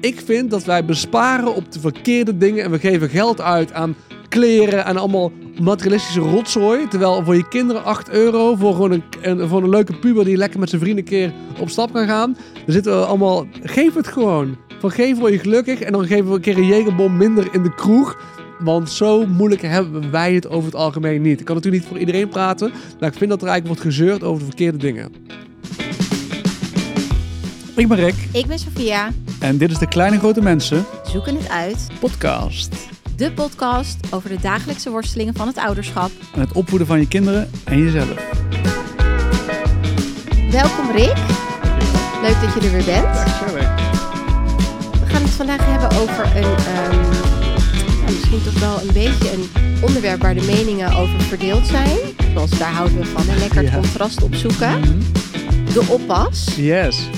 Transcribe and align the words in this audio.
Ik 0.00 0.20
vind 0.24 0.50
dat 0.50 0.64
wij 0.64 0.84
besparen 0.84 1.54
op 1.54 1.72
de 1.72 1.80
verkeerde 1.80 2.36
dingen 2.36 2.64
en 2.64 2.70
we 2.70 2.78
geven 2.78 3.08
geld 3.08 3.40
uit 3.40 3.72
aan 3.72 3.96
kleren 4.28 4.84
en 4.84 4.96
allemaal 4.96 5.32
materialistische 5.60 6.20
rotzooi. 6.20 6.88
Terwijl 6.88 7.24
voor 7.24 7.36
je 7.36 7.48
kinderen 7.48 7.84
8 7.84 8.10
euro 8.10 8.54
voor 8.54 8.72
gewoon 8.72 8.90
een, 8.90 9.02
een, 9.22 9.48
voor 9.48 9.62
een 9.62 9.68
leuke 9.68 9.98
puber 9.98 10.24
die 10.24 10.36
lekker 10.36 10.60
met 10.60 10.68
zijn 10.68 10.80
vrienden 10.80 11.04
een 11.04 11.10
keer 11.10 11.32
op 11.60 11.68
stap 11.68 11.92
kan 11.92 12.06
gaan. 12.06 12.36
Dan 12.64 12.74
zitten 12.74 12.98
we 12.98 13.04
allemaal, 13.04 13.46
geef 13.62 13.94
het 13.94 14.06
gewoon. 14.06 14.56
Van 14.78 14.90
geef 14.90 15.18
word 15.18 15.32
je 15.32 15.38
gelukkig 15.38 15.80
en 15.80 15.92
dan 15.92 16.06
geven 16.06 16.28
we 16.28 16.34
een 16.34 16.40
keer 16.40 16.56
een 16.56 16.66
jegerbom 16.66 17.16
minder 17.16 17.48
in 17.52 17.62
de 17.62 17.74
kroeg. 17.74 18.20
Want 18.58 18.90
zo 18.90 19.26
moeilijk 19.26 19.62
hebben 19.62 20.10
wij 20.10 20.34
het 20.34 20.48
over 20.48 20.64
het 20.64 20.74
algemeen 20.74 21.22
niet. 21.22 21.40
Ik 21.40 21.46
kan 21.46 21.54
natuurlijk 21.54 21.82
niet 21.82 21.92
voor 21.92 22.00
iedereen 22.00 22.28
praten, 22.28 22.70
maar 23.00 23.08
ik 23.08 23.18
vind 23.18 23.30
dat 23.30 23.42
er 23.42 23.48
eigenlijk 23.48 23.66
wordt 23.66 23.96
gezeurd 23.96 24.22
over 24.22 24.38
de 24.38 24.44
verkeerde 24.44 24.78
dingen. 24.78 25.12
Ik 27.76 27.88
ben 27.88 27.96
Rick 27.96 28.28
Ik 28.32 28.46
ben 28.46 28.58
Sofia. 28.58 29.10
En 29.40 29.56
dit 29.58 29.70
is 29.70 29.78
de 29.78 29.86
Kleine 29.88 30.18
Grote 30.18 30.40
Mensen 30.40 30.84
Zoeken 31.10 31.36
het 31.36 31.48
uit. 31.48 31.86
podcast. 32.00 32.74
De 33.16 33.32
podcast 33.32 33.96
over 34.10 34.28
de 34.28 34.38
dagelijkse 34.40 34.90
worstelingen 34.90 35.34
van 35.34 35.46
het 35.46 35.56
ouderschap. 35.58 36.10
En 36.34 36.40
het 36.40 36.52
opvoeden 36.52 36.86
van 36.86 36.98
je 37.00 37.08
kinderen 37.08 37.50
en 37.64 37.78
jezelf. 37.78 38.08
Welkom 40.50 40.90
Rick. 40.90 41.16
Leuk 42.22 42.36
dat 42.42 42.54
je 42.54 42.60
er 42.60 42.70
weer 42.72 42.84
bent. 42.84 43.18
We 45.00 45.06
gaan 45.06 45.22
het 45.22 45.30
vandaag 45.30 45.66
hebben 45.66 45.98
over 45.98 46.36
een, 46.36 46.56
ehm, 46.56 47.00
misschien 48.06 48.42
toch 48.44 48.58
wel 48.60 48.80
een 48.80 48.92
beetje 48.92 49.32
een 49.32 49.48
onderwerp 49.82 50.20
waar 50.22 50.34
de 50.34 50.42
meningen 50.46 50.92
over 50.96 51.20
verdeeld 51.20 51.66
zijn. 51.66 51.96
Zoals 52.32 52.50
daar 52.50 52.72
houden 52.72 52.98
we 52.98 53.04
van. 53.04 53.28
En 53.28 53.38
lekker 53.38 53.58
het 53.62 53.68
Ja. 53.72 53.74
contrast 53.80 54.22
opzoeken. 54.22 55.02
De 55.72 55.84
oppas. 55.88 56.46
Yes. 56.56 57.08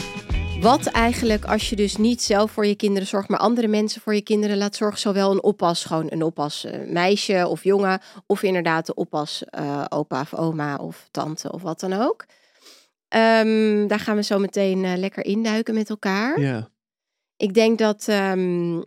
Wat 0.60 0.86
eigenlijk 0.86 1.44
als 1.44 1.70
je 1.70 1.76
dus 1.76 1.96
niet 1.96 2.22
zelf 2.22 2.50
voor 2.50 2.66
je 2.66 2.74
kinderen 2.74 3.08
zorgt, 3.08 3.28
maar 3.28 3.38
andere 3.38 3.68
mensen 3.68 4.00
voor 4.00 4.14
je 4.14 4.22
kinderen 4.22 4.56
laat 4.56 4.76
zorgen. 4.76 5.00
Zowel 5.00 5.30
een 5.30 5.42
oppas, 5.42 5.84
gewoon 5.84 6.06
een 6.08 6.22
oppas 6.22 6.64
eh, 6.64 6.80
meisje 6.86 7.46
of 7.48 7.64
jongen. 7.64 8.00
Of 8.26 8.42
inderdaad 8.42 8.86
de 8.86 8.94
oppas 8.94 9.44
eh, 9.44 9.84
opa 9.88 10.20
of 10.20 10.34
oma 10.34 10.76
of 10.76 11.08
tante 11.10 11.52
of 11.52 11.62
wat 11.62 11.80
dan 11.80 11.92
ook. 11.92 12.26
Ehm, 13.08 13.86
daar 13.86 14.00
gaan 14.00 14.16
we 14.16 14.22
zo 14.22 14.38
meteen 14.38 14.84
eh, 14.84 14.96
lekker 14.96 15.24
induiken 15.24 15.74
met 15.74 15.90
elkaar. 15.90 16.40
Ja. 16.40 16.68
Ik 17.36 17.54
denk 17.54 17.78
dat, 17.78 18.08
ehm, 18.08 18.82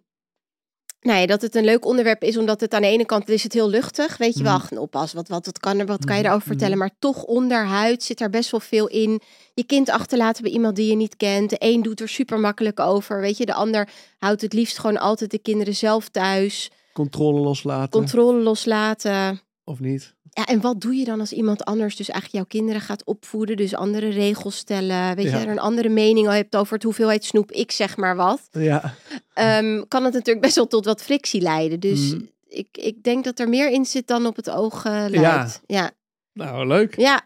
nou 1.03 1.19
ja, 1.19 1.25
dat 1.25 1.41
het 1.41 1.55
een 1.55 1.63
leuk 1.65 1.85
onderwerp 1.85 2.23
is, 2.23 2.37
omdat 2.37 2.61
het 2.61 2.73
aan 2.73 2.81
de 2.81 2.87
ene 2.87 3.05
kant 3.05 3.29
is 3.29 3.43
het 3.43 3.53
heel 3.53 3.69
luchtig. 3.69 4.17
Weet 4.17 4.37
je 4.37 4.43
wel, 4.43 4.53
ach, 4.53 4.71
een 4.71 4.77
oppas, 4.77 5.13
wat, 5.13 5.27
wat, 5.27 5.45
wat, 5.45 5.59
kan, 5.59 5.79
er, 5.79 5.85
wat 5.85 6.05
kan 6.05 6.07
je 6.15 6.21
Mhm, 6.21 6.23
daarover 6.23 6.47
vertellen? 6.47 6.77
Maar 6.77 6.91
toch 6.99 7.23
onderhuid 7.23 8.03
zit 8.03 8.17
daar 8.17 8.29
best 8.29 8.51
wel 8.51 8.59
veel 8.59 8.87
in. 8.87 9.21
Je 9.53 9.63
kind 9.63 9.89
achterlaten 9.89 10.43
bij 10.43 10.51
iemand 10.51 10.75
die 10.75 10.89
je 10.89 10.95
niet 10.95 11.17
kent. 11.17 11.49
De 11.49 11.55
een 11.59 11.81
doet 11.81 11.99
er 11.99 12.09
super 12.09 12.39
makkelijk 12.39 12.79
over. 12.79 13.21
Weet 13.21 13.37
je, 13.37 13.45
de 13.45 13.53
ander 13.53 13.89
houdt 14.17 14.41
het 14.41 14.53
liefst 14.53 14.77
gewoon 14.79 14.97
altijd 14.97 15.31
de 15.31 15.39
kinderen 15.39 15.75
zelf 15.75 16.09
thuis. 16.09 16.71
Controle 16.93 17.39
loslaten. 17.39 17.89
Controle 17.89 18.41
loslaten. 18.41 19.41
of 19.63 19.79
niet? 19.79 20.13
Ja, 20.36 20.45
en 20.45 20.62
wat 20.62 20.81
doe 20.81 20.95
je 20.95 21.06
dan 21.06 21.20
als 21.20 21.31
iemand 21.31 21.66
anders 21.66 21.95
dus 21.95 22.09
eigenlijk 22.09 22.36
jouw 22.50 22.62
kinderen 22.62 22.81
gaat 22.88 23.03
opvoeden? 23.06 23.58
Dus 23.58 23.76
andere 23.76 24.09
regels 24.09 24.58
stellen. 24.58 25.16
Weet 25.16 25.26
Ja. 25.26 25.38
je, 25.38 25.45
er 25.45 25.52
een 25.52 25.59
andere 25.59 25.89
mening 25.89 26.28
hebt 26.28 26.56
over 26.56 26.73
het 26.73 26.84
hoeveelheid 26.84 27.26
snoep. 27.26 27.52
Ik 27.52 27.72
zeg 27.72 27.98
maar 27.98 28.16
wat. 28.16 28.42
Ja. 28.52 28.94
Ehm, 29.34 29.84
kan 29.88 30.04
het 30.04 30.14
natuurlijk 30.14 30.45
best 30.45 30.56
wel 30.56 30.67
tot 30.67 30.86
wat 30.86 31.02
frictie 31.04 31.42
leiden. 31.42 31.80
Dus 31.80 32.00
Mhm. 32.14 32.22
ik, 32.48 32.67
ik 32.72 33.04
denk 33.04 33.23
dat 33.23 33.39
er 33.39 33.50
meer 33.50 33.70
in 33.70 33.86
zit 33.86 34.08
dan 34.08 34.26
op 34.26 34.36
het 34.36 34.50
oog 34.50 34.86
eh, 34.86 35.06
lijkt. 35.08 35.61
Ja. 35.66 35.92
Nou, 36.34 36.67
leuk. 36.67 36.98
ja, 36.98 37.22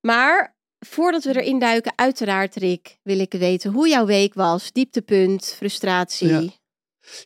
maar 0.00 0.56
voordat 0.78 1.24
we 1.24 1.40
erin 1.40 1.58
duiken, 1.58 1.92
uiteraard 1.96 2.56
Rick, 2.56 2.98
wil 3.02 3.18
ik 3.20 3.32
weten 3.32 3.72
hoe 3.72 3.88
jouw 3.88 4.06
week 4.06 4.34
was. 4.34 4.72
Dieptepunt, 4.72 5.54
frustratie. 5.56 6.57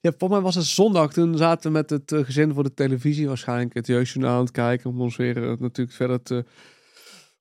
Ja. 0.00 0.12
Voor 0.18 0.28
mij 0.28 0.40
was 0.40 0.54
het 0.54 0.64
zondag. 0.64 1.12
Toen 1.12 1.36
zaten 1.36 1.70
we 1.72 1.76
met 1.78 1.90
het 1.90 2.12
eh, 2.12 2.24
gezin 2.24 2.54
voor 2.54 2.62
de 2.62 2.74
televisie. 2.74 3.28
Waarschijnlijk 3.28 3.74
het 3.74 3.86
jeugdjournaal 3.86 4.34
aan 4.36 4.40
het 4.44 4.50
kijken. 4.50 4.90
Om 4.90 5.00
ons 5.00 5.16
weer 5.16 5.36
eh, 5.36 5.52
natuurlijk 5.58 5.96
verder 5.96 6.22
te, 6.22 6.44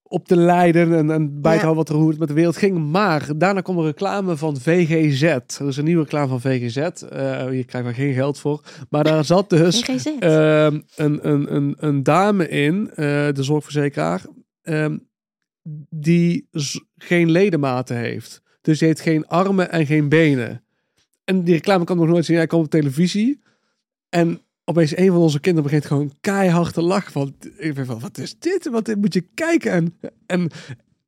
op 0.04 0.28
te 0.28 0.36
leiden. 0.36 0.94
En, 0.94 1.12
en 1.12 1.42
bij 1.42 1.52
te 1.52 1.58
Ja. 1.58 1.64
houden 1.64 1.76
wat 1.76 1.90
er, 1.90 1.96
hoe 1.96 2.10
het 2.10 2.20
met 2.20 2.28
de 2.28 2.34
wereld 2.34 2.58
ging. 2.58 2.92
Maar 2.92 3.38
daarna 3.38 3.62
kwam 3.62 3.78
er 3.78 3.84
reclame 3.86 4.38
van 4.38 4.58
VGZ. 4.58 5.22
Er 5.24 5.68
is 5.68 5.78
een 5.78 5.86
nieuwe 5.86 6.04
reclame 6.04 6.28
van 6.28 6.42
VGZ. 6.42 6.78
Eh 6.78 7.48
hier 7.48 7.66
krijgen 7.66 7.86
we 7.92 7.94
geen 7.94 8.14
geld 8.14 8.40
voor. 8.40 8.64
Maar 8.90 9.04
daar 9.04 9.26
zat 9.26 9.50
dus 9.50 9.82
ehm, 9.82 10.80
een, 10.96 11.30
een, 11.30 11.56
een, 11.56 11.76
een 11.80 12.04
dame 12.04 12.48
in, 12.50 12.90
eh, 12.90 12.96
de 13.32 13.44
zorgverzekeraar. 13.44 14.26
ehm, 14.62 14.98
die 15.90 16.48
geen 16.98 17.32
ledematen 17.32 17.98
heeft. 17.98 18.42
Dus 18.62 18.80
die 18.80 18.88
heeft 18.88 19.02
geen 19.02 19.28
armen 19.28 19.72
en 19.72 19.86
geen 19.86 20.10
benen. 20.10 20.64
En 21.24 21.44
die 21.44 21.54
reclame 21.54 21.84
kan 21.84 21.98
nog 21.98 22.08
nooit 22.08 22.26
zien. 22.26 22.36
Hij 22.36 22.48
komt 22.48 22.66
op 22.66 22.72
televisie. 22.72 23.42
En 24.10 24.42
opeens 24.64 24.98
een 24.98 25.08
van 25.08 25.18
onze 25.18 25.40
kinderen 25.40 25.70
begint 25.70 25.86
gewoon 25.86 26.14
keihard 26.22 26.74
te 26.74 26.82
lachen. 26.82 27.12
Van, 27.12 27.36
ik 27.58 27.74
ben 27.74 27.86
van, 27.86 28.00
wat 28.00 28.18
is 28.18 28.40
dit? 28.40 28.70
Wat 28.70 28.96
moet 28.96 29.14
je 29.14 29.26
kijken? 29.34 29.72
En, 29.72 29.98
en, 30.26 30.50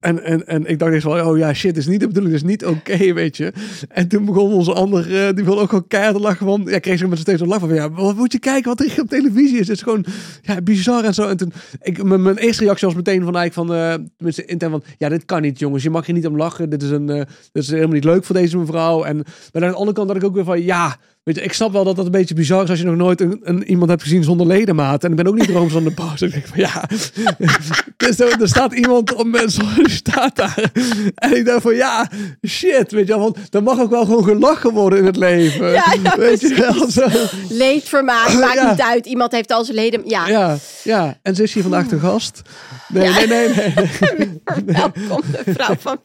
en, 0.04 0.24
en, 0.24 0.48
en 0.48 0.66
ik 0.66 0.80
dacht 0.80 0.94
eerst 0.94 1.06
wel, 1.06 1.30
oh 1.30 1.38
ja, 1.38 1.54
shit, 1.54 1.78
is 1.78 1.88
niet 1.88 2.00
de 2.00 2.08
bedoeling, 2.08 2.36
is 2.36 2.44
niet 2.44 2.66
oké, 2.66 3.14
weet 3.14 3.38
je. 3.38 3.54
En 3.90 4.08
toen 4.08 4.26
begon 4.26 4.54
onze 4.54 4.74
ander, 4.74 5.28
eh, 5.28 5.34
die 5.36 5.44
wilde 5.44 5.62
ook 5.62 5.70
gewoon 5.70 5.88
keihard 5.88 6.20
lachen. 6.20 6.46
Van, 6.46 6.64
ja, 6.66 6.80
kreeg 6.80 6.98
ze 6.98 7.08
met 7.08 7.20
steeds 7.20 7.42
een 7.42 7.48
lach 7.48 7.60
van, 7.60 7.74
ja, 7.74 7.92
wat 7.92 8.16
moet 8.16 8.32
je 8.32 8.40
kijken 8.40 8.70
wat 8.70 8.80
er 8.80 9.02
op 9.02 9.10
televisie 9.10 9.60
is? 9.60 9.68
Het 9.68 9.78
is 9.78 9.84
gewoon, 9.84 10.06
ja, 10.42 10.62
bizar 10.62 11.04
en 11.04 11.14
zo. 11.14 11.28
En 11.28 11.38
toen, 11.38 11.54
ik, 11.82 12.04
mijn, 12.04 12.38
eerste 12.38 12.64
reactie 12.64 12.88
was 12.88 12.96
meteen 12.96 13.24
van, 13.24 13.36
eigenlijk 13.36 13.70
van, 13.70 14.08
tenminste 14.18 14.46
intern 14.46 14.72
van, 14.72 14.84
ja, 14.98 15.10
dit 15.10 15.26
kan 15.26 15.42
niet, 15.42 15.60
jongens. 15.60 15.84
Je 15.84 15.90
mag 15.90 16.06
hier 16.06 16.16
niet 16.16 16.28
om 16.28 16.38
lachen. 16.38 16.70
Dit 16.70 16.84
is, 16.84 16.90
een, 16.90 17.10
eh, 17.10 17.26
dit 17.52 17.64
is 17.64 17.70
helemaal 17.70 17.94
niet 17.94 18.04
leuk 18.04 18.24
voor 18.24 18.36
deze 18.36 18.58
mevrouw. 18.58 19.04
En 19.04 19.16
maar 19.16 19.64
aan 19.64 19.70
de 19.70 19.76
andere 19.76 19.94
kant 19.94 20.08
had 20.08 20.18
ik 20.18 20.24
ook 20.24 20.36
weer 20.36 20.44
van, 20.44 20.64
ja, 20.64 20.98
weet 21.24 21.36
je, 21.36 21.42
ik 21.42 21.54
snap 21.54 21.72
wel 21.72 21.84
dat 21.84 21.96
dat 21.96 22.06
een 22.06 22.12
beetje 22.12 22.34
bizar 22.34 22.64
is 22.64 22.70
als 22.70 22.80
je 22.80 22.86
nog 22.86 22.96
nooit 22.96 23.22
een, 23.22 23.40
een, 23.44 23.64
iemand 23.64 23.90
hebt 23.90 24.02
gezien 24.02 24.24
zonder 24.24 24.48
ledematen. 24.48 25.02
En 25.10 25.18
ik 25.18 25.24
ben 25.24 25.28
ook 25.34 25.40
niet 25.40 25.50
rooms 25.50 25.76
aan 25.76 25.84
de 25.84 25.92
paus. 25.92 26.22
Ik 26.22 26.32
denk 26.32 26.48
van, 26.48 26.60
ja, 26.60 26.84
dus 27.98 28.20
er, 28.20 28.42
er 28.42 28.48
staat 28.48 28.74
iemand 28.74 29.14
op 29.14 29.26
mensen, 29.28 29.66
staat 29.84 30.36
daar. 30.36 30.72
En 31.16 31.36
ik 31.38 31.46
dacht 31.46 31.62
van, 31.62 31.76
ja, 31.76 32.10
shit, 32.48 32.92
weet 32.92 33.08
je 33.08 33.14
wel, 33.14 33.20
want 33.20 33.38
er 33.56 33.64
mag 33.64 33.80
ook 33.80 33.90
wel 33.90 34.06
gewoon 34.06 34.24
gelachen 34.24 34.72
worden 34.72 35.00
in 35.00 35.06
het 35.06 35.16
leven. 35.16 35.72
Ja, 35.72 35.96
ja, 36.04 36.18
weet 36.18 36.40
je 36.40 36.56
wel, 36.56 36.90
zo. 36.90 37.06
Leedvermaak, 37.50 38.34
maakt 38.34 38.54
Ja. 38.54 38.70
niet 38.70 38.82
uit. 38.82 39.06
Iemand 39.06 39.32
heeft 39.32 39.52
al 39.52 39.64
zijn 39.66 39.78
leden. 39.78 40.02
Ja, 40.06 40.28
Ja, 40.28 40.58
ja, 40.84 41.18
en 41.22 41.36
ze 41.36 41.44
is 41.44 41.54
hier 41.54 41.64
vandaag 41.64 41.88
te 41.88 42.00
gast. 42.00 42.42
Nee, 42.88 43.10
nee, 43.10 43.28
nee, 43.28 43.48
nee. 43.48 44.40
welkom 44.66 45.22
de 45.32 45.54
vrouw 45.54 45.76
van. 45.80 46.00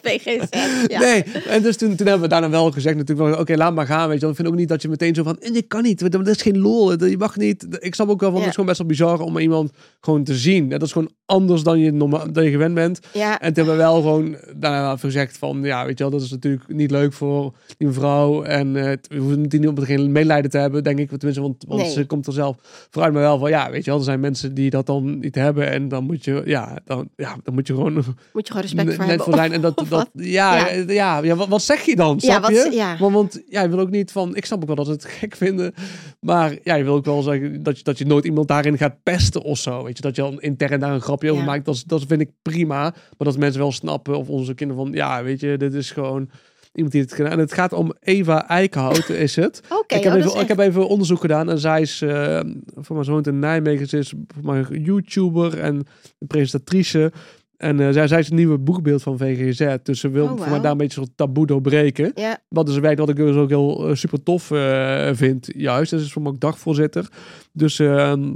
Ja. 0.86 0.98
Nee, 1.00 1.24
en 1.48 1.62
dus 1.62 1.76
toen, 1.76 1.96
toen 1.96 2.06
hebben 2.06 2.22
we 2.24 2.28
daarna 2.28 2.50
wel 2.50 2.70
gezegd 2.70 2.96
natuurlijk 2.96 3.28
van, 3.30 3.40
oké, 3.40 3.54
laat 3.56 3.74
maar 3.74 3.86
gaan, 3.86 4.06
weet 4.08 4.14
je 4.14 4.20
wel. 4.20 4.30
Ik 4.30 4.36
vind 4.36 4.48
ook 4.48 4.54
niet 4.54 4.68
dat 4.68 4.82
je 4.82 4.88
meteen 4.88 5.07
zo 5.14 5.22
van, 5.22 5.38
eh, 5.38 5.52
dit 5.52 5.66
kan 5.66 5.82
niet, 5.82 6.10
dat 6.12 6.26
is 6.28 6.42
geen 6.42 6.58
lol, 6.58 7.04
je 7.04 7.16
mag 7.18 7.36
niet. 7.36 7.66
Ik 7.80 7.94
snap 7.94 8.08
ook 8.08 8.20
wel 8.20 8.28
van, 8.30 8.38
Ja. 8.38 8.44
het 8.46 8.48
is 8.48 8.54
gewoon 8.54 8.68
best 8.68 8.78
wel 8.78 8.88
bizar 8.88 9.20
om 9.20 9.38
iemand 9.38 9.70
gewoon 10.00 10.24
te 10.24 10.34
zien. 10.34 10.68
Dat 10.68 10.82
is 10.82 10.92
gewoon 10.92 11.10
anders 11.26 11.62
dan 11.62 11.78
je, 11.78 11.92
normaal, 11.92 12.32
dan 12.32 12.44
je 12.44 12.50
gewend 12.50 12.74
bent. 12.74 13.00
Ja. 13.12 13.40
En 13.40 13.52
toen 13.52 13.64
hebben 13.66 13.72
we 13.76 13.90
wel 13.90 13.94
gewoon 14.00 14.36
daarna 14.56 14.82
wel 14.82 14.96
gezegd 14.96 15.38
van, 15.38 15.62
ja, 15.62 15.84
weet 15.86 15.98
je 15.98 16.04
wel, 16.04 16.12
dat 16.12 16.22
is 16.22 16.30
natuurlijk 16.30 16.68
niet 16.68 16.90
leuk 16.90 17.12
voor 17.12 17.54
die 17.76 17.86
mevrouw. 17.86 18.42
En 18.42 18.76
eh, 18.76 18.84
het- 18.84 19.06
we 19.08 19.16
hoeven 19.16 19.42
die 19.48 19.60
niet 19.60 19.78
geen 19.84 20.12
medelijden 20.12 20.50
te 20.50 20.58
hebben, 20.58 20.84
denk 20.84 20.98
ik. 20.98 21.08
Tenminste, 21.08 21.40
want, 21.42 21.64
want 21.68 21.80
Nee. 21.82 21.90
ze 21.90 22.06
komt 22.06 22.26
er 22.26 22.32
zelf 22.32 22.56
vooruit. 22.90 23.12
Maar 23.12 23.22
wel 23.22 23.38
van, 23.38 23.50
ja, 23.50 23.70
weet 23.70 23.84
je 23.84 23.90
wel, 23.90 23.98
er 23.98 24.04
zijn 24.04 24.20
mensen 24.20 24.54
die 24.54 24.70
dat 24.70 24.86
dan 24.86 25.18
niet 25.18 25.34
hebben. 25.34 25.70
En 25.70 25.88
dan 25.88 26.04
moet 26.04 26.24
je, 26.24 26.42
ja, 26.44 26.78
dan, 26.84 27.08
ja, 27.16 27.36
dan 27.42 27.54
moet 27.54 27.66
je 27.66 27.74
gewoon 27.74 27.92
Moet 28.32 28.46
je 28.46 28.52
gewoon 28.52 28.62
respect 28.62 28.94
voor 28.94 29.04
hebben. 29.04 29.24
voor 29.24 29.34
zijn. 29.34 29.52
En 29.52 29.60
dat, 29.60 29.84
dat, 29.88 30.08
ja, 30.12 30.56
Ja. 30.56 30.68
ja. 30.72 30.92
Ja, 30.92 31.22
ja, 31.22 31.34
wat, 31.36 31.48
wat 31.48 31.62
zeg 31.62 31.82
je 31.82 31.96
dan? 31.96 32.16
Ja, 32.20 32.30
Snap 32.30 32.42
wat- 32.42 32.50
je? 32.50 32.76
ja. 32.76 32.96
Want, 32.98 33.14
want 33.14 33.42
ja, 33.48 33.62
je 33.62 33.68
wil 33.68 33.78
ook 33.78 33.90
niet 33.90 34.12
van, 34.12 34.36
ik 34.36 34.44
snap 34.44 34.60
ook 34.60 34.66
wel 34.66 34.76
dat 34.76 34.86
ze 34.86 34.97
het 35.02 35.12
gek 35.18 35.36
vinden. 35.36 35.74
Maar 36.20 36.56
ja, 36.62 36.74
je 36.74 36.84
wil 36.84 36.94
ook 36.94 37.04
wel 37.04 37.22
zeggen 37.22 37.62
dat 37.62 37.78
je, 37.78 37.84
dat 37.84 37.98
je 37.98 38.06
nooit 38.06 38.24
iemand 38.24 38.48
daarin 38.48 38.78
gaat 38.78 39.02
pesten 39.02 39.42
of 39.42 39.58
zo. 39.58 39.84
Weet 39.84 39.96
je, 39.96 40.02
dat 40.02 40.16
je 40.16 40.22
dan 40.22 40.40
intern 40.40 40.80
daar 40.80 40.92
een 40.94 41.00
grapje 41.00 41.30
over 41.30 41.42
Ja. 41.44 41.50
maakt. 41.50 41.64
Dat, 41.64 41.82
dat 41.86 42.04
vind 42.06 42.20
ik 42.20 42.30
prima. 42.42 42.80
Maar 42.80 42.94
dat 43.16 43.38
mensen 43.38 43.60
wel 43.60 43.72
snappen, 43.72 44.18
of 44.18 44.28
onze 44.28 44.54
kinderen 44.54 44.84
van, 44.84 44.92
ja, 44.94 45.22
weet 45.22 45.40
je, 45.40 45.56
dit 45.56 45.74
is 45.74 45.90
gewoon 45.90 46.30
iemand 46.72 46.92
die 46.92 47.02
het 47.02 47.12
gedaan. 47.12 47.32
En 47.32 47.38
het 47.38 47.52
gaat 47.52 47.72
om 47.72 47.92
Eva 48.00 48.48
Eikenhout, 48.48 49.08
is 49.26 49.36
het. 49.36 49.62
Oké, 49.68 49.94
ik, 49.94 50.02
heb 50.02 50.12
oh, 50.12 50.18
even, 50.18 50.40
ik 50.40 50.48
heb 50.48 50.58
even 50.58 50.88
onderzoek 50.88 51.20
gedaan 51.20 51.50
en 51.50 51.58
zij 51.58 51.80
is, 51.80 52.02
eh 52.02 52.40
voor 52.74 52.94
mijn 52.94 53.04
zoon 53.06 53.22
in 53.22 53.38
Nijmegen, 53.38 53.86
ze 53.86 53.98
is 53.98 54.14
voor 54.26 54.52
mij 54.52 54.64
YouTuber 54.80 55.58
en 55.58 55.86
presentatrice. 56.26 57.12
En 57.58 57.80
eh, 57.80 57.92
zij, 57.92 58.08
zij 58.08 58.18
is 58.18 58.26
het 58.26 58.34
nieuwe 58.34 58.58
boekbeeld 58.58 59.02
van 59.02 59.18
VGZ. 59.18 59.76
Dus 59.82 60.00
ze 60.00 60.08
wil 60.08 60.22
Oh, 60.22 60.28
voor 60.28 60.38
mij 60.38 60.48
wauw. 60.48 60.60
daar 60.60 60.70
een 60.70 60.76
beetje 60.76 61.00
soort 61.00 61.16
taboe 61.16 61.46
doorbreken. 61.46 62.12
Wat 62.48 62.68
is 62.68 62.74
een 62.74 62.80
werk 62.82 62.98
wat 62.98 63.08
ik 63.08 63.16
dus 63.16 63.36
ook 63.36 63.48
heel 63.48 63.88
eh, 63.88 63.94
super 63.94 64.22
tof 64.22 64.50
eh, 64.50 65.08
vind. 65.12 65.48
Juist, 65.56 65.90
dat 65.90 66.00
is 66.00 66.12
voor 66.12 66.22
mij 66.22 66.30
ook 66.30 66.40
dagvoorzitter. 66.40 67.08
Dus 67.52 67.78
ehm, 67.78 68.32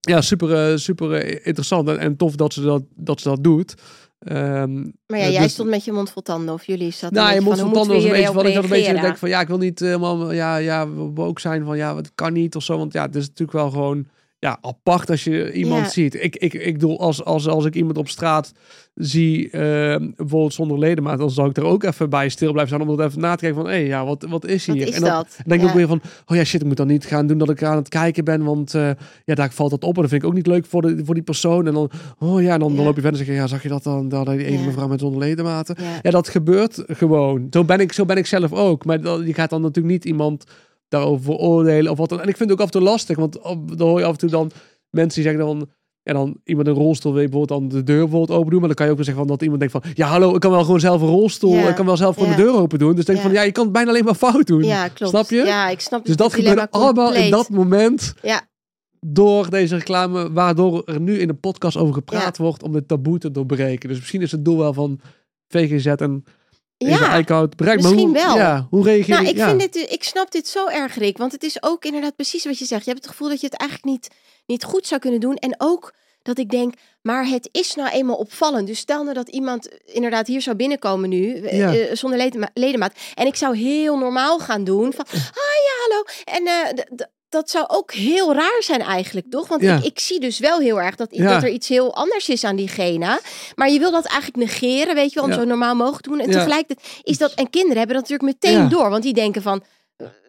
ja, 0.00 0.20
super, 0.20 0.78
super 0.78 1.44
interessant 1.46 1.88
en, 1.88 1.98
en 1.98 2.16
tof 2.16 2.36
dat 2.36 2.52
ze 2.52 2.62
dat, 2.62 2.82
dat 2.94 3.20
ze 3.20 3.28
dat 3.28 3.44
doet. 3.44 3.74
Ehm, 4.18 4.74
maar 5.06 5.18
ja, 5.18 5.28
jij 5.28 5.42
dus- 5.42 5.52
stond 5.52 5.68
met 5.68 5.84
je 5.84 5.92
mond 5.92 6.10
vol 6.10 6.22
tanden. 6.22 6.54
Of 6.54 6.64
jullie 6.64 6.90
zaten 6.90 7.16
nou, 7.16 7.34
je 7.34 7.40
van 7.42 7.56
van, 7.56 7.64
hoe 7.64 7.74
tanden 7.74 7.94
was 7.94 8.02
we 8.04 8.08
een 8.08 8.16
beetje 8.16 8.32
wat 8.32 8.46
ik 8.46 8.54
dan 8.54 8.62
een 8.62 8.70
beetje 8.70 9.00
denk 9.00 9.16
van 9.16 9.28
ja, 9.28 9.40
ik 9.40 9.48
wil 9.48 9.58
niet 9.58 9.80
helemaal 9.80 10.32
ja, 10.32 10.56
ja, 10.56 10.88
ook 11.14 11.40
zijn 11.40 11.64
van 11.64 11.76
ja, 11.76 11.96
het 11.96 12.12
kan 12.14 12.32
niet 12.32 12.56
of 12.56 12.62
zo. 12.62 12.78
Want 12.78 12.92
ja, 12.92 13.02
het 13.06 13.16
is 13.16 13.26
natuurlijk 13.26 13.58
wel 13.58 13.70
gewoon 13.70 14.06
ja, 14.40 14.58
apart 14.60 15.10
als 15.10 15.24
je 15.24 15.52
iemand 15.52 15.84
Ja. 15.84 15.90
ziet. 15.90 16.14
Ik, 16.14 16.36
ik, 16.36 16.54
ik 16.54 16.72
bedoel, 16.72 17.00
als, 17.00 17.24
als, 17.24 17.48
als 17.48 17.64
ik 17.64 17.74
iemand 17.74 17.98
op 17.98 18.08
straat 18.08 18.52
zie, 18.94 19.50
eh, 19.50 19.60
bijvoorbeeld 20.16 20.54
zonder 20.54 20.78
ledemaat, 20.78 21.18
dan 21.18 21.30
zou 21.30 21.48
ik 21.50 21.56
er 21.56 21.64
ook 21.64 21.82
even 21.82 22.10
bij 22.10 22.28
stil 22.28 22.52
blijven 22.52 22.74
staan 22.76 22.88
om 22.88 22.96
dat 22.96 23.06
even 23.06 23.20
na 23.20 23.34
te 23.34 23.44
kijken 23.44 23.62
van, 23.62 23.70
hé, 23.70 23.76
ja, 23.76 24.04
wat, 24.04 24.26
wat 24.28 24.46
is 24.46 24.66
hier? 24.66 24.78
Wat 24.78 24.88
is 24.88 24.94
en 24.94 25.00
dan, 25.00 25.10
dat? 25.10 25.36
denk 25.46 25.60
ik 25.60 25.66
Ja. 25.66 25.68
ook 25.72 25.76
weer 25.78 25.86
van, 25.88 26.00
oh 26.26 26.36
ja, 26.36 26.44
shit, 26.44 26.60
ik 26.60 26.66
moet 26.66 26.76
dan 26.76 26.86
niet 26.86 27.04
gaan 27.04 27.26
doen 27.26 27.38
dat 27.38 27.50
ik 27.50 27.62
aan 27.62 27.76
het 27.76 27.88
kijken 27.88 28.24
ben, 28.24 28.44
want 28.44 28.74
eh, 28.74 28.90
ja, 29.24 29.34
daar 29.34 29.50
valt 29.52 29.70
dat 29.70 29.84
op 29.84 29.94
en 29.94 30.00
dat 30.00 30.10
vind 30.10 30.22
ik 30.22 30.28
ook 30.28 30.34
niet 30.34 30.46
leuk 30.46 30.66
voor, 30.66 30.82
de, 30.82 31.00
voor 31.04 31.14
die 31.14 31.22
persoon. 31.22 31.66
En 31.66 31.74
dan, 31.74 31.90
oh 32.18 32.42
ja, 32.42 32.52
en 32.54 32.60
dan, 32.60 32.76
dan 32.76 32.84
loop 32.84 32.94
je 32.96 33.00
verder 33.02 33.20
en 33.20 33.26
zeg 33.26 33.34
je, 33.34 33.40
ja, 33.40 33.46
zag 33.46 33.62
je 33.62 33.68
dat 33.68 33.82
dan, 33.82 34.08
dat 34.08 34.26
die 34.26 34.44
ene 34.44 34.64
mevrouw 34.64 34.88
met 34.88 35.00
zonder 35.00 35.20
ledematen? 35.20 35.76
Ja. 36.02 36.10
Dat 36.10 36.28
gebeurt 36.28 36.84
gewoon. 36.86 37.46
Zo 37.50 37.64
ben 37.64 37.80
ik, 37.80 37.92
zo 37.92 38.04
ben 38.04 38.16
ik 38.16 38.26
zelf 38.26 38.52
ook. 38.52 38.84
Maar 38.84 39.00
dan, 39.00 39.26
je 39.26 39.34
gaat 39.34 39.50
dan 39.50 39.60
natuurlijk 39.60 39.94
niet 39.94 40.04
iemand 40.04 40.44
daarover 40.90 41.24
veroordelen 41.24 41.92
of 41.92 41.98
wat 41.98 42.08
dan. 42.08 42.20
En 42.20 42.28
ik 42.28 42.36
vind 42.36 42.50
het 42.50 42.58
ook 42.58 42.66
af 42.66 42.72
en 42.72 42.80
toe 42.80 42.90
lastig, 42.90 43.16
want 43.16 43.40
op- 43.40 43.78
dan 43.78 43.88
hoor 43.88 43.98
je 43.98 44.04
af 44.04 44.12
en 44.12 44.18
toe 44.18 44.30
dan 44.30 44.50
mensen 44.90 45.22
die 45.22 45.30
zeggen 45.30 45.46
dan... 45.46 45.68
Ja, 46.02 46.12
dan 46.12 46.40
iemand 46.44 46.68
in 46.68 46.74
een 46.74 46.80
rolstoel 46.80 47.12
wil 47.12 47.22
bijvoorbeeld 47.28 47.60
dan 47.60 47.68
de 47.68 47.82
deur 47.84 48.00
bijvoorbeeld 48.00 48.38
open 48.38 48.50
doen. 48.50 48.58
Maar 48.58 48.68
dan 48.68 48.76
kan 48.76 48.86
je 48.86 48.90
ook 48.92 48.96
wel 48.98 49.06
zeggen 49.06 49.24
van 49.24 49.32
dat 49.32 49.42
iemand 49.42 49.60
denkt 49.60 49.74
van... 49.74 49.92
Ja, 49.94 50.06
hallo, 50.06 50.34
ik 50.34 50.40
kan 50.40 50.50
wel 50.50 50.64
gewoon 50.64 50.80
zelf 50.80 51.00
een 51.00 51.08
rolstoel. 51.08 51.54
Ja. 51.54 51.68
Ik 51.68 51.74
kan 51.74 51.86
wel 51.86 51.96
zelf 51.96 52.14
gewoon 52.16 52.30
de 52.30 52.36
deur 52.36 52.54
open 52.54 52.78
doen. 52.78 52.94
Dus 52.94 53.04
denk 53.04 53.18
van, 53.18 53.32
ja, 53.32 53.42
je 53.42 53.52
kan 53.52 53.64
het 53.64 53.72
bijna 53.72 53.90
alleen 53.90 54.04
maar 54.04 54.14
fout 54.14 54.46
doen. 54.46 54.62
Ja, 54.62 54.88
klopt. 54.88 55.12
Snap 55.12 55.30
je? 55.30 55.36
Ja, 55.36 55.68
ik 55.68 55.80
snap 55.80 56.04
Dus 56.04 56.16
dat 56.16 56.34
gebeurt 56.34 56.70
allemaal 56.70 57.14
in 57.14 57.30
dat 57.30 57.48
moment 57.48 58.14
Ja, 58.22 58.48
door 59.00 59.50
deze 59.50 59.76
reclame, 59.76 60.32
waardoor 60.32 60.82
er 60.84 61.00
nu 61.00 61.18
in 61.18 61.26
de 61.26 61.34
podcast 61.34 61.76
over 61.76 61.94
gepraat 61.94 62.38
wordt 62.38 62.62
om 62.62 62.72
dit 62.72 62.88
taboe 62.88 63.18
te 63.18 63.30
doorbreken. 63.30 63.88
Dus 63.88 63.98
misschien 63.98 64.22
is 64.22 64.32
het 64.32 64.44
doel 64.44 64.58
wel 64.58 64.72
van 64.72 65.00
VGZ 65.48 65.86
en 65.86 66.24
ja. 66.88 67.10
Eickhout 67.12 67.56
bereikt. 67.56 67.82
Maar 67.82 67.90
misschien 67.94 68.14
hoe, 68.16 68.26
wel. 68.26 68.36
Ja, 68.36 68.66
hoe 68.70 68.84
reageer 68.84 69.08
Nou, 69.14 69.24
je? 69.24 69.30
ik, 69.30 69.36
ja. 69.36 69.48
vind 69.48 69.72
dit, 69.72 69.90
ik 69.92 70.04
snap 70.04 70.30
dit 70.30 70.48
zo 70.48 70.66
erg, 70.68 70.94
Rick. 70.94 71.18
Want 71.18 71.32
het 71.32 71.42
is 71.42 71.62
ook 71.62 71.84
inderdaad 71.84 72.16
precies 72.16 72.44
wat 72.44 72.58
je 72.58 72.64
zegt. 72.64 72.84
Je 72.84 72.90
hebt 72.90 73.02
het 73.02 73.12
gevoel 73.12 73.28
dat 73.28 73.40
je 73.40 73.46
het 73.46 73.56
eigenlijk 73.56 73.90
niet, 73.90 74.08
niet 74.46 74.64
goed 74.64 74.86
zou 74.86 75.00
kunnen 75.00 75.20
doen. 75.20 75.36
En 75.36 75.54
ook 75.58 75.94
dat 76.22 76.38
ik 76.38 76.50
denk, 76.50 76.74
maar 77.02 77.26
het 77.26 77.48
is 77.52 77.74
nou 77.74 77.88
eenmaal 77.90 78.16
opvallend. 78.16 78.66
Dus 78.66 78.78
stel 78.78 79.02
nou 79.02 79.14
dat 79.14 79.28
iemand 79.28 79.68
inderdaad 79.84 80.26
hier 80.26 80.42
zou 80.42 80.56
binnenkomen 80.56 81.08
nu, 81.08 81.34
eh, 81.36 81.58
Ja. 81.58 81.74
eh, 81.74 81.94
zonder 81.96 82.18
ledema- 82.18 82.50
ledemaat. 82.54 82.92
En 83.14 83.26
ik 83.26 83.36
zou 83.36 83.56
heel 83.56 83.98
normaal 83.98 84.38
gaan 84.38 84.64
doen. 84.64 84.92
Van, 84.92 85.04
ah 85.12 85.14
ja, 85.66 85.74
hallo. 85.88 86.04
En 86.24 86.74
d- 86.74 86.86
d- 86.96 87.08
dat 87.30 87.50
zou 87.50 87.64
ook 87.68 87.92
heel 87.92 88.34
raar 88.34 88.62
zijn 88.62 88.80
eigenlijk, 88.80 89.30
toch? 89.30 89.48
Want 89.48 89.62
Ja. 89.62 89.76
ik, 89.76 89.84
ik 89.84 89.98
zie 89.98 90.20
dus 90.20 90.38
wel 90.38 90.58
heel 90.58 90.80
erg 90.80 90.96
dat, 90.96 91.08
Ja. 91.10 91.32
dat 91.32 91.42
er 91.42 91.48
iets 91.48 91.68
heel 91.68 91.94
anders 91.94 92.28
is 92.28 92.44
aan 92.44 92.56
diegene. 92.56 93.20
Maar 93.54 93.70
je 93.70 93.78
wil 93.78 93.90
dat 93.90 94.04
eigenlijk 94.04 94.36
negeren, 94.36 94.94
weet 94.94 95.08
je 95.08 95.14
wel, 95.14 95.24
om 95.24 95.30
Ja. 95.30 95.36
zo 95.36 95.44
normaal 95.44 95.74
mogelijk 95.74 96.02
te 96.02 96.08
doen. 96.08 96.20
En 96.20 96.30
tegelijkertijd 96.30 96.88
is 97.02 97.18
dat... 97.18 97.34
En 97.34 97.50
kinderen 97.50 97.78
hebben 97.78 97.96
dat 97.96 98.08
natuurlijk 98.08 98.42
meteen 98.42 98.68
door. 98.68 98.90
Want 98.90 99.02
die 99.02 99.14
denken 99.14 99.42
van... 99.42 99.62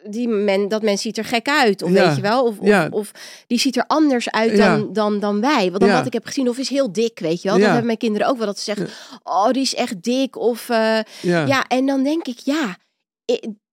Die 0.04 0.28
men, 0.28 0.68
dat 0.68 0.82
mens 0.82 1.02
ziet 1.02 1.18
er 1.18 1.26
gek 1.26 1.48
uit. 1.48 1.82
Of 1.82 1.92
weet 1.92 2.16
je 2.16 2.22
wel. 2.22 2.44
Of, 2.44 2.58
of, 2.90 3.12
die 3.48 3.60
ziet 3.60 3.76
er 3.78 3.84
anders 3.88 4.32
uit 4.32 4.58
dan, 4.58 4.94
dan, 4.94 5.20
dan 5.20 5.42
wij. 5.42 5.70
Want 5.70 5.80
dan 5.80 5.92
wat 5.92 6.06
ik 6.06 6.14
heb 6.14 6.26
gezien. 6.26 6.50
Of 6.50 6.58
is 6.58 6.70
heel 6.70 6.92
dik, 6.92 7.20
weet 7.20 7.42
je 7.42 7.48
wel. 7.48 7.58
Dat 7.58 7.66
hebben 7.68 7.86
mijn 7.86 7.98
kinderen 7.98 8.28
ook 8.28 8.38
wel. 8.38 8.46
Dat 8.46 8.58
ze 8.60 8.64
zeggen, 8.64 8.90
oh, 9.24 9.52
die 9.52 9.62
is 9.62 9.76
echt 9.76 10.04
dik. 10.04 10.36
Of 10.36 10.70
eh, 10.70 11.00
ja. 11.22 11.46
ja. 11.46 11.66
en 11.68 11.86
dan 11.86 12.04
denk 12.04 12.26
ik, 12.28 12.40
ja, 12.40 12.78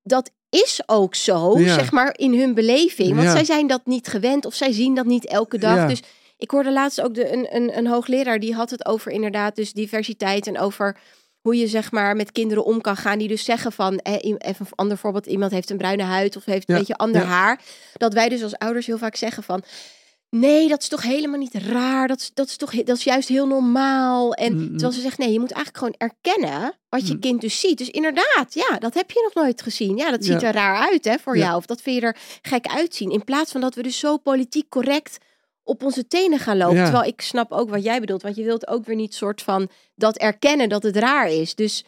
dat 0.09 0.31
is 0.51 0.83
ook 0.87 1.15
zo, 1.15 1.59
Ja. 1.59 1.75
zeg 1.75 1.91
maar, 1.93 2.15
in 2.19 2.39
hun 2.39 2.55
beleving. 2.55 3.09
Want 3.15 3.23
Ja. 3.23 3.31
zij 3.33 3.45
zijn 3.45 3.67
dat 3.67 3.81
niet 3.87 4.07
gewend 4.07 4.45
of 4.47 4.55
zij 4.55 4.73
zien 4.73 4.95
dat 4.95 5.07
niet 5.07 5.27
elke 5.27 5.59
dag. 5.59 5.77
Ja. 5.77 5.87
Dus 5.87 6.03
ik 6.37 6.51
hoorde 6.51 6.73
laatst 6.73 7.01
ook 7.01 7.15
de, 7.15 7.33
een, 7.33 7.57
een, 7.57 7.79
een 7.79 7.87
hoogleraar 7.87 8.39
die 8.41 8.55
had 8.55 8.71
het 8.71 8.87
over 8.87 9.13
inderdaad 9.13 9.57
dus 9.57 9.73
diversiteit 9.73 10.47
en 10.47 10.59
over 10.59 10.97
hoe 11.41 11.57
je 11.57 11.67
zeg 11.67 11.91
maar 11.93 12.17
met 12.17 12.33
kinderen 12.33 12.65
om 12.65 12.81
kan 12.81 12.97
gaan 12.97 13.19
die 13.19 13.29
dus 13.29 13.45
zeggen 13.45 13.73
van, 13.73 13.99
eh, 13.99 14.13
even 14.23 14.39
een 14.61 14.67
ander 14.75 14.99
voorbeeld, 14.99 15.27
iemand 15.27 15.53
heeft 15.53 15.71
een 15.71 15.77
bruine 15.77 16.03
huid 16.03 16.37
of 16.37 16.45
heeft 16.45 16.69
een 16.71 16.79
beetje 16.79 16.97
ander 16.97 17.23
haar. 17.23 17.61
Dat 17.97 18.15
wij 18.15 18.29
dus 18.29 18.43
als 18.43 18.59
ouders 18.59 18.87
heel 18.87 18.99
vaak 18.99 19.17
zeggen 19.17 19.43
van, 19.43 19.63
nee, 20.31 20.69
dat 20.69 20.83
is 20.83 20.89
toch 20.89 21.03
helemaal 21.03 21.39
niet 21.39 21.55
raar. 21.55 22.09
Dat 22.09 22.21
is, 22.21 22.31
dat 22.35 22.47
is 22.47 22.57
toch 22.57 22.71
dat 22.75 22.97
is 22.97 23.05
juist 23.05 23.29
heel 23.29 23.47
normaal. 23.47 24.33
En 24.35 24.53
Mm, 24.57 24.69
terwijl 24.69 24.93
ze 24.93 25.01
zegt, 25.01 25.19
nee, 25.19 25.33
je 25.33 25.41
moet 25.41 25.53
eigenlijk 25.53 25.85
gewoon 25.85 26.11
erkennen 26.11 26.73
wat 26.89 27.07
je 27.09 27.15
Mm. 27.15 27.21
kind 27.21 27.41
dus 27.41 27.61
ziet. 27.61 27.79
Dus 27.79 27.91
inderdaad, 27.91 28.55
ja, 28.55 28.79
dat 28.79 28.95
heb 28.95 29.11
je 29.11 29.31
nog 29.35 29.45
nooit 29.45 29.63
gezien. 29.63 29.97
Ja, 29.97 30.11
dat 30.11 30.25
ziet 30.25 30.41
Ja. 30.41 30.47
er 30.49 30.55
raar 30.55 30.89
uit 30.91 31.05
hè, 31.05 31.19
voor 31.19 31.37
Ja. 31.37 31.45
jou. 31.45 31.57
Of 31.57 31.67
dat 31.67 31.81
vind 31.83 31.97
je 32.01 32.07
er 32.07 32.17
gek 32.43 32.67
uitzien. 32.67 33.11
In 33.11 33.25
plaats 33.25 33.53
van 33.53 33.61
dat 33.61 33.75
we 33.75 33.83
dus 33.83 33.99
zo 33.99 34.17
politiek 34.17 34.69
correct 34.69 35.19
op 35.63 35.83
onze 35.85 36.07
tenen 36.07 36.39
gaan 36.39 36.57
lopen. 36.57 36.77
Ja. 36.77 36.85
Terwijl 36.85 37.05
ik 37.09 37.21
snap 37.21 37.53
ook 37.53 37.71
wat 37.71 37.85
jij 37.85 38.01
bedoelt. 38.01 38.23
Want 38.23 38.37
je 38.37 38.45
wilt 38.45 38.69
ook 38.69 38.85
weer 38.87 38.97
niet 38.97 39.15
soort 39.15 39.43
van 39.43 39.69
dat 39.95 40.17
erkennen 40.17 40.69
dat 40.69 40.83
het 40.83 40.97
raar 40.97 41.31
is. 41.31 41.55
Dus, 41.55 41.85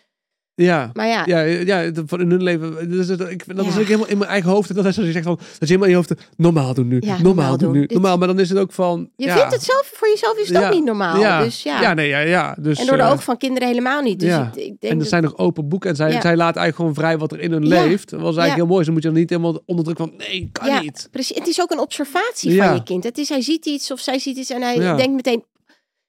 ja. 0.63 0.91
maar 0.93 1.07
ja, 1.07 1.41
Ja, 1.43 1.91
van 2.07 2.21
in 2.21 2.31
hun 2.31 2.43
leven. 2.43 2.91
Dus 2.91 3.07
dat, 3.07 3.31
ik, 3.31 3.57
dat 3.57 3.67
ook 3.67 3.73
helemaal 3.73 4.07
in 4.07 4.19
mijn 4.19 4.31
eigen 4.31 4.51
hoofd. 4.51 4.69
En 4.69 4.75
dat 4.75 4.85
is 4.85 4.97
als 4.97 5.07
je 5.07 5.13
zegt 5.13 5.25
van, 5.25 5.37
dat 5.37 5.63
is 5.63 5.69
helemaal 5.69 5.89
in 5.89 5.91
je 5.91 5.97
hoofd. 5.97 6.15
Normaal 6.37 6.75
doen 6.75 6.89
nu. 6.89 6.97
Ja, 7.01 7.07
normaal, 7.07 7.23
normaal 7.23 7.57
doen 7.57 7.73
nu. 7.73 7.87
Normaal, 7.89 8.19
maar 8.19 8.29
dan 8.29 8.41
is 8.41 8.49
het 8.49 8.59
ook 8.59 8.73
van. 8.73 9.11
je 9.17 9.27
ja, 9.27 9.37
vindt 9.37 9.53
het 9.53 9.63
zelf, 9.63 9.91
voor 9.95 10.09
jezelf 10.09 10.39
is 10.39 10.49
het 10.49 10.65
ook 10.65 10.73
niet 10.73 10.85
normaal. 10.85 11.21
Ja. 11.21 11.43
Dus 11.43 11.63
ja. 11.63 11.81
Ja, 11.81 11.95
nee, 11.95 12.09
ja, 12.09 12.19
ja. 12.19 12.57
Dus, 12.59 12.79
en 12.79 12.87
door 12.87 12.97
de 12.97 13.03
eh, 13.03 13.11
ogen 13.11 13.23
van 13.23 13.37
kinderen 13.37 13.69
helemaal 13.69 14.03
niet. 14.03 14.21
Dus 14.21 14.29
ja. 14.29 14.51
ik, 14.55 14.63
ik 14.65 14.81
denk 14.81 14.93
En 14.93 15.01
er 15.01 15.07
zijn 15.07 15.23
nog 15.23 15.39
open 15.39 15.69
boeken. 15.69 15.91
En 15.91 15.97
zij, 15.97 16.11
zij 16.11 16.37
laten 16.37 16.61
eigenlijk 16.61 16.77
gewoon 16.77 16.95
vrij 16.95 17.19
wat 17.19 17.33
er 17.33 17.41
in 17.41 17.53
hun 17.53 17.67
leeft. 17.67 18.11
Dat 18.11 18.21
was 18.21 18.37
eigenlijk 18.37 18.57
heel 18.57 18.67
mooi. 18.67 18.77
Dus 18.77 18.85
dan 18.85 18.95
moet 18.95 19.03
je 19.03 19.09
dan 19.09 19.19
niet 19.19 19.31
helemaal 19.31 19.63
onder 19.67 19.85
druk 19.85 19.97
van, 19.97 20.13
nee, 20.17 20.49
kan 20.53 20.69
Ja, 20.69 20.81
niet. 20.81 21.09
Precies. 21.11 21.37
Het 21.37 21.49
is 21.49 21.61
ook 21.61 21.71
een 21.71 21.81
observatie 21.81 22.57
van 22.57 22.75
je 22.75 22.83
kind. 22.83 23.05
Het 23.05 23.19
is, 23.19 23.29
hij 23.29 23.43
ziet 23.43 23.67
iets 23.67 23.91
of 23.91 24.01
zij 24.01 24.19
ziet 24.19 24.37
iets 24.37 24.51
en 24.51 24.63
hij 24.63 24.97
denkt 24.97 25.13
meteen, 25.15 25.45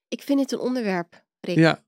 ik 0.07 0.21
vind 0.21 0.39
het 0.39 0.51
een 0.51 0.59
onderwerp, 0.59 1.23
Rick. 1.39 1.57
Ja. 1.57 1.83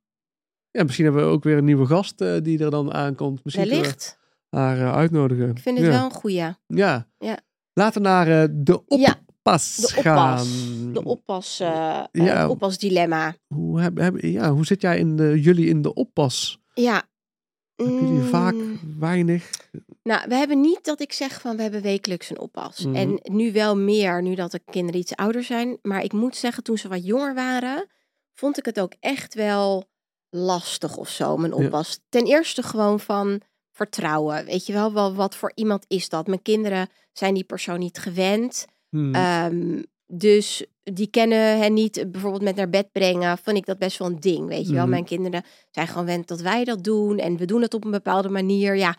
Ja, 0.73 0.83
misschien 0.83 1.05
hebben 1.05 1.23
we 1.25 1.31
ook 1.31 1.43
weer 1.43 1.57
een 1.57 1.65
nieuwe 1.65 1.85
gast 1.85 2.21
eh, 2.21 2.35
die 2.41 2.59
er 2.63 2.71
dan 2.71 2.93
aankomt. 2.93 3.43
Misschien 3.43 3.67
we 3.67 3.75
Wellicht. 3.75 4.17
haar 4.49 4.77
eh, 4.77 4.95
uitnodigen. 4.95 5.49
Ik 5.49 5.59
vind 5.59 5.77
het 5.77 5.87
ja. 5.87 5.93
wel 5.93 6.03
een 6.05 6.11
goeie. 6.11 6.45
Ja. 6.67 7.07
Ja. 7.17 7.39
Laten 7.73 8.01
we 8.01 8.07
naar 8.07 8.27
eh, 8.41 8.47
de 8.51 8.81
Ja, 8.87 9.15
oppas 9.25 9.75
de 9.75 9.87
gaan. 10.01 10.31
oppas. 10.31 10.49
De 10.93 11.03
oppas, 11.03 11.57
Ja. 12.11 12.47
oppasdilemma. 12.49 13.35
Hoe, 13.47 13.81
heb, 13.81 13.97
heb- 13.97 14.21
ja, 14.21 14.51
hoe 14.51 14.65
zit 14.65 14.81
jij 14.81 14.97
in 14.97 15.15
de, 15.15 15.41
jullie 15.41 15.67
in 15.67 15.81
de 15.81 15.93
oppas? 15.93 16.59
Ja. 16.73 17.03
Hebben 17.75 17.95
jullie 17.95 18.11
Mm, 18.21 18.23
vaak, 18.27 18.55
weinig? 18.99 19.49
Nou, 20.03 20.27
we 20.27 20.35
hebben 20.35 20.61
niet 20.61 20.85
dat 20.85 21.01
ik 21.01 21.13
zeg 21.13 21.41
van 21.41 21.55
we 21.55 21.61
hebben 21.61 21.81
wekelijks 21.81 22.29
een 22.29 22.39
oppas. 22.39 22.85
Mhm. 22.85 22.95
En 22.95 23.19
nu 23.23 23.51
wel 23.51 23.77
meer, 23.77 24.21
nu 24.21 24.35
dat 24.35 24.51
de 24.51 24.61
kinderen 24.71 24.99
iets 24.99 25.15
ouder 25.15 25.43
zijn. 25.43 25.77
Maar 25.81 26.03
ik 26.03 26.13
moet 26.13 26.35
zeggen, 26.35 26.63
toen 26.63 26.77
ze 26.77 26.87
wat 26.87 27.05
jonger 27.05 27.33
waren, 27.33 27.87
vond 28.33 28.57
ik 28.57 28.65
het 28.65 28.79
ook 28.79 28.93
echt 28.99 29.33
wel 29.33 29.91
lastig 30.33 30.97
of 30.97 31.09
zo, 31.09 31.37
mijn 31.37 31.57
Ja. 31.57 31.65
oppas. 31.65 31.99
Ten 32.09 32.25
eerste 32.25 32.63
gewoon 32.63 32.99
van 32.99 33.41
vertrouwen. 33.71 34.45
Weet 34.45 34.65
je 34.65 34.73
wel, 34.73 34.93
wel, 34.93 35.13
wat 35.15 35.35
voor 35.35 35.51
iemand 35.55 35.85
is 35.87 36.09
dat? 36.09 36.27
Mijn 36.27 36.41
kinderen 36.41 36.89
zijn 37.11 37.33
die 37.33 37.43
persoon 37.43 37.79
niet 37.79 37.97
gewend. 37.97 38.65
Hmm. 38.89 39.15
Ehm, 39.15 39.81
dus 40.07 40.65
die 40.83 41.07
kennen 41.07 41.57
hen 41.57 41.73
niet 41.73 42.11
bijvoorbeeld 42.11 42.43
met 42.43 42.55
naar 42.55 42.69
bed 42.69 42.91
brengen. 42.91 43.37
Vond 43.37 43.57
ik 43.57 43.65
dat 43.65 43.77
best 43.77 43.97
wel 43.97 44.07
een 44.07 44.19
ding, 44.19 44.47
weet 44.47 44.67
je 44.67 44.73
wel. 44.73 44.81
Mhm. 44.81 44.89
Mijn 44.89 45.05
kinderen 45.05 45.43
zijn 45.71 45.87
gewoon 45.87 46.03
gewend 46.03 46.27
dat 46.27 46.41
wij 46.41 46.63
dat 46.63 46.83
doen. 46.83 47.17
En 47.17 47.37
we 47.37 47.45
doen 47.45 47.61
het 47.61 47.73
op 47.73 47.85
een 47.85 47.91
bepaalde 47.91 48.29
manier. 48.29 48.75
Ja, 48.75 48.97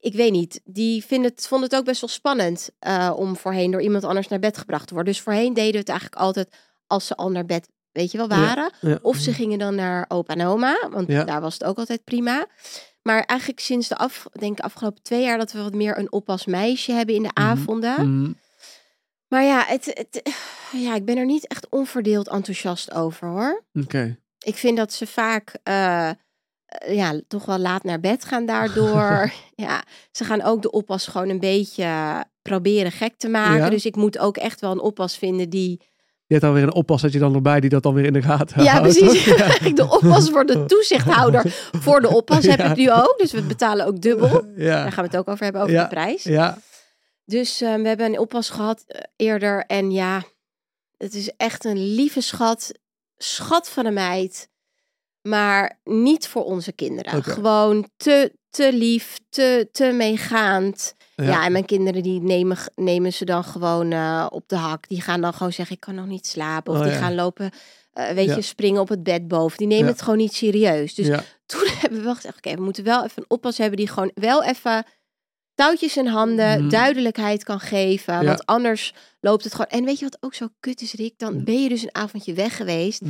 ik 0.00 0.14
weet 0.14 0.32
niet. 0.32 0.60
Die 0.64 1.04
vinden 1.04 1.30
het, 1.30 1.46
vonden 1.46 1.68
het 1.68 1.78
ook 1.78 1.84
best 1.84 2.00
wel 2.00 2.10
spannend 2.10 2.70
eh, 2.78 3.12
om 3.16 3.36
voorheen 3.36 3.70
door 3.70 3.82
iemand 3.82 4.04
anders 4.04 4.28
naar 4.28 4.38
bed 4.38 4.58
gebracht 4.58 4.86
te 4.86 4.94
worden. 4.94 5.12
Dus 5.12 5.22
voorheen 5.22 5.54
deden 5.54 5.72
we 5.72 5.78
het 5.78 5.88
eigenlijk 5.88 6.20
altijd 6.20 6.48
als 6.86 7.06
ze 7.06 7.16
al 7.16 7.30
naar 7.30 7.44
bed, 7.46 7.68
weet 7.92 8.10
je 8.10 8.18
wel, 8.18 8.28
waren. 8.28 8.72
ja. 8.80 8.98
Of 9.02 9.16
ze 9.16 9.32
gingen 9.32 9.58
dan 9.58 9.74
naar 9.74 10.04
opa 10.08 10.34
en 10.34 10.46
oma, 10.46 10.88
want 10.90 11.08
Ja. 11.08 11.24
daar 11.24 11.40
was 11.40 11.52
het 11.54 11.64
ook 11.64 11.78
altijd 11.78 12.04
prima. 12.04 12.46
Maar 13.02 13.22
eigenlijk 13.24 13.60
sinds 13.60 13.88
de 13.88 13.96
af, 13.96 14.26
denk 14.38 14.58
ik 14.58 14.64
afgelopen 14.64 15.02
twee 15.02 15.22
jaar 15.22 15.38
dat 15.38 15.52
we 15.52 15.62
wat 15.62 15.74
meer 15.74 15.98
een 15.98 16.12
oppasmeisje 16.12 16.92
hebben 16.92 17.14
in 17.14 17.22
de 17.22 17.30
Mhm. 17.34 17.46
avonden. 17.48 17.94
Hmm. 17.94 18.38
Maar 19.28 19.44
ja, 19.44 19.64
het, 19.66 19.84
het, 19.84 20.32
ja, 20.72 20.94
ik 20.94 21.04
ben 21.04 21.16
er 21.16 21.24
niet 21.26 21.46
echt 21.46 21.66
onverdeeld 21.68 22.28
enthousiast 22.28 22.92
over 22.94 23.28
hoor. 23.28 23.64
Oké. 23.72 24.18
Ik 24.38 24.56
vind 24.56 24.76
dat 24.76 24.92
ze 24.92 25.06
vaak 25.06 25.54
eh, 25.62 26.10
ja, 26.88 27.20
toch 27.28 27.44
wel 27.44 27.58
laat 27.58 27.84
naar 27.84 28.00
bed 28.00 28.24
gaan 28.24 28.46
daardoor. 28.46 29.32
ja, 29.54 29.82
ze 30.12 30.24
gaan 30.24 30.42
ook 30.42 30.62
de 30.62 30.70
oppas 30.70 31.06
gewoon 31.06 31.28
een 31.28 31.40
beetje 31.40 32.24
proberen 32.42 32.92
gek 32.92 33.14
te 33.16 33.28
maken. 33.28 33.70
Dus 33.70 33.86
ik 33.86 33.96
moet 33.96 34.18
ook 34.18 34.36
echt 34.36 34.60
wel 34.60 34.70
een 34.70 34.80
oppas 34.80 35.16
vinden 35.18 35.50
die... 35.50 35.88
Je 36.30 36.36
hebt 36.36 36.40
dan 36.48 36.52
weer 36.54 36.62
een 36.62 36.74
oppas 36.74 37.02
dat 37.02 37.12
je 37.12 37.18
dan 37.18 37.34
erbij 37.34 37.60
die 37.60 37.70
dat 37.70 37.82
dan 37.82 37.94
weer 37.94 38.04
in 38.04 38.12
de 38.12 38.22
gaten 38.22 38.62
Ja, 38.62 38.72
houdt. 38.72 38.98
precies. 38.98 39.24
Ja. 39.36 39.36
Eigenlijk 39.44 39.76
de 39.76 39.90
oppas 39.90 40.30
wordt 40.30 40.48
de 40.52 40.64
toezichthouder 40.74 41.42
voor 41.72 42.00
de 42.00 42.08
oppas. 42.08 42.46
Heb 42.46 42.60
ik 42.60 42.76
nu 42.76 42.90
ook. 42.92 43.14
Dus 43.18 43.32
we 43.32 43.42
betalen 43.42 43.86
ook 43.86 44.00
dubbel. 44.00 44.28
Daar 44.30 44.44
Ja. 44.56 44.90
gaan 44.90 45.04
we 45.04 45.10
het 45.10 45.16
ook 45.16 45.28
over 45.28 45.44
hebben, 45.44 45.62
over 45.62 45.74
de 45.78 45.86
prijs. 45.88 46.22
Ja. 46.22 46.58
Dus 47.24 47.60
eh, 47.60 47.74
we 47.74 47.88
hebben 47.88 48.06
een 48.06 48.18
oppas 48.18 48.50
gehad 48.50 48.84
eh, 48.86 49.00
eerder. 49.16 49.64
En 49.66 49.90
ja, 49.90 50.22
het 50.96 51.14
is 51.14 51.30
echt 51.36 51.64
een 51.64 51.94
lieve 51.94 52.20
schat. 52.20 52.72
Schat 53.16 53.70
van 53.70 53.86
een 53.86 53.94
meid. 53.94 54.48
Maar 55.22 55.80
niet 55.84 56.28
voor 56.28 56.44
onze 56.44 56.72
kinderen. 56.72 57.24
Gewoon 57.24 57.88
te, 57.96 58.32
te 58.50 58.72
lief, 58.72 59.18
te, 59.28 59.68
te 59.72 59.84
meegaand. 59.84 60.94
Ja. 61.20 61.26
Ja. 61.30 61.44
en 61.44 61.52
mijn 61.52 61.64
kinderen 61.64 62.02
die 62.02 62.20
nemen, 62.20 62.56
nemen 62.74 63.12
ze 63.12 63.24
dan 63.24 63.44
gewoon 63.44 63.92
eh, 63.92 64.26
op 64.30 64.48
de 64.48 64.56
hak. 64.56 64.88
Die 64.88 65.00
gaan 65.00 65.20
dan 65.20 65.32
gewoon 65.34 65.52
zeggen, 65.52 65.74
ik 65.74 65.80
kan 65.80 65.94
nog 65.94 66.06
niet 66.06 66.26
slapen. 66.26 66.72
Of 66.72 66.78
Oh, 66.78 66.84
die 66.84 66.92
ja. 66.92 66.98
gaan 66.98 67.14
lopen, 67.14 67.50
eh, 67.92 68.10
weet 68.10 68.28
Ja. 68.28 68.34
je, 68.34 68.42
springen 68.42 68.80
op 68.80 68.88
het 68.88 69.02
bed 69.02 69.28
boven. 69.28 69.58
Die 69.58 69.66
nemen 69.66 69.86
het 69.86 70.02
gewoon 70.02 70.18
niet 70.18 70.34
serieus. 70.34 70.94
Dus 70.94 71.06
toen 71.46 71.66
hebben 71.80 71.98
we 71.98 72.04
wel 72.04 72.14
gezegd, 72.14 72.36
oké, 72.36 72.54
we 72.54 72.62
moeten 72.62 72.84
wel 72.84 73.04
even 73.04 73.12
een 73.22 73.30
oppas 73.30 73.58
hebben 73.58 73.76
die 73.76 73.88
gewoon 73.88 74.10
wel 74.14 74.44
even 74.44 74.84
touwtjes 75.54 75.96
in 75.96 76.06
handen, 76.06 76.60
Mhm. 76.60 76.68
duidelijkheid 76.68 77.44
kan 77.44 77.60
geven. 77.60 78.24
Want 78.24 78.46
anders 78.46 78.94
loopt 79.20 79.44
het 79.44 79.52
gewoon. 79.52 79.66
En 79.70 79.84
weet 79.84 79.98
je 79.98 80.04
wat 80.04 80.16
ook 80.20 80.34
zo 80.34 80.48
kut 80.60 80.80
is, 80.80 80.92
Rick? 80.92 81.18
Dan 81.18 81.34
Mhm. 81.34 81.44
ben 81.44 81.62
je 81.62 81.68
dus 81.68 81.82
een 81.82 81.94
avondje 81.94 82.32
weg 82.32 82.56
geweest. 82.56 83.00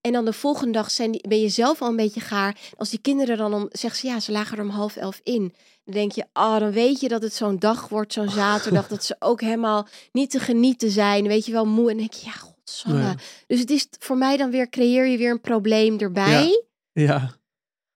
En 0.00 0.12
dan 0.12 0.24
de 0.24 0.32
volgende 0.32 0.72
dag 0.72 0.90
zijn 0.90 1.10
die, 1.10 1.28
ben 1.28 1.40
je 1.40 1.48
zelf 1.48 1.82
al 1.82 1.88
een 1.88 1.96
beetje 1.96 2.20
gaar. 2.20 2.56
Als 2.76 2.90
die 2.90 2.98
kinderen 3.00 3.36
dan 3.36 3.54
om, 3.54 3.66
zeggen 3.70 4.00
ze 4.00 4.06
ja, 4.06 4.20
ze 4.20 4.32
lagen 4.32 4.56
er 4.58 4.62
om 4.64 4.70
half 4.70 4.96
elf 4.96 5.20
in. 5.22 5.54
Dan 5.90 6.00
denk 6.00 6.12
je, 6.12 6.26
oh, 6.32 6.58
dan 6.58 6.70
weet 6.70 7.00
je 7.00 7.08
dat 7.08 7.22
het 7.22 7.34
zo'n 7.34 7.58
dag 7.58 7.88
wordt, 7.88 8.12
zo'n 8.12 8.28
zaterdag. 8.28 8.88
dat 8.88 9.04
ze 9.04 9.16
ook 9.18 9.40
helemaal 9.40 9.86
niet 10.12 10.30
te 10.30 10.38
genieten 10.40 10.90
zijn. 10.90 11.26
Weet 11.26 11.46
je 11.46 11.52
wel, 11.52 11.66
moe. 11.66 11.90
En 11.90 11.96
denk 11.96 12.12
je, 12.12 12.26
ja, 12.26 12.32
godsamme. 12.32 13.02
Nee. 13.02 13.14
Dus 13.46 13.60
het 13.60 13.70
is 13.70 13.86
voor 13.98 14.16
mij 14.16 14.36
dan 14.36 14.50
weer, 14.50 14.68
creëer 14.68 15.06
je 15.06 15.18
weer 15.18 15.30
een 15.30 15.40
probleem 15.40 15.98
erbij. 15.98 16.64
Ja. 16.92 17.30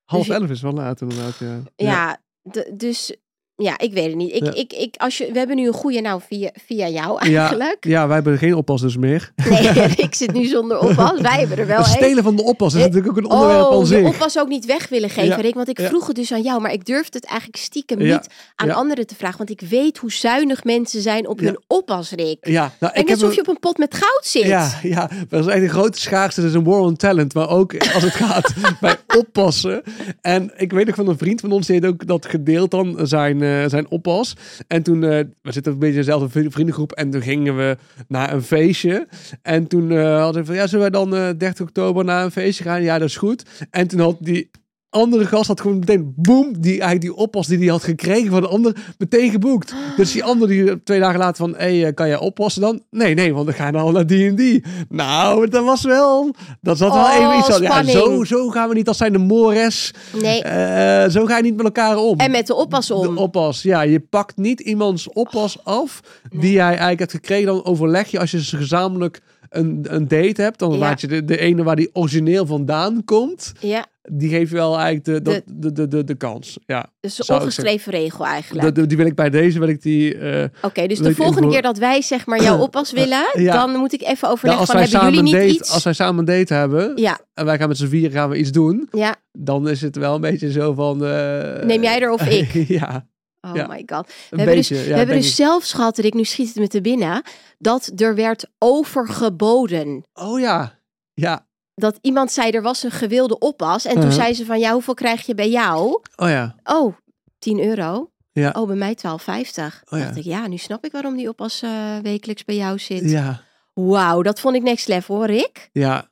Half 0.04 0.26
Dus 0.26 0.36
elf 0.36 0.50
is 0.50 0.60
wel 0.60 0.72
laat 0.72 1.00
inderdaad, 1.00 1.38
ja. 1.38 1.62
Ja, 1.76 2.20
d- 2.50 2.70
dus 2.78 3.16
ja, 3.56 3.78
ik 3.78 3.92
weet 3.92 4.06
het 4.06 4.14
niet. 4.14 4.34
Ik, 4.34 4.44
Ja. 4.44 4.54
ik, 4.54 4.73
ik, 4.73 4.94
als 4.96 5.18
je, 5.18 5.32
we 5.32 5.38
hebben 5.38 5.56
nu 5.56 5.66
een 5.66 5.73
goede, 5.73 6.00
nou, 6.00 6.20
via, 6.28 6.50
via 6.66 6.88
jou 6.88 7.28
Ja, 7.30 7.38
eigenlijk. 7.40 7.76
Ja, 7.84 8.06
wij 8.06 8.14
hebben 8.14 8.38
geen 8.38 8.54
oppassers 8.54 8.96
meer. 8.96 9.32
Nee, 9.49 9.68
ik 10.06 10.14
zit 10.14 10.32
nu 10.32 10.44
zonder 10.44 10.78
oppas. 10.78 11.20
Wij 11.20 11.38
hebben 11.38 11.58
er 11.58 11.66
wel 11.66 11.76
Het 11.78 11.87
stelen 11.87 12.23
van 12.23 12.37
de 12.37 12.42
oppas 12.42 12.75
is 12.75 12.80
Eh, 12.80 12.87
natuurlijk 12.87 13.11
ook 13.12 13.25
een 13.25 13.30
onderwerp 13.30 13.64
Oh, 13.66 13.80
de 13.80 13.87
zich. 13.87 14.06
oppas 14.06 14.38
ook 14.38 14.49
niet 14.49 14.64
weg 14.66 14.88
willen 14.88 15.11
geven, 15.11 15.28
Ja, 15.28 15.37
Rick. 15.37 15.54
Want 15.54 15.68
ik 15.68 15.78
ja. 15.80 15.87
vroeg 15.88 16.06
het 16.06 16.16
dus 16.16 16.32
aan 16.32 16.42
jou, 16.42 16.61
maar 16.61 16.73
ik 16.73 16.84
durfde 16.84 17.18
het 17.18 17.26
eigenlijk 17.26 17.58
stiekem 17.62 18.00
Ja, 18.00 18.14
niet 18.16 18.26
aan 18.56 18.66
ja. 18.68 18.75
anderen 18.75 19.06
te 19.06 19.14
vragen. 19.14 19.38
Want 19.38 19.50
ik 19.50 19.61
weet 19.68 19.99
hoe 19.99 20.12
zuinig 20.12 20.64
mensen 20.64 21.02
zijn 21.02 21.28
op 21.28 21.40
Ja. 21.40 21.46
hun 21.46 21.58
oppas, 21.66 22.11
Rick. 22.11 22.46
Ja, 22.46 22.73
nou, 22.80 22.92
En 22.92 23.02
ik 23.02 23.11
alsof 23.11 23.28
een- 23.28 23.34
je 23.34 23.40
op 23.40 23.49
een 23.49 23.58
pot 23.61 23.78
met 23.78 23.94
goud 23.94 24.26
zit. 24.26 24.42
Ja, 24.44 24.78
ja, 24.82 25.11
dat 25.28 25.40
is 25.46 25.52
echt 25.52 25.62
een 25.62 25.68
grote 25.68 26.00
schaarste. 26.00 26.40
Dat 26.40 26.50
is 26.50 26.56
een 26.56 26.64
war 26.64 26.80
on 26.80 26.96
talent. 26.96 27.34
Maar 27.34 27.49
ook 27.49 27.92
als 27.94 28.02
het 28.02 28.14
gaat 28.14 28.52
bij 28.80 28.96
oppassen. 29.18 29.83
En 30.21 30.50
ik 30.56 30.73
weet 30.73 30.87
nog 30.87 30.94
van 30.94 31.09
een 31.09 31.18
vriend 31.18 31.40
van 31.40 31.52
ons, 31.52 31.66
die 31.66 31.75
heeft 31.80 31.92
ook 31.92 32.06
dat 32.06 32.26
gedeeld 32.26 32.71
dan, 32.71 32.99
zijn, 33.02 33.42
eh, 33.42 33.64
zijn 33.68 33.90
oppas. 33.90 34.37
En 34.66 34.83
toen, 34.83 35.04
eh, 35.04 35.21
we 35.42 35.52
zitten 35.52 35.73
een 35.73 35.78
beetje 35.78 35.94
in 35.94 36.00
dezelfde 36.00 36.28
vri- 36.28 36.50
vriendengroep. 36.50 36.92
En 36.92 37.11
toen 37.11 37.23
gingen 37.23 37.56
we 37.56 37.76
naar 38.09 38.33
een 38.33 38.42
feestje. 38.42 39.06
En 39.42 39.66
toen 39.66 39.90
eh, 39.90 40.21
hadden 40.21 40.40
we 40.40 40.47
van, 40.47 40.56
ja, 40.56 40.66
zullen 40.66 40.90
wij 40.90 41.00
dan 41.00 41.14
eh 41.14 41.28
30 41.38 41.61
oktober 41.66 42.04
naar 42.04 42.25
een 42.25 42.30
feestje 42.30 42.64
gaan? 42.64 42.83
Ja, 42.83 42.99
dat 42.99 43.09
is 43.09 43.16
goed. 43.16 43.42
En 43.71 43.88
toen 43.88 44.00
had 44.00 44.16
die 44.21 44.50
andere 44.94 45.26
gast 45.26 45.46
had 45.48 45.60
gewoon 45.60 45.78
meteen, 45.78 46.12
boem, 46.16 46.60
die, 46.60 46.70
eigenlijk 46.70 47.00
die 47.00 47.14
oppas 47.14 47.46
die 47.46 47.58
hij 47.58 47.66
had 47.66 47.82
gekregen 47.84 48.30
van 48.30 48.40
de 48.40 48.48
ander, 48.48 48.76
meteen 48.98 49.30
geboekt. 49.30 49.74
Dus 49.96 50.12
die 50.12 50.24
andere 50.24 50.52
die 50.52 50.82
twee 50.82 51.00
dagen 51.00 51.18
later 51.18 51.36
van, 51.36 51.50
hé, 51.50 51.56
hey, 51.78 51.86
eh, 51.86 51.94
kan 51.94 52.08
jij 52.08 52.18
oppassen 52.18 52.60
dan? 52.62 52.82
Nee, 52.90 53.14
nee, 53.14 53.34
want 53.34 53.46
dan 53.46 53.54
ga 53.54 53.66
je 53.66 53.72
nou 53.72 53.92
naar 53.92 54.06
die 54.06 54.28
en 54.28 54.34
die. 54.34 54.64
Nou, 54.88 55.48
dat 55.48 55.64
was 55.64 55.82
wel, 55.84 56.34
dat 56.60 56.78
zat 56.78 56.92
wel 56.92 57.02
Oh, 57.04 57.14
even 57.14 57.38
iets 57.38 57.46
van, 57.48 57.62
ja, 57.62 57.84
zo, 57.84 58.24
zo 58.24 58.48
gaan 58.48 58.68
we 58.68 58.74
niet 58.74 58.88
als 58.88 58.96
zijn 58.96 59.12
de 59.12 59.18
mores. 59.18 59.92
Nee, 60.22 60.42
Eh, 60.42 61.10
zo 61.10 61.24
ga 61.24 61.36
je 61.36 61.42
niet 61.42 61.56
met 61.56 61.64
elkaar 61.64 61.96
om. 61.96 62.18
en 62.18 62.30
met 62.30 62.46
de 62.46 62.54
oppas 62.54 62.90
om. 62.90 63.14
De 63.14 63.20
oppas, 63.20 63.62
ja. 63.62 63.82
Je 63.82 64.00
pakt 64.00 64.36
niet 64.36 64.60
iemands 64.60 65.08
oppas 65.12 65.64
af 65.64 66.00
die 66.30 66.52
jij 66.52 66.64
eigenlijk 66.66 66.98
hebt 66.98 67.12
gekregen. 67.12 67.46
Dan 67.46 67.64
overleg 67.64 68.08
je 68.10 68.18
als 68.18 68.30
je 68.30 68.44
ze 68.44 68.56
gezamenlijk 68.56 69.20
een, 69.50 69.86
een 69.88 70.08
date 70.08 70.42
hebt. 70.42 70.58
Dan 70.58 70.72
Ja. 70.72 70.78
laat 70.78 71.00
je 71.00 71.06
de, 71.06 71.24
de 71.24 71.38
ene 71.38 71.62
waar 71.62 71.76
die 71.76 71.90
origineel 71.92 72.46
vandaan 72.46 73.02
komt. 73.04 73.52
Ja, 73.60 73.86
Die 74.12 74.28
geeft 74.28 74.52
wel 74.52 74.75
eigenlijk 74.78 75.04
de, 75.04 75.23
dat- 75.23 75.42
de, 75.46 75.73
de, 75.73 75.88
de, 75.88 76.04
de, 76.04 76.14
kans. 76.14 76.58
Ja. 76.66 76.92
dus 77.00 77.18
een 77.28 77.34
ik 77.37 77.40
ongeschreven 77.40 77.92
regel 77.92 78.26
eigenlijk. 78.26 78.75
De, 78.75 78.87
die 78.87 78.96
wil 78.96 79.06
ik 79.06 79.14
bij 79.14 79.30
deze, 79.30 79.58
wil 79.58 79.68
ik 79.68 79.82
die... 79.82 80.18
eh, 80.18 80.49
Oké, 80.62 80.87
dus 80.87 80.99
de 80.99 81.14
volgende 81.14 81.49
keer 81.49 81.62
dat 81.62 81.78
wij 81.78 82.02
zeg 82.02 82.26
maar 82.26 82.42
jouw 82.42 82.58
oppas 82.58 82.92
willen, 83.02 83.25
Ja. 83.32 83.52
dan 83.52 83.70
moet 83.76 83.92
ik 83.92 84.00
even 84.02 84.18
nou, 84.20 84.32
overleggen 84.32 84.61
als, 84.61 84.70
van 84.70 84.80
hebben 84.80 85.00
jullie 85.00 85.18
een 85.18 85.25
niet 85.25 85.34
date, 85.34 85.46
iets? 85.61 85.73
als 85.73 85.84
wij 85.84 85.92
samen 85.92 86.18
een 86.18 86.38
date 86.38 86.54
hebben 86.54 86.92
Ja, 86.96 87.20
en 87.34 87.44
wij 87.44 87.58
gaan 87.58 87.68
met 87.68 87.76
z'n 87.76 87.87
vieren 87.87 88.11
gaan 88.12 88.28
we 88.30 88.37
iets 88.38 88.52
doen, 88.52 88.88
ja. 88.92 89.16
dan 89.32 89.68
is 89.68 89.80
het 89.80 89.96
wel 89.96 90.14
een 90.14 90.20
beetje 90.20 90.50
zo 90.52 90.73
van... 90.75 91.04
eh, 91.04 91.64
Neem 91.64 91.82
jij 91.82 92.00
er 92.00 92.11
of 92.11 92.26
ik? 92.40 92.52
ja, 92.68 93.06
Oh 93.40 93.54
Ja. 93.54 93.66
my 93.66 93.82
god. 93.87 94.06
een 94.08 94.14
We 94.30 94.37
hebben 94.37 94.54
beetje. 94.54 94.75
dus, 94.75 94.84
ja, 94.84 94.90
we 94.90 94.96
hebben 94.99 95.16
dus 95.16 95.28
ik. 95.28 95.34
zelfs 95.34 95.73
gehad, 95.73 95.99
Rick, 95.99 96.14
nu 96.14 96.25
schiet 96.25 96.46
het 96.49 96.56
me 96.56 96.66
te 96.68 96.80
binnen, 96.80 97.23
dat 97.58 97.92
er 97.96 98.14
werd 98.14 98.46
overgeboden. 98.58 100.04
Oh 100.14 100.40
ja, 100.40 100.78
ja. 101.14 101.46
Dat 101.75 101.99
iemand 102.00 102.33
zei, 102.33 102.50
er 102.50 102.62
was 102.62 102.83
een 102.83 102.90
gewilde 102.90 103.38
oppas. 103.38 103.85
En 103.85 103.93
toen 103.93 104.02
Uh-huh. 104.02 104.16
zei 104.23 104.35
ze 104.35 104.45
van, 104.45 104.59
ja, 104.59 104.73
hoeveel 104.73 104.95
krijg 104.95 105.26
je 105.26 105.35
bij 105.35 105.50
jou? 105.50 106.00
Oh 106.16 106.28
ja. 106.28 106.54
Oh, 106.64 106.95
10 107.38 107.61
euro. 107.64 108.11
Ja. 108.33 108.50
Oh, 108.57 108.66
bij 108.66 108.76
mij 108.76 108.97
12,50. 108.97 109.04
Oh 109.04 109.99
ja. 109.99 110.04
dacht 110.04 110.16
ik, 110.16 110.25
ja, 110.25 110.47
nu 110.47 110.57
snap 110.57 110.85
ik 110.85 110.93
waarom 110.93 111.16
die 111.16 111.28
oppas 111.28 111.62
eh, 111.62 111.71
wekelijks 112.02 112.45
bij 112.45 112.57
jou 112.57 112.78
zit. 112.78 113.11
Ja. 113.11 113.40
Wauw, 113.73 114.23
dat 114.23 114.40
vond 114.40 114.57
ik 114.57 114.62
next 114.62 114.88
level 114.88 115.16
hoor, 115.16 115.26
Rick. 115.26 115.69
Ja. 115.73 116.09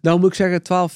Nou 0.00 0.18
moet 0.20 0.28
ik 0.28 0.34
zeggen, 0.34 0.60
12,50 0.90 0.94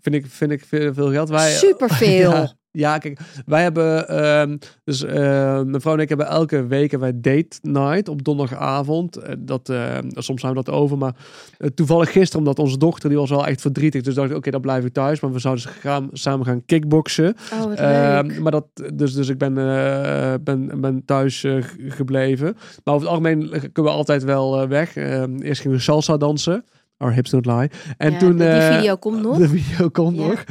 vind 0.00 0.14
ik, 0.14 0.26
vind 0.28 0.50
ik 0.50 0.64
veel, 0.68 0.94
veel 0.94 1.10
geld. 1.10 1.28
Wij, 1.28 1.52
Superveel. 1.52 2.30
Ja, 2.40 2.52
ja, 2.72 2.98
kijk, 2.98 3.20
wij 3.46 3.62
hebben, 3.62 4.08
ehm, 4.08 4.56
dus 4.84 5.04
eh, 5.04 5.14
mijn 5.62 5.80
vrouw 5.80 5.94
en 5.94 6.00
ik 6.00 6.08
hebben 6.08 6.26
elke 6.26 6.66
week 6.66 6.90
hebben 6.90 7.12
wij 7.22 7.34
date 7.34 7.58
night 7.62 8.08
op 8.08 8.24
donderdagavond. 8.24 9.16
Eh, 9.16 9.34
dat, 9.38 9.68
eh, 9.68 9.98
soms 10.10 10.40
zijn 10.40 10.54
we 10.54 10.62
dat 10.62 10.74
over, 10.74 10.98
maar 10.98 11.14
eh, 11.58 11.68
toevallig 11.68 12.12
gisteren, 12.12 12.38
omdat 12.38 12.58
onze 12.58 12.78
dochter, 12.78 13.08
die 13.08 13.18
was 13.18 13.30
wel 13.30 13.46
echt 13.46 13.60
verdrietig. 13.60 14.02
Dus 14.02 14.14
dacht 14.14 14.30
ik, 14.30 14.36
oké, 14.36 14.50
dan 14.50 14.60
blijf 14.60 14.84
ik 14.84 14.92
thuis. 14.92 15.20
Maar 15.20 15.32
we 15.32 15.38
zouden 15.38 15.64
gaan, 15.64 16.08
samen 16.12 16.46
gaan 16.46 16.64
kickboksen. 16.66 17.36
Oh, 17.62 17.78
Ehm, 17.78 18.42
maar 18.42 18.52
dat, 18.52 18.66
dus, 18.94 19.14
dus 19.14 19.28
ik 19.28 19.38
ben, 19.38 19.58
eh, 19.58 20.34
ben, 20.40 20.80
ben 20.80 21.02
thuis 21.04 21.46
gebleven. 21.88 22.56
Maar 22.84 22.94
over 22.94 23.06
het 23.08 23.16
algemeen 23.16 23.48
kunnen 23.48 23.92
we 23.92 23.98
altijd 23.98 24.24
wel 24.24 24.68
weg. 24.68 24.96
Ehm, 24.96 25.38
eerst 25.38 25.60
gingen 25.60 25.76
we 25.76 25.82
salsa 25.82 26.16
dansen. 26.16 26.64
Our 27.00 27.12
hips 27.12 27.30
don't 27.30 27.46
lie. 27.46 27.70
En 27.96 28.12
Ja, 28.12 28.18
toen... 28.18 28.36
die 28.36 28.46
eh, 28.46 28.76
video 28.76 28.96
komt 28.96 29.22
nog. 29.22 29.38
De 29.48 29.48
video 29.48 29.88
komt 29.88 30.16
Ja. 30.16 30.26
nog. 30.26 30.44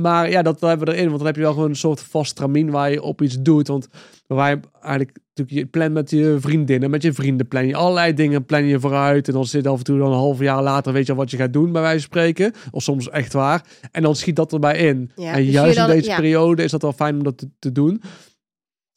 Maar 0.00 0.30
ja, 0.30 0.42
dat 0.42 0.60
hebben 0.60 0.86
we 0.86 0.92
erin. 0.94 1.06
Want 1.06 1.16
dan 1.18 1.26
heb 1.26 1.36
je 1.36 1.42
wel 1.42 1.52
gewoon 1.52 1.68
een 1.68 1.76
soort 1.76 2.00
vast 2.00 2.36
tramien 2.36 2.70
waar 2.70 2.90
je 2.90 3.02
op 3.02 3.22
iets 3.22 3.42
doet. 3.42 3.68
Want 3.68 3.88
je 4.26 4.60
eigenlijk 4.80 5.18
natuurlijk 5.34 5.58
je 5.58 5.66
plan 5.66 5.92
met 5.92 6.10
je 6.10 6.36
vriendinnen, 6.40 6.90
met 6.90 7.02
je 7.02 7.12
vrienden 7.12 7.48
plan 7.48 7.66
je 7.66 7.76
allerlei 7.76 8.14
dingen 8.14 8.44
plan 8.44 8.64
je 8.64 8.80
vooruit. 8.80 9.28
En 9.28 9.34
dan 9.34 9.46
zit 9.46 9.66
af 9.66 9.78
en 9.78 9.84
toe 9.84 9.98
dan 9.98 10.06
een 10.12 10.18
half 10.18 10.38
jaar 10.38 10.62
later 10.62 10.92
weet 10.92 11.06
je 11.06 11.12
al 11.12 11.18
wat 11.18 11.30
je 11.30 11.36
gaat 11.36 11.52
doen 11.52 11.72
bij 11.72 11.82
wijze 11.82 11.98
van 11.98 12.18
spreken. 12.18 12.52
Of 12.70 12.82
soms 12.82 13.10
echt 13.10 13.32
waar. 13.32 13.64
En 13.92 14.02
dan 14.02 14.16
schiet 14.16 14.36
dat 14.36 14.52
erbij 14.52 14.78
in. 14.78 15.10
Ja, 15.16 15.32
en 15.32 15.44
dus 15.44 15.52
juist 15.52 15.78
in 15.78 15.86
deze 15.86 16.08
ja. 16.08 16.16
periode 16.16 16.62
is 16.62 16.70
dat 16.70 16.82
wel 16.82 16.92
fijn 16.92 17.16
om 17.16 17.22
dat 17.22 17.38
te, 17.38 17.48
te 17.58 17.72
doen. 17.72 18.02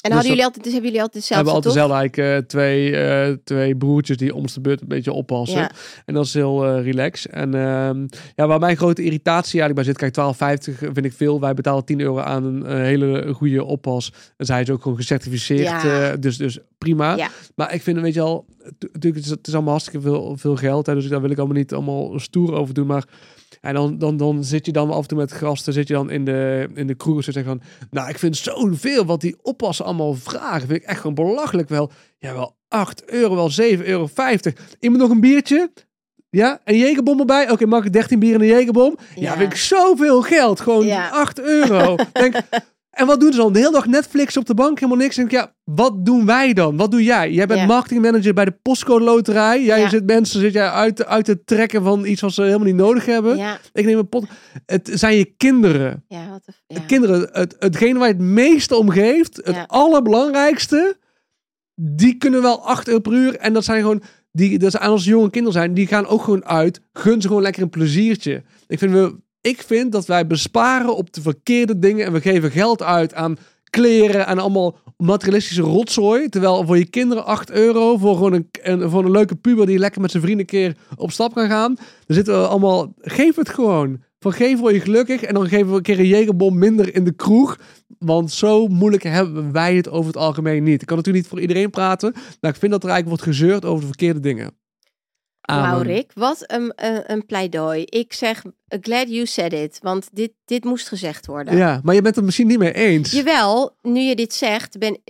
En 0.03 0.09
dus 0.09 0.17
hadden 0.17 0.29
jullie 0.29 0.45
altijd, 0.45 0.63
dus 0.63 0.73
hebben 0.73 0.91
jullie 0.91 1.05
altijd 1.05 1.27
We 1.27 1.35
hebben 1.35 1.53
altijd 1.53 1.73
toch? 1.75 1.83
dezelfde 1.83 1.99
eigenlijk 1.99 2.41
eh, 2.41 2.47
twee, 2.47 2.97
eh, 2.97 3.35
twee 3.43 3.75
broertjes 3.75 4.17
die 4.17 4.35
om 4.35 4.45
de 4.45 4.61
beurt 4.61 4.81
een 4.81 4.87
beetje 4.87 5.11
oppassen. 5.11 5.59
Ja. 5.59 5.71
En 6.05 6.13
dat 6.13 6.25
is 6.25 6.33
heel 6.33 6.65
eh 6.65 6.83
relax. 6.83 7.27
En 7.27 7.53
ehm, 7.53 8.07
ja, 8.35 8.47
waar 8.47 8.59
mijn 8.59 8.77
grote 8.77 9.03
irritatie 9.03 9.61
eigenlijk 9.61 9.75
bij 9.75 9.83
zit, 9.83 9.97
kijk, 9.97 10.13
12,50 10.13 10.93
vind 10.93 11.05
ik 11.05 11.13
veel. 11.13 11.39
Wij 11.39 11.53
betalen 11.53 11.85
10 11.85 11.99
euro 11.99 12.19
aan 12.19 12.43
een 12.43 12.83
hele 12.83 13.33
goede 13.33 13.63
oppas. 13.63 14.13
En 14.37 14.45
zij 14.45 14.61
is 14.61 14.69
ook 14.69 14.81
gewoon 14.81 14.97
gecertificeerd. 14.97 15.81
Ja. 15.81 16.15
dus, 16.15 16.37
dus 16.37 16.59
prima. 16.77 17.15
Ja. 17.15 17.29
Maar 17.55 17.73
ik 17.73 17.81
vind, 17.81 17.99
weet 17.99 18.13
je 18.13 18.21
al, 18.21 18.45
natuurlijk, 18.73 19.15
het 19.15 19.25
is, 19.25 19.29
het 19.29 19.47
is 19.47 19.53
allemaal 19.53 19.71
hartstikke 19.71 20.01
veel, 20.07 20.37
veel 20.37 20.55
geld. 20.55 20.85
Hè, 20.85 20.93
dus 20.93 21.07
daar 21.07 21.21
wil 21.21 21.31
ik 21.31 21.37
allemaal 21.37 21.57
niet 21.57 21.73
allemaal 21.73 22.19
stoer 22.19 22.53
over 22.53 22.73
doen. 22.73 22.87
Maar 22.87 23.03
en 23.63 23.73
dan, 23.73 23.97
dan, 23.97 24.17
dan 24.17 24.43
zit 24.43 24.65
je 24.65 24.71
dan 24.71 24.91
af 24.91 25.01
en 25.01 25.07
toe 25.07 25.17
met 25.17 25.31
gasten, 25.31 25.73
zit 25.73 25.87
je 25.87 25.93
dan 25.93 26.09
in 26.11 26.25
de, 26.25 26.67
in 26.73 26.87
de 26.87 26.95
kroeg 26.95 27.17
en 27.17 27.23
zeggen 27.33 27.45
van, 27.45 27.61
nou, 27.91 28.09
ik 28.09 28.19
vind 28.19 28.37
zoveel 28.37 29.05
wat 29.05 29.21
die 29.21 29.35
oppassen 29.41 29.85
allemaal 29.85 30.13
vragen. 30.13 30.67
Vind 30.67 30.81
ik 30.81 30.87
echt 30.87 30.99
gewoon 30.99 31.15
belachelijk 31.15 31.69
wel. 31.69 31.91
Ja, 32.19 32.33
wel 32.33 32.55
8 32.67 33.05
euro, 33.05 33.35
wel 33.35 33.51
7,50 33.77 33.85
euro. 33.85 34.07
Iemand 34.79 35.01
nog 35.01 35.09
een 35.11 35.19
biertje? 35.19 35.71
Ja, 36.29 36.59
en 36.63 36.77
jegerbom 36.77 37.19
erbij. 37.19 37.51
Oké, 37.51 37.65
mag 37.65 37.85
ik 37.85 37.93
13 37.93 38.19
bier 38.19 38.33
in 38.33 38.41
een 38.41 38.47
jegerbom? 38.47 38.97
Ja, 39.15 39.21
Ja. 39.21 39.37
vind 39.37 39.51
ik 39.51 39.57
zoveel 39.57 40.21
geld. 40.21 40.59
Gewoon 40.59 40.85
Ja. 40.85 41.09
8 41.09 41.39
euro. 41.41 41.95
Denk, 42.13 42.35
en 42.93 43.05
wat 43.05 43.19
doen 43.19 43.31
ze 43.33 43.37
dan? 43.37 43.53
De 43.53 43.59
hele 43.59 43.71
dag 43.71 43.85
Netflix 43.87 44.37
op 44.37 44.45
de 44.45 44.53
bank, 44.53 44.79
helemaal 44.79 45.01
niks. 45.03 45.17
En 45.17 45.25
ik, 45.25 45.31
ja, 45.31 45.53
wat 45.63 46.05
doen 46.05 46.25
wij 46.25 46.53
dan? 46.53 46.77
Wat 46.77 46.91
doe 46.91 47.03
jij? 47.03 47.31
Jij 47.31 47.45
bent 47.47 47.59
Ja. 47.59 47.65
marketingmanager 47.65 48.33
bij 48.33 48.45
de 48.45 48.57
postcode 48.61 49.03
loterij. 49.03 49.63
Jij 49.63 49.79
Ja. 49.79 49.89
zit 49.89 50.05
mensen 50.05 50.39
zit 50.39 50.53
jij 50.53 50.69
uit, 50.69 51.05
uit 51.05 51.25
te 51.25 51.43
trekken 51.43 51.83
van 51.83 52.05
iets 52.05 52.21
wat 52.21 52.33
ze 52.33 52.41
helemaal 52.41 52.65
niet 52.65 52.75
nodig 52.75 53.05
hebben. 53.05 53.37
Ja, 53.37 53.57
Ik 53.73 53.85
neem 53.85 53.97
een 53.97 54.09
pot. 54.09 54.25
Het 54.65 54.89
zijn 54.93 55.17
je 55.17 55.25
kinderen. 55.37 56.03
ja, 56.07 56.29
wat 56.29 56.45
de, 56.67 56.85
kinderen, 56.85 57.29
het, 57.31 57.55
hetgene 57.59 57.99
waar 57.99 58.07
je 58.07 58.13
het 58.13 58.23
meeste 58.23 58.75
om 58.75 58.89
geeft, 58.89 59.35
het 59.43 59.63
allerbelangrijkste, 59.67 60.97
die 61.75 62.17
kunnen 62.17 62.41
wel 62.41 62.65
8 62.67 62.87
euro 62.87 62.99
per 62.99 63.13
uur. 63.13 63.35
En 63.37 63.53
dat 63.53 63.63
zijn 63.63 63.81
gewoon, 63.81 64.01
die, 64.31 64.59
dat 64.59 64.71
zijn 64.71 64.83
als 64.83 65.03
jonge 65.05 65.29
kinderen 65.29 65.59
zijn, 65.59 65.73
die 65.73 65.87
gaan 65.87 66.05
ook 66.07 66.23
gewoon 66.23 66.45
uit. 66.45 66.81
Gun 66.93 67.21
ze 67.21 67.27
gewoon 67.27 67.41
lekker 67.43 67.61
een 67.61 67.69
pleziertje. 67.69 68.43
Ik 68.67 68.79
vind, 68.79 68.91
we, 68.91 69.15
ik 69.43 69.61
vind 69.61 69.91
dat 69.91 70.05
wij 70.05 70.27
besparen 70.27 70.95
op 70.95 71.13
de 71.13 71.21
verkeerde 71.21 71.79
dingen 71.79 72.05
en 72.05 72.13
we 72.13 72.21
geven 72.21 72.51
geld 72.51 72.81
uit 72.81 73.13
aan 73.13 73.37
kleren 73.69 74.27
en 74.27 74.39
allemaal 74.39 74.77
materialistische 74.97 75.61
rotzooi. 75.61 76.29
Terwijl 76.29 76.65
voor 76.65 76.77
je 76.77 76.85
kinderen 76.85 77.25
8 77.25 77.51
euro 77.51 77.97
voor 77.97 78.15
gewoon 78.15 78.33
een, 78.33 78.49
een, 78.61 78.89
voor 78.89 79.05
een 79.05 79.11
leuke 79.11 79.35
puber 79.35 79.65
die 79.65 79.77
lekker 79.77 80.01
met 80.01 80.11
zijn 80.11 80.23
vrienden 80.23 80.45
een 80.45 80.51
keer 80.51 80.77
op 80.95 81.11
stap 81.11 81.33
kan 81.33 81.47
gaan. 81.47 81.75
Dan 81.75 82.15
zitten 82.15 82.41
we 82.41 82.47
allemaal, 82.47 82.93
geef 83.01 83.35
het 83.35 83.49
gewoon. 83.49 84.01
Van 84.19 84.33
geef 84.33 84.59
word 84.59 84.73
je 84.73 84.79
gelukkig 84.79 85.21
en 85.21 85.33
dan 85.33 85.47
geven 85.47 85.69
we 85.69 85.75
een 85.75 85.81
keer 85.81 85.99
een 85.99 86.07
jegerbom 86.07 86.57
minder 86.57 86.95
in 86.95 87.03
de 87.03 87.13
kroeg. 87.15 87.59
Want 87.99 88.31
zo 88.31 88.67
moeilijk 88.67 89.03
hebben 89.03 89.51
wij 89.51 89.75
het 89.75 89.89
over 89.89 90.07
het 90.07 90.17
algemeen 90.17 90.63
niet. 90.63 90.81
Ik 90.81 90.87
kan 90.87 90.97
natuurlijk 90.97 91.23
niet 91.23 91.33
voor 91.33 91.41
iedereen 91.41 91.69
praten, 91.69 92.13
maar 92.41 92.51
ik 92.51 92.57
vind 92.57 92.71
dat 92.71 92.83
er 92.83 92.89
eigenlijk 92.89 93.21
wordt 93.21 93.37
gezeurd 93.37 93.65
over 93.65 93.79
de 93.79 93.87
verkeerde 93.87 94.19
dingen. 94.19 94.61
Wauw, 95.41 95.81
Rick, 95.81 96.11
wat 96.13 96.43
een, 96.47 96.73
een, 96.75 97.11
een 97.11 97.25
pleidooi. 97.25 97.83
Ik 97.83 98.13
zeg, 98.13 98.43
glad 98.81 99.05
you 99.07 99.25
said 99.25 99.53
it, 99.53 99.79
want 99.81 100.09
dit, 100.11 100.31
dit 100.45 100.63
moest 100.63 100.87
gezegd 100.87 101.25
worden. 101.25 101.57
Ja, 101.57 101.79
maar 101.83 101.95
je 101.95 102.01
bent 102.01 102.15
het 102.15 102.25
misschien 102.25 102.47
niet 102.47 102.59
mee 102.59 102.73
eens. 102.73 103.11
Jawel, 103.11 103.75
nu 103.81 103.99
je 103.99 104.15
dit 104.15 104.33
zegt, 104.33 104.77
ben, 104.79 105.01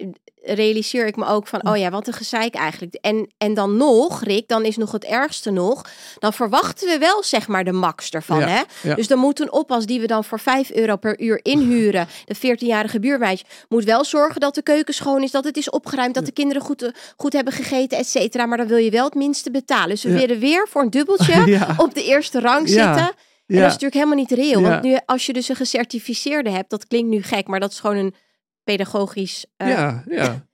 realiseer 0.44 1.08
ik 1.08 1.16
me 1.16 1.26
ook 1.26 1.48
van, 1.48 1.68
oh 1.68 1.78
ja, 1.78 1.90
wat 1.90 2.08
een 2.08 2.14
gezeik 2.14 2.56
eigenlijk. 2.56 2.94
En, 3.02 3.34
en 3.38 3.54
dan 3.54 3.78
nog, 3.78 4.24
Rick, 4.24 4.48
dan 4.48 4.66
is 4.66 4.78
nog 4.78 4.92
het 4.92 5.04
ergste 5.04 5.52
nog, 5.52 5.86
dan 6.20 6.34
verwachten 6.34 6.88
we 6.88 6.98
wel 6.98 7.24
zeg 7.24 7.48
maar 7.48 7.64
de 7.64 7.72
max 7.72 8.10
ervan. 8.10 8.40
Ja, 8.40 8.48
hè? 8.48 8.62
ja. 8.90 8.96
Dus 8.96 9.08
dan 9.08 9.20
moet 9.20 9.40
een 9.40 9.52
oppas 9.52 9.86
die 9.86 10.00
we 10.00 10.08
dan 10.08 10.24
voor 10.24 10.40
5 10.40 10.72
euro 10.72 10.96
per 10.96 11.20
uur 11.20 11.40
inhuren, 11.42 12.08
de 12.26 12.36
14-jarige 12.36 13.00
buurmeisje, 13.00 13.44
moet 13.70 13.84
wel 13.84 14.06
zorgen 14.06 14.42
dat 14.42 14.56
de 14.56 14.62
keuken 14.62 14.94
schoon 14.94 15.24
is, 15.24 15.32
dat 15.32 15.44
het 15.44 15.58
is 15.58 15.70
opgeruimd, 15.70 16.14
dat 16.14 16.26
de 16.26 16.32
kinderen 16.32 16.62
goed, 16.62 16.92
goed 17.18 17.34
hebben 17.34 17.54
gegeten, 17.54 17.98
et 17.98 18.08
cetera. 18.08 18.46
Maar 18.46 18.58
dan 18.58 18.68
wil 18.68 18.78
je 18.78 18.92
wel 18.92 19.06
het 19.06 19.16
minste 19.16 19.52
betalen. 19.52 19.90
Dus 19.90 20.04
we 20.04 20.12
willen 20.12 20.40
weer 20.40 20.68
voor 20.70 20.82
een 20.82 20.90
dubbeltje 20.90 21.32
Ja. 21.54 21.74
op 21.78 21.94
de 21.94 22.04
eerste 22.04 22.40
rang 22.40 22.70
zitten. 22.70 23.12
En 23.46 23.56
dat 23.56 23.66
is 23.66 23.72
natuurlijk 23.72 23.94
helemaal 23.94 24.18
niet 24.18 24.32
reëel. 24.32 24.62
Want 24.62 24.84
nu, 24.84 24.98
als 25.06 25.26
je 25.26 25.34
dus 25.34 25.50
een 25.50 25.56
gecertificeerde 25.56 26.50
hebt, 26.50 26.70
dat 26.70 26.88
klinkt 26.88 27.10
nu 27.10 27.22
gek, 27.22 27.48
maar 27.48 27.60
dat 27.60 27.72
is 27.72 27.80
gewoon 27.80 27.96
een 27.96 28.16
pedagogisch 28.64 29.46
eh, 29.58 29.68
ja, 29.68 30.04
ja. 30.10 30.46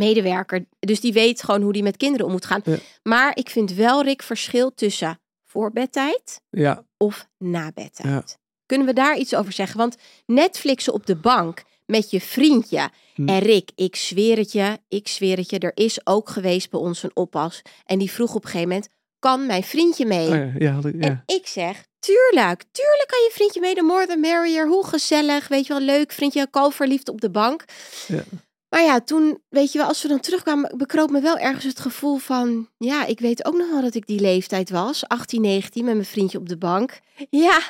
medewerker. 0.04 0.66
Dus 0.78 1.00
die 1.00 1.12
weet 1.12 1.42
gewoon 1.42 1.62
hoe 1.62 1.73
die 1.73 1.82
met 1.82 1.96
kinderen 1.96 2.26
om 2.26 2.32
moet 2.32 2.44
gaan. 2.44 2.61
Ja. 2.64 2.76
Maar 3.02 3.37
ik 3.37 3.50
vind 3.50 3.73
wel, 3.73 4.02
Rick, 4.02 4.23
verschil 4.23 4.75
tussen 4.75 5.18
voor 5.44 5.73
bedtijd 5.73 6.40
ja. 6.50 6.85
of 6.96 7.28
na 7.38 7.70
bedtijd. 7.75 8.38
Kunnen 8.66 8.87
we 8.87 8.92
daar 8.92 9.16
iets 9.16 9.35
over 9.35 9.52
zeggen? 9.52 9.78
Want 9.78 9.96
Netflixen 10.26 10.92
op 10.92 11.06
de 11.06 11.16
bank 11.16 11.64
met 11.87 12.11
je 12.11 12.20
vriendje. 12.20 12.90
Hm. 13.14 13.28
En 13.28 13.38
Rick, 13.38 13.70
ik 13.75 13.96
zweer 13.96 14.37
het 14.37 14.52
je, 14.52 14.78
ik 14.88 15.08
zweer 15.08 15.37
het 15.37 15.50
je. 15.50 15.58
Er 15.58 15.73
is 15.75 16.06
ook 16.06 16.28
geweest 16.28 16.70
bij 16.70 16.80
ons 16.80 17.02
een 17.02 17.11
oppas. 17.14 17.62
En 17.85 17.99
die 17.99 18.11
vroeg 18.11 18.35
op 18.35 18.44
een 18.44 18.50
gegeven 18.50 18.68
moment, 18.68 18.88
kan 19.26 19.47
mijn 19.47 19.62
vriendje 19.64 20.06
mee? 20.06 20.28
Oh 20.28 20.54
ja, 20.59 20.78
ja. 20.99 21.09
En 21.09 21.23
ik 21.26 21.47
zeg, 21.47 21.85
tuurlijk, 21.99 22.64
tuurlijk 22.73 23.06
kan 23.06 23.18
je 23.18 23.30
vriendje 23.33 23.61
mee. 23.61 23.75
De 23.75 23.83
more 23.83 24.06
the 24.06 24.16
merrier, 24.16 24.66
hoe 24.68 24.87
gezellig. 24.87 25.49
Weet 25.49 25.66
je 25.66 25.73
wel, 25.73 25.83
leuk, 25.83 26.12
vriendje, 26.12 26.49
verliefd 26.50 27.09
op 27.09 27.21
de 27.21 27.30
bank. 27.30 27.64
Ja. 28.06 28.23
Maar 28.68 28.83
ja, 28.83 29.00
toen, 29.00 29.42
weet 29.49 29.73
je 29.73 29.78
wel, 29.78 29.87
als 29.87 30.02
we 30.02 30.09
dan 30.09 30.21
terugkwamen, 30.21 30.76
bekroop 30.76 31.11
me 31.11 31.21
wel 31.21 31.38
ergens 31.38 31.64
het 31.64 31.80
gevoel 31.80 32.16
van... 32.16 32.68
Ja, 32.78 33.04
ik 33.06 33.21
weet 33.21 33.45
ook 33.47 33.56
nog 33.56 33.71
wel 33.71 33.80
dat 33.80 33.95
ik 33.95 34.06
die 34.06 34.21
leeftijd 34.21 34.71
was. 34.71 35.09
18, 35.09 35.40
19, 35.40 35.85
met 35.85 35.95
mijn 35.95 36.06
vriendje 36.06 36.38
op 36.38 36.49
de 36.49 36.59
bank. 36.59 36.99
Ja, 37.30 37.61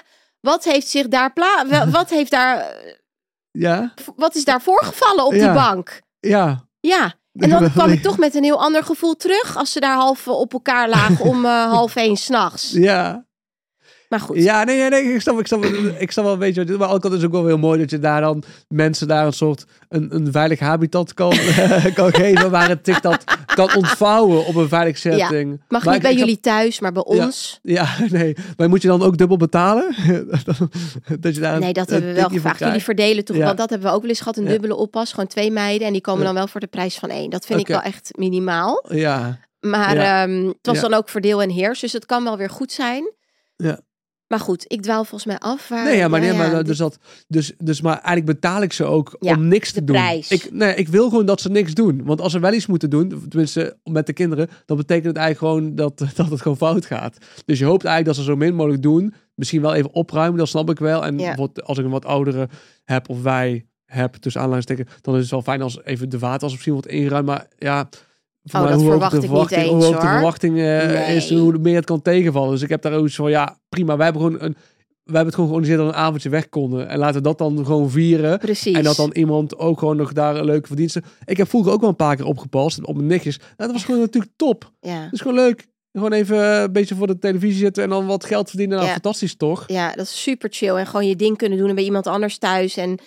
wat 0.41 0.65
heeft 0.65 0.89
zich 0.89 1.09
daar 1.09 1.33
pla... 1.33 1.67
Wat 1.91 2.11
heeft 2.11 2.31
daar... 2.31 2.77
Ja, 3.51 3.95
Wat 4.17 4.35
is 4.35 4.45
daar 4.45 4.63
voorgevallen 4.63 5.25
op 5.25 5.33
die 5.33 5.41
Ja. 5.41 5.55
bank? 5.55 6.01
ja. 6.21 6.65
Ja. 6.81 7.15
En 7.38 7.50
dan 7.50 7.71
kwam 7.73 7.90
ik 7.90 8.02
toch 8.02 8.19
met 8.19 8.35
een 8.35 8.45
heel 8.45 8.61
ander 8.61 8.83
gevoel 8.85 9.16
terug... 9.16 9.57
als 9.57 9.73
ze 9.73 9.81
daar 9.81 9.97
half 9.97 10.28
op 10.28 10.52
elkaar 10.52 10.88
lagen 10.88 11.25
om 11.25 11.45
eh, 11.45 11.71
half 11.76 11.97
één 11.97 12.16
s'nachts. 12.16 12.71
Ja, 12.71 13.26
Maar 14.09 14.21
goed. 14.21 14.37
ja 14.43 14.65
nee, 14.65 14.79
nee, 14.79 14.89
nee, 14.91 15.03
ik 15.15 15.21
snap, 15.21 15.39
ik 15.41 15.47
snap, 15.47 15.65
ik 15.99 16.11
snap 16.11 16.25
wel 16.25 16.33
een 16.33 16.39
beetje 16.39 16.65
wat 16.65 16.79
maar 16.79 16.87
ook 16.89 16.93
altijd 16.95 17.13
is 17.13 17.19
het 17.23 17.27
ook 17.27 17.33
wel 17.37 17.47
heel 17.47 17.59
mooi 17.59 17.79
dat 17.79 17.91
je 17.91 17.99
daar 17.99 18.21
dan 18.21 18.43
mensen 18.69 19.09
daar 19.09 19.27
een 19.27 19.33
soort, 19.33 19.65
een, 19.89 20.15
een 20.15 20.33
veilig 20.33 20.59
habitat 20.59 21.15
kan, 21.15 21.31
kan 21.95 22.15
geven, 22.15 22.51
waar 22.51 22.69
het 22.69 22.79
zich 22.83 23.01
dat 23.01 23.25
kan 23.55 23.75
ontvouwen 23.77 24.47
op 24.47 24.55
een 24.55 24.69
veilig 24.69 24.99
setting. 24.99 25.63
Mag 25.69 25.85
Maar 25.85 25.93
niet 25.93 26.03
bij 26.03 26.11
snap- 26.13 26.25
jullie 26.25 26.41
thuis, 26.41 26.81
maar 26.81 26.93
bij 26.93 27.05
Ja. 27.09 27.25
ons. 27.25 27.59
Ja, 27.63 27.89
nee, 28.11 28.37
maar 28.57 28.69
moet 28.69 28.83
je 28.83 28.89
dan 28.89 29.03
ook 29.03 29.17
dubbel 29.19 29.37
betalen? 29.37 29.95
dat 31.21 31.35
je 31.35 31.41
daar 31.41 31.59
Nee, 31.61 31.73
dat 31.73 31.87
een 31.91 31.95
hebben 31.95 32.15
we 32.15 32.21
wel 32.21 32.29
gevraagd. 32.29 32.59
Jullie 32.59 32.83
verdelen 32.83 33.25
toch, 33.25 33.37
Ja. 33.37 33.45
want 33.45 33.59
dat 33.59 33.71
hebben 33.71 33.89
we 33.89 33.95
ook 33.95 34.01
wel 34.01 34.11
eens 34.11 34.19
gehad. 34.21 34.37
Een 34.37 34.45
Ja. 34.45 34.49
dubbele 34.51 34.77
oppas, 34.77 35.11
gewoon 35.11 35.27
twee 35.27 35.51
meiden. 35.51 35.87
En 35.87 35.93
die 35.93 36.03
komen 36.03 36.21
Ja. 36.21 36.27
dan 36.27 36.35
wel 36.35 36.47
voor 36.49 36.61
de 36.61 36.67
prijs 36.67 36.99
van 36.99 37.09
één. 37.11 37.31
Dat 37.31 37.47
vind 37.47 37.61
ik 37.61 37.67
wel 37.69 37.81
echt 37.83 38.11
minimaal. 38.17 38.85
Ja, 38.89 39.39
Maar 39.61 39.95
Ja. 39.97 40.23
ehm, 40.23 40.47
het 40.47 40.57
was 40.67 40.77
Ja. 40.77 40.83
dan 40.83 40.95
ook 40.95 41.09
verdeel 41.09 41.43
en 41.43 41.51
heers. 41.51 41.81
Dus 41.81 41.93
het 41.93 42.07
kan 42.07 42.25
wel 42.25 42.37
weer 42.37 42.51
goed 42.51 42.73
zijn. 42.73 43.13
Ja. 43.57 43.81
Maar 44.28 44.40
goed, 44.40 44.64
ik 44.66 44.83
dwaal 44.83 45.04
volgens 45.04 45.25
mij 45.25 45.38
af. 45.38 45.68
Waar, 45.68 45.85
nee, 45.85 45.97
ja, 45.97 46.09
maar, 46.09 46.21
nee, 46.21 46.33
maar 46.33 46.64
dus, 46.64 46.78
dat, 46.78 46.99
dus, 47.28 47.52
dus 47.59 47.80
maar 47.80 47.92
eigenlijk 47.92 48.26
betaal 48.26 48.62
ik 48.62 48.73
ze 48.73 48.85
ook 48.85 49.16
Ja, 49.21 49.35
om 49.35 49.49
niks 49.49 49.73
te 49.73 49.78
de 49.80 49.85
doen. 49.85 49.97
prijs. 49.97 50.30
Ik, 50.30 50.52
nee, 50.52 50.75
ik 50.75 50.88
wil 50.88 51.09
gewoon 51.09 51.26
dat 51.26 51.40
ze 51.40 51.49
niks 51.50 51.75
doen. 51.75 52.04
Want 52.04 52.21
als 52.21 52.33
ze 52.33 52.38
wel 52.38 52.52
iets 52.52 52.66
moeten 52.66 52.90
doen, 52.90 53.25
tenminste 53.28 53.76
met 53.85 54.06
de 54.06 54.12
kinderen, 54.12 54.49
dan 54.66 54.76
betekent 54.76 55.06
het 55.06 55.16
eigenlijk 55.16 55.54
gewoon 55.54 55.75
dat, 55.75 55.99
dat 56.16 56.30
het 56.30 56.40
gewoon 56.42 56.56
fout 56.56 56.87
gaat. 56.87 57.16
Dus 57.45 57.59
je 57.59 57.64
hoopt 57.64 57.85
eigenlijk 57.85 58.16
dat 58.16 58.25
ze 58.26 58.33
zo 58.33 58.37
min 58.38 58.54
mogelijk 58.54 58.83
doen. 58.83 59.14
Misschien 59.35 59.61
wel 59.62 59.75
even 59.75 59.92
opruimen, 59.92 60.38
dat 60.38 60.49
snap 60.49 60.71
ik 60.71 60.78
wel. 60.78 61.04
En 61.04 61.18
Ja. 61.18 61.26
bijvoorbeeld 61.26 61.62
als 61.66 61.78
ik 61.78 61.85
een 61.85 61.90
wat 61.90 62.04
oudere 62.04 62.49
heb, 62.85 63.09
of 63.09 63.23
wij 63.23 63.66
heb, 63.85 64.14
tussen 64.14 64.40
aanleidingstekens, 64.40 64.99
dan 65.02 65.14
is 65.14 65.21
het 65.21 65.30
wel 65.30 65.42
fijn 65.42 65.62
als 65.62 65.85
even 65.85 66.09
de 66.09 66.18
water 66.18 66.42
als 66.42 66.52
misschien 66.52 66.75
wat 66.75 66.87
inruimen. 66.87 67.35
Maar 67.35 67.47
ja, 67.59 67.88
Oh, 68.54 68.61
mij, 68.61 68.70
dat 68.70 68.80
hoe 68.80 68.90
verwacht 68.90 69.11
de 69.11 69.16
ik 69.16 69.22
niet 69.22 69.30
verwachting, 69.30 69.61
eens, 69.62 69.70
hoe 69.70 69.85
hoog 69.85 70.00
de 70.00 70.09
verwachting 70.09 70.56
eh, 70.59 70.62
Nee. 70.62 71.16
is, 71.16 71.30
hoe 71.30 71.59
meer 71.59 71.74
het 71.76 71.85
kan 71.85 72.02
tegenvallen. 72.02 72.50
Dus 72.50 72.62
ik 72.62 72.68
heb 72.68 72.82
daar 72.82 72.92
ook 72.92 73.06
iets 73.06 73.14
van, 73.16 73.30
ja, 73.30 73.59
prima. 73.68 73.96
Wij 73.96 74.04
hebben 74.04 74.22
gewoon 74.22 74.40
een 74.40 74.56
we 75.04 75.12
hebben 75.12 75.26
het 75.26 75.35
gewoon 75.35 75.50
georganiseerd 75.50 75.85
dat 75.87 75.94
we 75.94 76.00
een 76.00 76.06
avondje 76.06 76.28
weg 76.28 76.48
konden. 76.48 76.88
En 76.88 76.98
laten 76.98 77.14
we 77.16 77.20
dat 77.20 77.38
dan 77.38 77.64
gewoon 77.66 77.90
vieren. 77.90 78.38
Precies. 78.38 78.76
En 78.76 78.85
dat 78.85 78.96
dan 78.96 79.11
iemand 79.12 79.59
ook 79.59 79.78
gewoon 79.78 79.96
nog 79.96 80.12
daar 80.12 80.37
een 80.37 80.44
leuke 80.44 80.66
verdienste. 80.66 81.02
Ik 81.24 81.37
heb 81.37 81.48
vroeger 81.48 81.72
ook 81.72 81.80
wel 81.80 81.88
een 81.88 81.96
paar 81.96 82.16
keer 82.16 82.24
opgepast 82.26 82.85
op 82.85 82.94
mijn 82.94 83.06
nichtjes. 83.06 83.37
Nou, 83.38 83.50
dat 83.56 83.72
was 83.72 83.85
gewoon 83.85 84.00
natuurlijk 84.00 84.32
top. 84.37 84.72
Ja. 84.80 85.02
Dat 85.02 85.12
is 85.12 85.20
gewoon 85.20 85.37
leuk. 85.37 85.66
Gewoon 85.92 86.12
even 86.12 86.62
een 86.62 86.72
beetje 86.72 86.94
voor 86.94 87.06
de 87.06 87.18
televisie 87.18 87.59
zitten 87.59 87.82
en 87.82 87.88
dan 87.88 88.06
wat 88.06 88.24
geld 88.24 88.48
verdienen. 88.48 88.76
Nou, 88.76 88.88
Ja. 88.88 88.94
fantastisch 88.94 89.37
toch? 89.37 89.64
ja, 89.66 89.92
dat 89.94 90.04
is 90.06 90.22
super 90.22 90.48
chill. 90.52 90.74
En 90.74 90.87
gewoon 90.87 91.06
je 91.06 91.16
ding 91.16 91.37
kunnen 91.37 91.59
doen 91.59 91.68
en 91.68 91.74
bij 91.74 91.85
iemand 91.85 92.06
anders 92.06 92.38
thuis. 92.38 92.76
En 92.76 92.98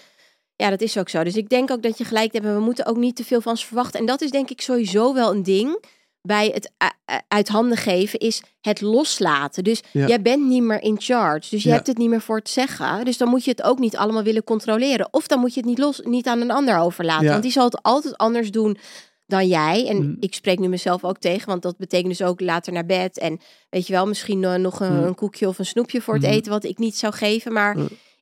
ja, 0.63 0.69
dat 0.69 0.81
is 0.81 0.97
ook 0.97 1.09
zo. 1.09 1.23
Dus 1.23 1.35
ik 1.35 1.49
denk 1.49 1.71
ook 1.71 1.83
dat 1.83 1.97
je 1.97 2.03
gelijk 2.03 2.33
hebt. 2.33 2.45
We 2.45 2.59
moeten 2.59 2.85
ook 2.85 2.97
niet 2.97 3.15
te 3.15 3.23
veel 3.23 3.41
van 3.41 3.57
ze 3.57 3.65
verwachten. 3.65 3.99
En 3.99 4.05
dat 4.05 4.21
is 4.21 4.31
denk 4.31 4.49
ik 4.49 4.61
sowieso 4.61 5.13
wel 5.13 5.31
een 5.31 5.43
ding 5.43 5.83
bij 6.21 6.51
het 6.53 6.71
u- 6.83 7.13
u- 7.13 7.19
uit 7.27 7.47
handen 7.47 7.77
geven 7.77 8.19
is 8.19 8.41
het 8.61 8.81
loslaten. 8.81 9.63
Dus 9.63 9.81
Ja. 9.91 10.07
jij 10.07 10.21
bent 10.21 10.45
niet 10.47 10.63
meer 10.63 10.81
in 10.81 10.95
charge. 11.01 11.49
Dus 11.49 11.63
je 11.63 11.69
Ja. 11.69 11.75
hebt 11.75 11.87
het 11.87 11.97
niet 11.97 12.09
meer 12.09 12.21
voor 12.21 12.37
het 12.37 12.49
zeggen. 12.49 13.05
Dus 13.05 13.17
dan 13.17 13.29
moet 13.29 13.43
je 13.43 13.51
het 13.51 13.61
ook 13.63 13.79
niet 13.79 13.97
allemaal 13.97 14.23
willen 14.23 14.43
controleren. 14.43 15.07
Of 15.11 15.27
dan 15.27 15.39
moet 15.39 15.53
je 15.53 15.59
het 15.59 15.69
niet, 15.69 15.77
los, 15.77 15.99
niet 16.03 16.27
aan 16.27 16.41
een 16.41 16.51
ander 16.51 16.77
overlaten. 16.77 17.25
Ja. 17.25 17.31
Want 17.31 17.43
die 17.43 17.51
zal 17.51 17.65
het 17.65 17.81
altijd 17.81 18.17
anders 18.17 18.51
doen 18.51 18.77
dan 19.25 19.47
jij. 19.47 19.87
En 19.87 19.95
Mm. 19.97 20.17
ik 20.19 20.33
spreek 20.33 20.59
nu 20.59 20.67
mezelf 20.67 21.03
ook 21.03 21.17
tegen. 21.17 21.47
Want 21.47 21.61
dat 21.61 21.77
betekent 21.77 22.17
dus 22.17 22.27
ook 22.27 22.39
later 22.41 22.73
naar 22.73 22.85
bed. 22.85 23.17
En 23.19 23.39
weet 23.69 23.87
je 23.87 23.93
wel, 23.93 24.07
misschien 24.07 24.43
eh, 24.43 24.53
nog 24.55 24.79
een, 24.79 24.97
Mm. 24.97 25.03
een 25.03 25.15
koekje 25.15 25.47
of 25.47 25.59
een 25.59 25.65
snoepje 25.65 26.01
voor 26.01 26.13
het 26.13 26.23
Mm. 26.23 26.29
eten. 26.29 26.51
Wat 26.51 26.63
ik 26.63 26.77
niet 26.77 26.97
zou 26.97 27.13
geven. 27.13 27.53
Maar. 27.53 27.75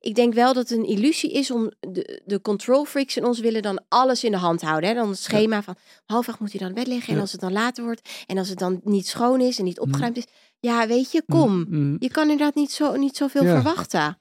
Ik 0.08 0.16
denk 0.16 0.34
wel 0.34 0.54
dat 0.54 0.70
het 0.70 0.78
een 0.78 0.86
illusie 0.86 1.32
is 1.32 1.52
om 1.52 1.72
de, 1.80 2.22
de 2.26 2.42
control 2.42 2.86
freaks 2.86 3.18
in 3.18 3.26
ons 3.26 3.40
willen 3.40 3.62
dan 3.62 3.82
alles 3.88 4.24
in 4.24 4.32
de 4.32 4.38
hand 4.38 4.62
houden. 4.62 4.90
Hè? 4.90 4.96
Dan 4.96 5.10
het 5.10 5.18
schema 5.20 5.64
van 5.64 5.76
half 6.06 6.30
acht 6.30 6.40
moet 6.40 6.52
je 6.52 6.58
dan 6.58 6.74
bed 6.74 6.88
liggen. 6.88 7.08
En 7.10 7.16
Ja. 7.16 7.22
als 7.22 7.32
het 7.32 7.42
dan 7.42 7.52
later 7.52 7.84
wordt 7.84 8.10
en 8.26 8.38
als 8.38 8.50
het 8.50 8.60
dan 8.60 8.82
niet 8.84 9.08
schoon 9.08 9.42
is 9.42 9.58
en 9.58 9.64
niet 9.64 9.78
Mm. 9.78 9.84
opgeruimd 9.84 10.18
is. 10.18 10.26
Ja, 10.60 10.88
weet 10.88 11.12
je, 11.12 11.24
kom. 11.28 11.52
Mm, 11.52 11.66
mm. 11.70 11.96
Je 12.00 12.10
kan 12.12 12.30
inderdaad 12.30 12.56
niet, 12.56 12.72
zo, 12.72 12.96
niet 12.96 13.18
zoveel 13.18 13.44
Ja. 13.44 13.54
verwachten. 13.54 14.20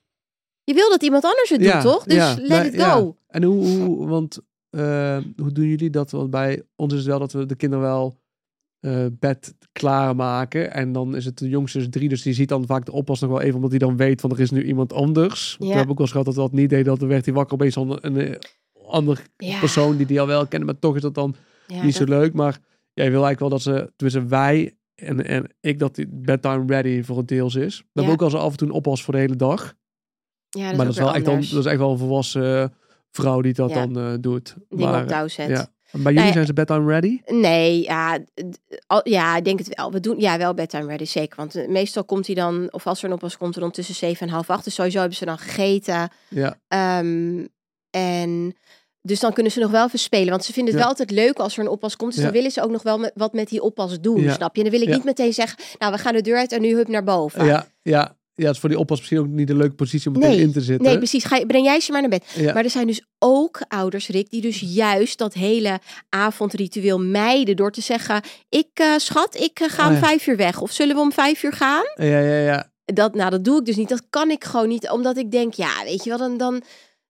Je 0.65 0.75
wil 0.75 0.91
dat 0.91 1.03
iemand 1.03 1.25
anders 1.25 1.49
het 1.51 1.61
Ja, 1.63 1.73
doet, 1.81 1.93
toch? 1.93 2.05
Dus 2.05 2.35
let 2.37 2.49
maar- 2.49 2.67
it 2.67 2.75
ja. 2.75 2.91
go. 2.95 3.17
En 3.29 3.43
hoe, 3.43 3.67
hoe 3.67 4.07
want 4.09 4.39
eh, 4.71 5.19
hoe 5.37 5.53
doen 5.53 5.67
jullie 5.67 5.91
dat? 5.91 6.11
Want 6.11 6.31
bij 6.31 6.63
ons 6.77 6.93
is 6.93 6.99
het 6.99 7.09
wel 7.09 7.19
dat 7.19 7.33
we 7.33 7.47
de 7.47 7.57
kinderen 7.57 7.85
wel 7.85 8.17
eh, 8.87 9.07
bed 9.11 9.55
klaarmaken. 9.73 10.73
En 10.73 10.93
dan 10.93 11.17
is 11.17 11.25
het 11.25 11.39
de 11.39 11.49
jongste 11.49 11.79
is 11.79 11.87
drie, 11.91 12.09
dus 12.09 12.23
die 12.23 12.33
ziet 12.33 12.49
dan 12.49 12.67
vaak 12.67 12.85
de 12.85 12.93
oppas 12.93 13.21
nog 13.21 13.31
wel 13.31 13.41
even, 13.41 13.55
omdat 13.55 13.71
hij 13.71 13.79
dan 13.79 13.97
weet 13.97 14.21
van 14.21 14.31
er 14.31 14.41
is 14.41 14.51
nu 14.51 14.65
iemand 14.65 14.93
anders. 14.93 15.57
Ja. 15.59 15.67
We 15.67 15.73
hebben 15.73 15.91
ook 15.91 15.99
wel 15.99 16.07
eens 16.07 16.11
gehad 16.11 16.27
dat 16.27 16.35
we 16.35 16.41
dat 16.41 16.53
niet 16.53 16.71
deed, 16.71 16.85
dat 16.85 16.99
dan 16.99 17.09
werd 17.09 17.25
hij 17.25 17.35
wakker 17.35 17.55
opeens 17.55 17.75
van 17.75 17.99
een, 18.01 18.17
een 18.17 18.39
ander 18.87 19.23
Ja, 19.37 19.59
persoon 19.59 19.97
die 19.97 20.07
die 20.07 20.21
al 20.21 20.27
wel 20.27 20.47
kennen, 20.47 20.69
maar 20.69 20.79
toch 20.79 20.95
is 20.95 21.03
dat 21.03 21.15
dan 21.15 21.35
ja, 21.67 21.85
niet 21.85 21.95
zo 21.95 22.05
leuk. 22.05 22.33
Maar 22.33 22.59
jij 22.93 23.11
wil 23.11 23.25
eigenlijk 23.25 23.41
wel 23.41 23.49
dat 23.49 23.63
ze, 23.63 23.93
tenminste 23.97 24.29
wij 24.29 24.77
en, 24.95 25.27
en 25.27 25.55
ik, 25.61 25.79
dat 25.79 25.95
die 25.95 26.07
bedtime 26.11 26.65
ready 26.67 27.03
voor 27.03 27.17
het 27.17 27.29
deels 27.29 27.55
is. 27.55 27.85
Hebben 27.93 28.13
ook 28.13 28.23
al 28.23 28.31
zo 28.31 28.37
af 28.37 28.51
en 28.51 28.57
toe 28.57 28.69
een 28.69 28.75
oppas 28.75 29.03
voor 29.03 29.15
de 29.15 29.21
hele 29.21 29.37
dag. 29.37 29.75
ja, 30.49 30.69
dat 30.69 30.77
maar 30.77 30.87
is, 30.89 30.95
dat 30.95 30.97
is, 30.97 30.99
wel 30.99 31.15
echt 31.15 31.25
dan, 31.25 31.35
dat 31.35 31.65
is 31.65 31.71
echt 31.71 31.79
wel 31.79 31.91
een 31.91 31.99
volwassen 31.99 32.63
eh, 32.63 32.69
vrouw 33.11 33.41
die 33.41 33.53
dat 33.53 33.73
dan 33.73 33.99
eh, 33.99 34.13
doet. 34.21 34.57
Ding 34.69 34.81
maar, 34.81 35.03
op 35.03 35.09
touw 35.09 35.29
zet. 35.29 35.49
ja. 35.49 35.75
Bij 35.93 36.13
jullie 36.13 36.27
ja. 36.27 36.33
zijn 36.33 36.47
ze 36.47 36.53
bedtime 36.53 36.91
ready? 36.93 37.21
Nee, 37.27 37.83
ja, 37.83 38.19
al- 38.87 39.09
ja, 39.09 39.37
ik 39.37 39.45
denk 39.45 39.59
het 39.59 39.75
wel. 39.75 39.93
We 39.93 40.01
doen 40.01 40.19
ja 40.21 40.39
wel 40.39 40.55
bedtime 40.55 40.87
ready, 40.87 41.05
zeker. 41.05 41.37
Want 41.37 41.55
eh, 41.55 41.69
meestal 41.69 42.05
komt 42.05 42.27
hij 42.27 42.35
dan, 42.35 42.69
of 42.73 42.87
als 42.87 42.99
er 42.99 43.05
een 43.09 43.13
oppas 43.13 43.37
komt, 43.37 43.57
rond 43.57 43.75
tussen 43.75 43.95
zeven 43.95 44.27
en 44.27 44.33
half 44.33 44.51
acht. 44.51 44.65
Dus 44.65 44.75
sowieso 44.75 44.99
hebben 44.99 45.17
ze 45.17 45.25
dan 45.25 45.39
gegeten. 45.39 46.09
Ja. 46.29 46.59
Ehm, 46.69 47.45
en 47.91 48.57
dus 49.03 49.21
dan 49.21 49.33
kunnen 49.33 49.53
ze 49.53 49.61
nog 49.61 49.71
wel 49.71 49.89
verspelen. 49.89 50.31
Want 50.31 50.45
ze 50.45 50.53
vinden 50.53 50.75
het 50.75 50.83
Ja. 50.83 50.89
wel 50.89 50.99
altijd 50.99 51.19
leuk 51.19 51.39
als 51.39 51.57
er 51.57 51.65
een 51.65 51.71
oppas 51.71 51.97
komt. 51.97 52.11
Dus 52.11 52.19
Ja. 52.21 52.25
dan 52.27 52.35
willen 52.37 52.51
ze 52.51 52.63
ook 52.63 52.71
nog 52.71 52.83
wel 52.83 52.99
met, 52.99 53.13
wat 53.15 53.33
met 53.33 53.49
die 53.49 53.63
oppas 53.63 54.01
doen, 54.01 54.21
Ja. 54.21 54.33
snap 54.33 54.57
je? 54.57 54.63
En 54.65 54.71
dan 54.71 54.79
wil 54.81 54.89
ik 54.89 54.95
niet 54.95 55.05
meteen 55.05 55.33
zeggen, 55.33 55.59
nou, 55.79 55.93
we 55.93 55.99
gaan 55.99 56.13
de 56.15 56.21
deur 56.23 56.37
uit 56.37 56.53
en 56.53 56.61
nu 56.61 56.75
hup 56.75 56.89
naar 56.89 57.05
boven. 57.05 57.45
Ja, 57.45 57.67
ja. 57.83 58.17
Ja, 58.37 58.45
het 58.47 58.55
is 58.55 58.61
voor 58.61 58.69
die 58.69 58.79
oppas 58.79 58.99
misschien 58.99 59.19
ook 59.19 59.27
niet 59.27 59.51
een 59.51 59.57
leuke 59.57 59.75
positie 59.75 60.11
om 60.11 60.13
meteen 60.19 60.31
Nee, 60.31 60.41
in 60.41 60.53
te 60.53 60.61
zitten. 60.61 60.87
Nee, 60.87 60.97
precies. 60.97 61.25
Ga 61.25 61.37
je, 61.37 61.47
breng 61.47 61.65
jij 61.65 61.81
ze 61.81 61.93
maar 61.93 62.01
naar 62.01 62.11
bed. 62.11 62.25
Ja. 62.35 62.53
Maar 62.53 62.65
er 62.65 62.71
zijn 62.71 62.87
dus 62.87 63.07
ook 63.19 63.65
ouders, 63.69 64.09
Rick, 64.09 64.31
die 64.31 64.41
dus 64.41 64.61
juist 64.61 65.19
dat 65.19 65.35
hele 65.35 65.79
avondritueel 66.09 66.99
mijden 67.01 67.57
door 67.57 67.71
te 67.71 67.81
zeggen: 67.81 68.21
Ik, 68.49 68.69
eh, 68.75 68.93
schat, 68.97 69.41
ik 69.41 69.61
eh, 69.61 69.69
ga 69.69 69.83
Oh 69.83 69.89
om 69.89 69.95
ja. 69.95 70.01
vijf 70.01 70.27
uur 70.27 70.37
weg. 70.37 70.61
Of 70.61 70.71
zullen 70.71 70.95
we 70.95 71.01
om 71.01 71.13
vijf 71.13 71.43
uur 71.43 71.53
gaan? 71.53 71.85
ja, 71.95 72.21
ja, 72.21 72.39
ja. 72.41 72.71
Dat, 72.85 73.15
nou, 73.15 73.31
dat 73.31 73.45
doe 73.45 73.59
ik 73.59 73.65
dus 73.65 73.77
niet. 73.77 73.89
Dat 73.89 74.03
kan 74.11 74.31
ik 74.31 74.45
gewoon 74.45 74.69
niet, 74.69 74.91
omdat 74.91 75.17
ik 75.17 75.31
denk: 75.31 75.55
Ja, 75.55 75.85
weet 75.85 76.05
je 76.05 76.09
wel, 76.11 76.19
dan. 76.19 76.37
dan 76.37 76.63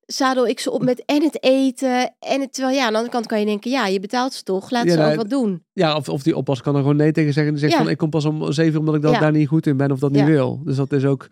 zadel 0.07 0.47
ik 0.47 0.61
ze 0.61 0.71
op 0.71 0.83
met 0.83 1.03
en 1.05 1.23
het 1.23 1.43
eten. 1.43 2.15
En 2.19 2.41
het, 2.41 2.53
terwijl 2.53 2.77
ja, 2.77 2.83
aan 2.85 2.91
de 2.91 2.95
andere 2.97 3.13
kant 3.15 3.27
kan 3.27 3.41
je 3.41 3.47
denken, 3.47 3.71
ja, 3.71 3.87
je 3.87 4.01
betaalt 4.01 4.33
ze 4.33 4.43
toch. 4.43 4.71
Laat 4.71 4.85
Ja, 4.85 4.91
ze 4.91 4.97
nou, 4.99 5.11
ook 5.11 5.17
wat 5.17 5.31
doen. 5.31 5.65
Ja, 5.73 5.97
of, 5.97 6.09
of 6.09 6.23
die 6.23 6.37
oppas 6.37 6.63
kan 6.63 6.75
er 6.75 6.81
gewoon 6.81 6.97
nee 6.97 7.13
tegen 7.13 7.33
zeggen. 7.33 7.53
En 7.55 7.59
die 7.59 7.69
zegt 7.69 7.73
Ja. 7.73 7.79
van, 7.85 7.89
ik 7.93 7.99
kom 7.99 8.11
pas 8.11 8.25
om 8.25 8.53
zeven 8.53 8.73
uur 8.73 8.79
omdat 8.79 8.95
ik 8.95 9.03
dat 9.03 9.13
Ja. 9.13 9.19
daar 9.21 9.33
niet 9.33 9.49
goed 9.49 9.67
in 9.67 9.77
ben 9.77 9.91
of 9.93 9.99
dat 9.99 10.13
niet 10.13 10.25
wil. 10.25 10.61
Dus 10.65 10.77
dat 10.77 10.93
is 10.93 11.05
ook... 11.05 11.29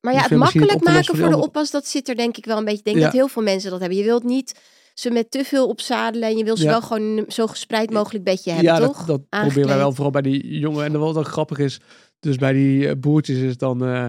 Maar 0.00 0.12
ja, 0.14 0.20
het 0.22 0.30
makkelijk 0.36 0.84
maken 0.84 1.04
voor 1.04 1.16
de 1.16 1.22
andere- 1.24 1.42
oppas, 1.42 1.70
dat 1.70 1.86
zit 1.86 2.08
er 2.08 2.16
denk 2.16 2.36
ik 2.36 2.44
wel 2.44 2.56
een 2.58 2.64
beetje. 2.64 2.82
Denk 2.82 3.00
dat 3.00 3.12
heel 3.12 3.28
veel 3.28 3.42
mensen 3.42 3.70
dat 3.70 3.80
hebben. 3.80 3.98
Je 3.98 4.04
wilt 4.04 4.24
niet 4.24 4.60
ze 4.94 5.10
met 5.10 5.30
te 5.30 5.44
veel 5.44 5.66
opzadelen 5.66 6.28
en 6.28 6.36
je 6.36 6.44
wil 6.44 6.56
ze 6.56 6.66
wel 6.66 6.82
gewoon 6.82 7.24
zo 7.28 7.46
gespreid 7.46 7.90
mogelijk 7.90 8.24
bedje 8.24 8.50
hebben, 8.52 8.72
ja, 8.74 8.78
toch? 8.80 9.04
dat, 9.04 9.20
dat 9.28 9.40
proberen 9.40 9.68
wij 9.68 9.76
wel 9.76 9.92
vooral 9.92 10.10
bij 10.10 10.22
die 10.22 10.58
jongen. 10.58 10.84
En 10.84 10.98
wat 10.98 11.16
ook 11.16 11.26
grappig 11.28 11.58
is, 11.58 11.80
dus 12.20 12.36
bij 12.36 12.52
die 12.52 12.88
eh, 12.88 12.96
boertjes 12.96 13.38
is 13.38 13.50
het 13.50 13.58
dan... 13.58 13.84
eh, 13.84 14.06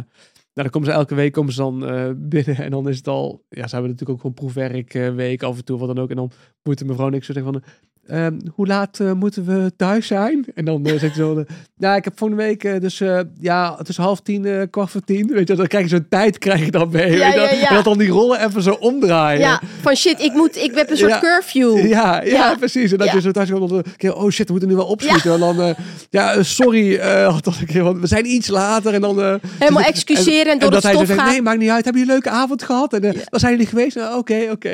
dan 0.53 0.69
komen 0.69 0.89
ze 0.89 0.93
elke 0.93 1.15
week 1.15 1.31
komen 1.31 1.53
ze 1.53 1.59
dan 1.59 1.85
eh, 1.85 2.11
binnen 2.15 2.55
en 2.57 2.71
dan 2.71 2.89
is 2.89 2.97
het 2.97 3.07
al... 3.07 3.45
Ja, 3.49 3.67
ze 3.67 3.73
hebben 3.75 3.91
natuurlijk 3.91 4.09
ook 4.09 4.19
gewoon 4.19 4.33
proefwerk 4.33 4.93
eh, 4.93 5.39
af 5.39 5.57
en 5.57 5.65
toe, 5.65 5.77
wat 5.77 5.87
dan 5.87 6.03
ook. 6.03 6.09
En 6.09 6.15
dan 6.15 6.31
moet 6.63 6.77
de 6.77 6.85
mevrouw 6.85 7.09
niks 7.09 7.25
zo 7.25 7.33
zeggen 7.33 7.53
van... 7.53 7.63
ehm, 8.09 8.39
hoe 8.55 8.67
laat 8.67 8.99
eh, 8.99 9.11
moeten 9.11 9.45
we 9.45 9.71
thuis 9.77 10.07
zijn? 10.07 10.45
En 10.55 10.65
dan 10.65 10.85
eh, 10.85 10.99
zegt 10.99 11.15
ze 11.15 11.21
zo... 11.21 11.43
ja, 11.77 11.95
ik 11.95 12.03
heb 12.03 12.17
volgende 12.17 12.43
week 12.43 12.81
dus 12.81 13.03
ja, 13.39 13.75
tussen 13.75 14.03
half 14.03 14.21
tien, 14.21 14.67
kwart 14.69 14.89
voor 14.91 15.01
tien. 15.01 15.27
Weet 15.27 15.47
je, 15.47 15.55
dan 15.55 15.67
krijg 15.67 15.83
je 15.83 15.89
zo'n 15.89 16.05
tijd 16.09 16.37
krijg 16.37 16.65
je 16.65 16.71
dan 16.71 16.89
mee. 16.91 17.11
Ja, 17.11 17.25
weet 17.25 17.33
je 17.33 17.39
wel. 17.39 17.47
ja, 17.47 17.53
ja. 17.53 17.69
En 17.69 17.75
dat 17.75 17.83
dan 17.83 17.97
die 17.97 18.09
rollen 18.09 18.45
even 18.45 18.61
zo 18.61 18.71
omdraaien. 18.71 19.39
Ja, 19.39 19.61
van 19.81 19.95
shit, 19.95 20.21
ik 20.21 20.33
moet, 20.33 20.57
ik 20.57 20.75
heb 20.75 20.89
een 20.89 20.97
soort 20.97 21.19
curfew. 21.19 21.87
Ja, 21.87 22.21
ja, 22.21 22.55
precies. 22.55 22.91
En 22.91 22.97
dat 22.97 23.11
je 23.11 23.21
zo 23.21 23.31
thuis 23.31 23.51
komt, 23.51 23.69
dan, 23.69 23.83
keer, 23.97 24.15
oh 24.15 24.29
shit, 24.29 24.45
we 24.45 24.51
moeten 24.51 24.69
nu 24.69 24.75
wel 24.75 24.85
opschieten. 24.85 25.33
En 25.33 25.39
dan, 25.39 25.75
ja, 26.09 26.43
sorry, 26.43 26.97
dat 27.41 27.57
een 27.59 27.65
keer, 27.65 27.83
want 27.83 27.99
we 27.99 28.07
zijn 28.07 28.25
iets 28.25 28.47
later. 28.47 28.93
En 28.93 29.01
dan, 29.01 29.19
Helemaal 29.19 29.83
dus- 29.83 29.91
excuseren 29.91 30.51
en 30.51 30.59
door 30.59 30.71
dat 30.71 30.83
het 30.83 30.83
hij 30.83 30.93
zo 30.93 31.03
stof 31.03 31.15
zegt, 31.15 31.29
nee, 31.29 31.41
maakt 31.41 31.59
niet 31.59 31.69
uit. 31.69 31.83
Hebben 31.83 32.01
jullie 32.01 32.15
een 32.15 32.21
leuke 32.23 32.37
avond 32.37 32.63
gehad? 32.63 32.93
En 32.93 33.01
waar 33.01 33.39
zijn 33.39 33.51
jullie 33.51 33.67
geweest? 33.67 33.95
Nou, 33.95 34.17
Oké, 34.17 34.47
oké. 34.51 34.69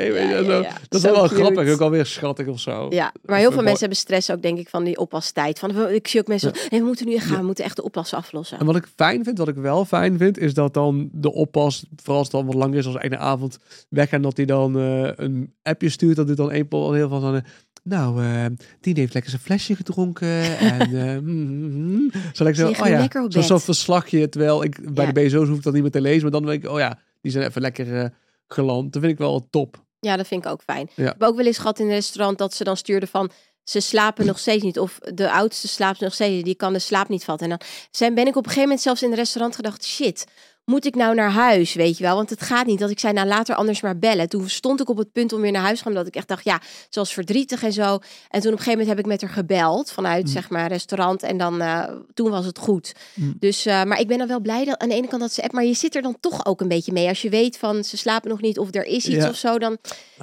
Dat 0.88 1.04
is 1.04 1.10
wel 1.10 1.28
grappig, 1.28 1.72
ook 1.72 1.80
alweer 1.80 2.06
schattig 2.06 2.46
of 2.46 2.60
zo. 2.60 2.86
Ja, 2.90 3.12
maar 3.26 3.38
heel 3.38 3.52
veel 3.52 3.62
mensen 3.62 3.80
hebben 3.80 3.98
stress 3.98 4.30
ook, 4.30 4.42
denk 4.42 4.58
ik, 4.58 4.68
van 4.68 4.84
die 4.84 4.98
oppastijd. 4.98 5.58
Van, 5.58 5.88
ik 5.88 6.08
zie 6.08 6.20
ook 6.20 6.26
mensen, 6.26 6.52
nee, 6.70 6.80
we 6.80 6.86
moeten 6.86 7.06
nu 7.06 7.14
echt 7.14 7.26
gaan, 7.26 7.40
we 7.40 7.46
moeten 7.46 7.64
echt 7.64 7.76
de 7.76 7.82
oppas 7.82 8.14
aflossen. 8.14 8.58
En 8.58 8.66
wat 8.66 8.76
ik 8.76 8.86
fijn 8.96 9.24
vind, 9.24 9.38
wat 9.38 9.48
ik 9.48 9.54
wel 9.54 9.84
fijn 9.84 10.18
vind, 10.18 10.38
is 10.38 10.54
dat 10.54 10.74
dan 10.74 11.08
de 11.12 11.32
oppas, 11.32 11.86
vooral 11.96 12.16
als 12.16 12.26
het 12.26 12.36
dan 12.36 12.46
wat 12.46 12.54
langer 12.54 12.78
is 12.78 12.86
als 12.86 12.98
ene 12.98 13.18
avond, 13.18 13.58
weggaan, 13.88 14.22
dat 14.22 14.36
hij 14.36 14.46
dan 14.46 14.78
eh, 14.78 15.10
een 15.16 15.54
appje 15.62 15.88
stuurt. 15.88 16.16
Dat 16.16 16.26
doet 16.26 16.36
dan 16.36 16.52
een 16.52 16.94
heel 16.94 17.08
van 17.08 17.34
eh, 17.34 17.42
nou, 17.82 18.24
eh 18.24 18.44
die 18.80 18.94
heeft 18.96 19.12
lekker 19.14 19.30
zijn 19.30 19.42
flesje 19.42 19.76
gedronken. 19.76 20.28
en 20.58 20.80
eh, 20.80 21.18
mm, 21.18 21.92
mm, 21.92 22.10
zal 22.32 22.46
ik 22.46 22.54
Ze 22.54 22.60
zo, 22.74 22.82
oh 22.82 22.88
ja, 22.88 23.42
zo'n 23.42 23.60
verslagje. 23.60 24.28
Terwijl 24.28 24.64
ik 24.64 24.94
bij 24.94 25.06
Ja. 25.06 25.12
de 25.12 25.20
BSO's 25.20 25.48
hoef 25.48 25.56
ik 25.56 25.62
dat 25.62 25.72
niet 25.72 25.82
meer 25.82 25.90
te 25.90 26.00
lezen, 26.00 26.22
maar 26.22 26.30
dan 26.30 26.46
denk 26.46 26.64
ik, 26.64 26.70
oh 26.70 26.78
ja, 26.78 26.98
die 27.20 27.32
zijn 27.32 27.46
even 27.46 27.60
lekker 27.60 28.12
geland. 28.48 28.92
Dat 28.92 29.02
vind 29.02 29.14
ik 29.14 29.18
wel 29.18 29.46
top. 29.50 29.84
Ja, 30.00 30.16
dat 30.16 30.26
vind 30.26 30.44
ik 30.44 30.50
ook 30.50 30.62
fijn. 30.62 30.90
Ja. 30.94 31.04
Ik 31.04 31.08
heb 31.08 31.22
ook 31.22 31.36
wel 31.36 31.46
eens 31.46 31.58
gehad 31.58 31.78
in 31.78 31.86
een 31.86 31.92
restaurant 31.92 32.38
dat 32.38 32.54
ze 32.54 32.64
dan 32.64 32.76
stuurden 32.76 33.08
van... 33.08 33.30
ze 33.64 33.80
slapen 33.80 34.26
nog 34.26 34.38
steeds 34.38 34.62
niet. 34.62 34.78
Of 34.78 34.98
de 34.98 35.30
oudste 35.30 35.68
slaapt 35.68 36.00
nog 36.00 36.14
steeds. 36.14 36.44
Die 36.44 36.54
kan 36.54 36.72
de 36.72 36.78
slaap 36.78 37.08
niet 37.08 37.24
vatten. 37.24 37.50
En 37.50 37.58
dan 37.58 37.68
zijn, 37.90 38.14
ben 38.14 38.26
ik 38.26 38.36
op 38.36 38.36
een 38.36 38.50
gegeven 38.50 38.62
moment 38.62 38.80
zelfs 38.80 39.02
in 39.02 39.10
het 39.10 39.18
restaurant 39.18 39.56
gedacht... 39.56 39.84
shit, 39.84 40.26
moet 40.70 40.84
ik 40.86 40.94
nou 40.94 41.14
naar 41.14 41.30
huis, 41.30 41.74
weet 41.74 41.98
je 41.98 42.04
wel? 42.04 42.16
Want 42.16 42.30
het 42.30 42.42
gaat 42.42 42.66
niet. 42.66 42.78
Dat 42.78 42.90
ik 42.90 42.98
zei, 42.98 43.12
nou 43.12 43.26
later 43.26 43.54
anders 43.54 43.80
maar 43.80 43.98
bellen. 43.98 44.28
Toen 44.28 44.48
stond 44.48 44.80
ik 44.80 44.88
op 44.88 44.96
het 44.96 45.12
punt 45.12 45.32
om 45.32 45.40
weer 45.40 45.52
naar 45.52 45.62
huis 45.62 45.76
te 45.78 45.82
gaan. 45.82 45.92
Omdat 45.92 46.06
ik 46.06 46.14
echt 46.16 46.28
dacht, 46.28 46.44
ja, 46.44 46.60
zoals 46.90 47.12
verdrietig 47.12 47.62
en 47.62 47.72
zo. 47.72 47.82
En 48.28 48.40
toen 48.40 48.52
op 48.52 48.58
een 48.58 48.64
gegeven 48.64 48.70
moment 48.70 48.88
heb 48.88 48.98
ik 48.98 49.06
met 49.06 49.20
haar 49.20 49.30
gebeld. 49.30 49.90
Vanuit, 49.92 50.24
Mm. 50.24 50.30
zeg 50.32 50.50
maar, 50.50 50.68
restaurant. 50.68 51.22
En 51.22 51.36
dan, 51.38 51.60
eh, 51.60 51.84
toen 52.14 52.30
was 52.30 52.46
het 52.46 52.58
goed. 52.58 52.94
Mm. 53.14 53.34
Dus, 53.38 53.66
eh, 53.66 53.82
maar 53.84 54.00
ik 54.00 54.08
ben 54.08 54.18
dan 54.18 54.26
wel 54.28 54.40
blij 54.40 54.64
dat 54.64 54.78
aan 54.78 54.88
de 54.88 54.94
ene 54.94 55.08
kant 55.08 55.20
dat 55.22 55.32
ze 55.32 55.42
app... 55.42 55.52
maar 55.52 55.64
je 55.64 55.74
zit 55.74 55.94
er 55.96 56.02
dan 56.02 56.16
toch 56.20 56.46
ook 56.46 56.60
een 56.60 56.68
beetje 56.68 56.92
mee. 56.92 57.08
Als 57.08 57.22
je 57.22 57.28
weet 57.30 57.58
van, 57.58 57.84
ze 57.84 57.96
slapen 57.96 58.30
nog 58.30 58.40
niet 58.40 58.58
of 58.58 58.74
er 58.74 58.84
is 58.84 59.06
iets 59.06 59.24
Ja. 59.24 59.28
of 59.28 59.36
zo... 59.36 59.58
dan 59.58 59.78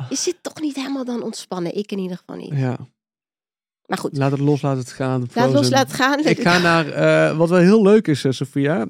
is 0.10 0.25
het 0.25 0.38
toch 0.41 0.62
niet 0.62 0.75
helemaal 0.75 1.06
dan 1.06 1.23
ontspannen. 1.23 1.75
Ik 1.77 1.91
in 1.91 1.99
ieder 1.99 2.17
geval 2.17 2.36
niet. 2.36 2.53
Ja, 2.60 2.77
Maar 3.86 3.97
goed, 3.97 4.17
laat 4.17 4.32
het 4.32 4.39
los, 4.39 4.62
laat 4.62 4.77
het 4.77 4.91
gaan. 4.91 5.19
laat 5.34 5.36
los, 5.45 5.51
Frozen. 5.53 5.71
laat 5.71 5.88
het 5.88 5.95
gaan. 5.95 6.25
Ik 6.25 6.41
ga 6.41 6.58
naar, 6.69 6.89
eh, 6.89 7.38
wat 7.38 7.49
wel 7.49 7.60
heel 7.60 7.82
leuk 7.84 8.08
is, 8.08 8.25
Sophia. 8.29 8.86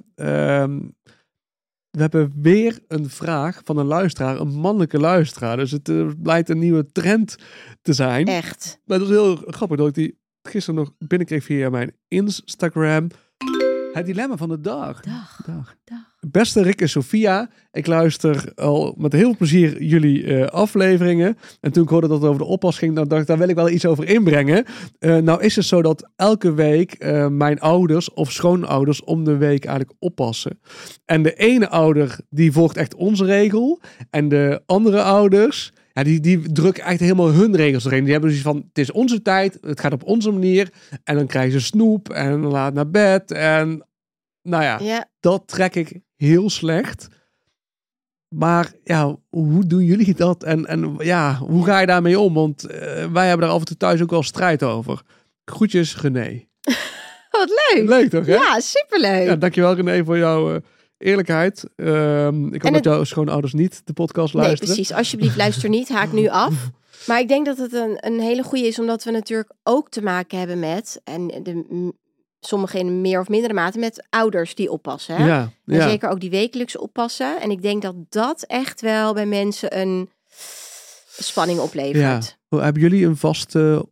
We 1.93 2.01
hebben 2.01 2.34
weer 2.41 2.79
een 2.88 3.10
vraag 3.10 3.62
van 3.63 3.77
een 3.77 3.86
luisteraar, 3.86 4.39
een 4.39 4.53
mannelijke 4.53 4.99
luisteraar. 4.99 5.58
Dus 5.58 5.71
het 5.71 5.89
eh, 5.89 6.08
blijkt 6.21 6.49
een 6.49 6.60
nieuwe 6.60 6.91
trend 6.91 7.36
te 7.82 7.93
zijn. 7.93 8.25
Echt. 8.25 8.79
Maar 8.86 8.99
het 8.99 9.08
is 9.08 9.13
heel 9.13 9.36
grappig 9.36 9.77
dat 9.77 9.88
ik 9.88 9.93
die 9.93 10.19
gisteren 10.41 10.79
nog 10.79 10.91
binnenkreeg 10.97 11.43
via 11.43 11.69
mijn 11.69 11.95
Instagram. 12.08 13.08
Het 13.93 14.06
dilemma 14.06 14.38
van 14.38 14.49
de 14.49 14.62
dag. 14.62 15.01
Dag, 15.01 15.41
Dag. 15.45 15.75
dag. 15.84 16.13
Beste 16.19 16.62
Rick 16.62 16.82
en 16.82 16.89
Sophia, 16.89 17.49
ik 17.71 17.88
luister 17.88 18.51
al 18.56 18.95
met 18.97 19.12
heel 19.12 19.21
veel 19.21 19.38
plezier 19.38 19.84
jullie 19.84 20.25
eh, 20.25 20.47
afleveringen. 20.47 21.38
En 21.62 21.71
toen 21.71 21.84
ik 21.84 21.89
hoorde 21.89 22.08
dat 22.08 22.21
het 22.21 22.29
over 22.29 22.41
de 22.41 22.47
oppas 22.47 22.77
ging, 22.77 22.95
dan 22.95 23.08
dacht 23.08 23.21
ik, 23.21 23.27
daar 23.27 23.38
wil 23.38 23.49
ik 23.49 23.56
wel 23.56 23.69
iets 23.69 23.86
over 23.86 24.08
inbrengen. 24.08 24.65
Eh, 24.99 25.17
nou 25.17 25.41
is 25.41 25.56
het 25.56 25.65
zo 25.65 25.82
dat 25.82 26.10
elke 26.15 26.53
week 26.53 26.93
eh, 26.93 27.27
mijn 27.27 27.60
ouders 27.60 28.13
of 28.13 28.32
schoonouders 28.32 29.03
om 29.03 29.23
de 29.23 29.38
week 29.38 29.65
eigenlijk 29.65 29.97
oppassen. 29.99 30.60
En 31.06 31.23
de 31.23 31.34
ene 31.34 31.69
ouder, 31.69 32.19
die 32.29 32.51
volgt 32.51 32.77
echt 32.77 32.95
onze 32.95 33.25
regel. 33.25 33.82
En 34.10 34.29
de 34.29 34.62
andere 34.65 35.01
ouders, 35.01 35.73
ja, 35.93 36.03
die, 36.03 36.19
die 36.19 36.51
drukken 36.51 36.84
echt 36.84 36.99
helemaal 36.99 37.32
hun 37.32 37.56
regels 37.56 37.86
erin. 37.86 38.03
Die 38.03 38.12
hebben 38.12 38.29
dus 38.29 38.41
van, 38.41 38.56
het 38.56 38.77
is 38.77 38.91
onze 38.91 39.21
tijd, 39.21 39.58
het 39.62 39.79
gaat 39.79 39.93
op 39.93 40.03
onze 40.03 40.32
manier. 40.32 40.69
En 41.03 41.15
dan 41.15 41.27
krijgen 41.27 41.60
ze 41.60 41.65
snoep 41.65 42.10
en 42.10 42.41
laat 42.41 42.73
naar 42.73 42.89
bed. 42.89 43.32
En 43.32 43.88
nou 44.41 44.63
ja, 44.63 44.79
Ja, 44.79 45.06
dat 45.19 45.47
trek 45.47 45.75
ik 45.75 45.99
heel 46.15 46.49
slecht. 46.49 47.08
Maar 48.27 48.71
ja, 48.84 49.17
hoe 49.29 49.65
doen 49.65 49.84
jullie 49.84 50.13
dat? 50.13 50.43
En, 50.43 50.65
en 50.65 50.95
ja, 50.97 51.36
hoe 51.36 51.65
ga 51.65 51.79
je 51.79 51.86
daarmee 51.86 52.19
om? 52.19 52.34
Want 52.34 52.65
eh, 52.65 53.12
wij 53.12 53.27
hebben 53.27 53.45
daar 53.45 53.56
af 53.56 53.60
en 53.60 53.65
toe 53.65 53.77
thuis 53.77 54.01
ook 54.01 54.10
wel 54.10 54.23
strijd 54.23 54.63
over. 54.63 55.01
Groetjes, 55.45 55.97
René. 56.01 56.47
wat 57.32 57.49
leuk. 57.49 57.88
Leuk 57.88 58.10
toch, 58.10 58.25
hè? 58.25 58.34
Ja, 58.34 58.60
superleuk. 58.60 59.25
Ja, 59.25 59.36
dankjewel 59.36 59.75
René 59.75 60.03
voor 60.06 60.17
jouw 60.17 60.56
eh, 60.56 60.62
eerlijkheid. 61.04 61.63
Ehm, 61.76 62.46
ik 62.46 62.52
hoop 62.54 62.54
En 62.54 62.60
dat 62.60 62.74
het- 62.74 62.84
jouw 62.84 63.04
schoonouders 63.04 63.54
niet 63.54 63.82
de 63.86 63.94
podcast 63.94 64.34
nee, 64.34 64.44
luisteren. 64.44 64.74
precies. 64.76 64.96
Alsjeblieft, 64.96 65.38
luister 65.38 65.70
niet. 65.70 65.89
Haak 65.89 66.12
nu 66.12 66.28
af. 66.46 66.54
Maar 67.08 67.20
ik 67.20 67.28
denk 67.28 67.46
dat 67.46 67.58
het 67.58 67.74
een, 67.74 67.98
een 68.00 68.20
hele 68.20 68.44
goede 68.44 68.68
is, 68.68 68.80
omdat 68.80 69.04
we 69.04 69.12
natuurlijk 69.12 69.52
ook 69.63 69.89
te 69.89 70.02
maken 70.02 70.38
hebben 70.38 70.60
met, 70.60 71.02
en 71.04 71.28
de, 71.28 71.92
sommigen 72.39 72.80
in 72.80 73.02
meer 73.02 73.20
of 73.20 73.28
mindere 73.30 73.54
mate, 73.54 73.80
met 73.80 74.06
ouders 74.10 74.56
die 74.56 74.72
oppassen. 74.72 75.16
Hè? 75.16 75.26
Ja, 75.28 75.39
En 75.66 75.76
ja. 75.76 75.89
zeker 75.89 76.10
ook 76.10 76.20
die 76.20 76.30
wekelijks 76.30 76.78
oppassen. 76.78 77.42
En 77.42 77.52
ik 77.52 77.62
denk 77.62 77.82
dat 77.82 77.96
dat 78.10 78.44
echt 78.48 78.82
wel 78.82 79.13
bij 79.13 79.26
mensen 79.26 79.80
een 79.80 80.10
spanning 81.20 81.60
oplevert. 81.60 82.38
ja. 82.50 82.60
Hebben 82.62 82.82
jullie 82.82 83.06
een 83.06 83.18
vaste... 83.18 83.88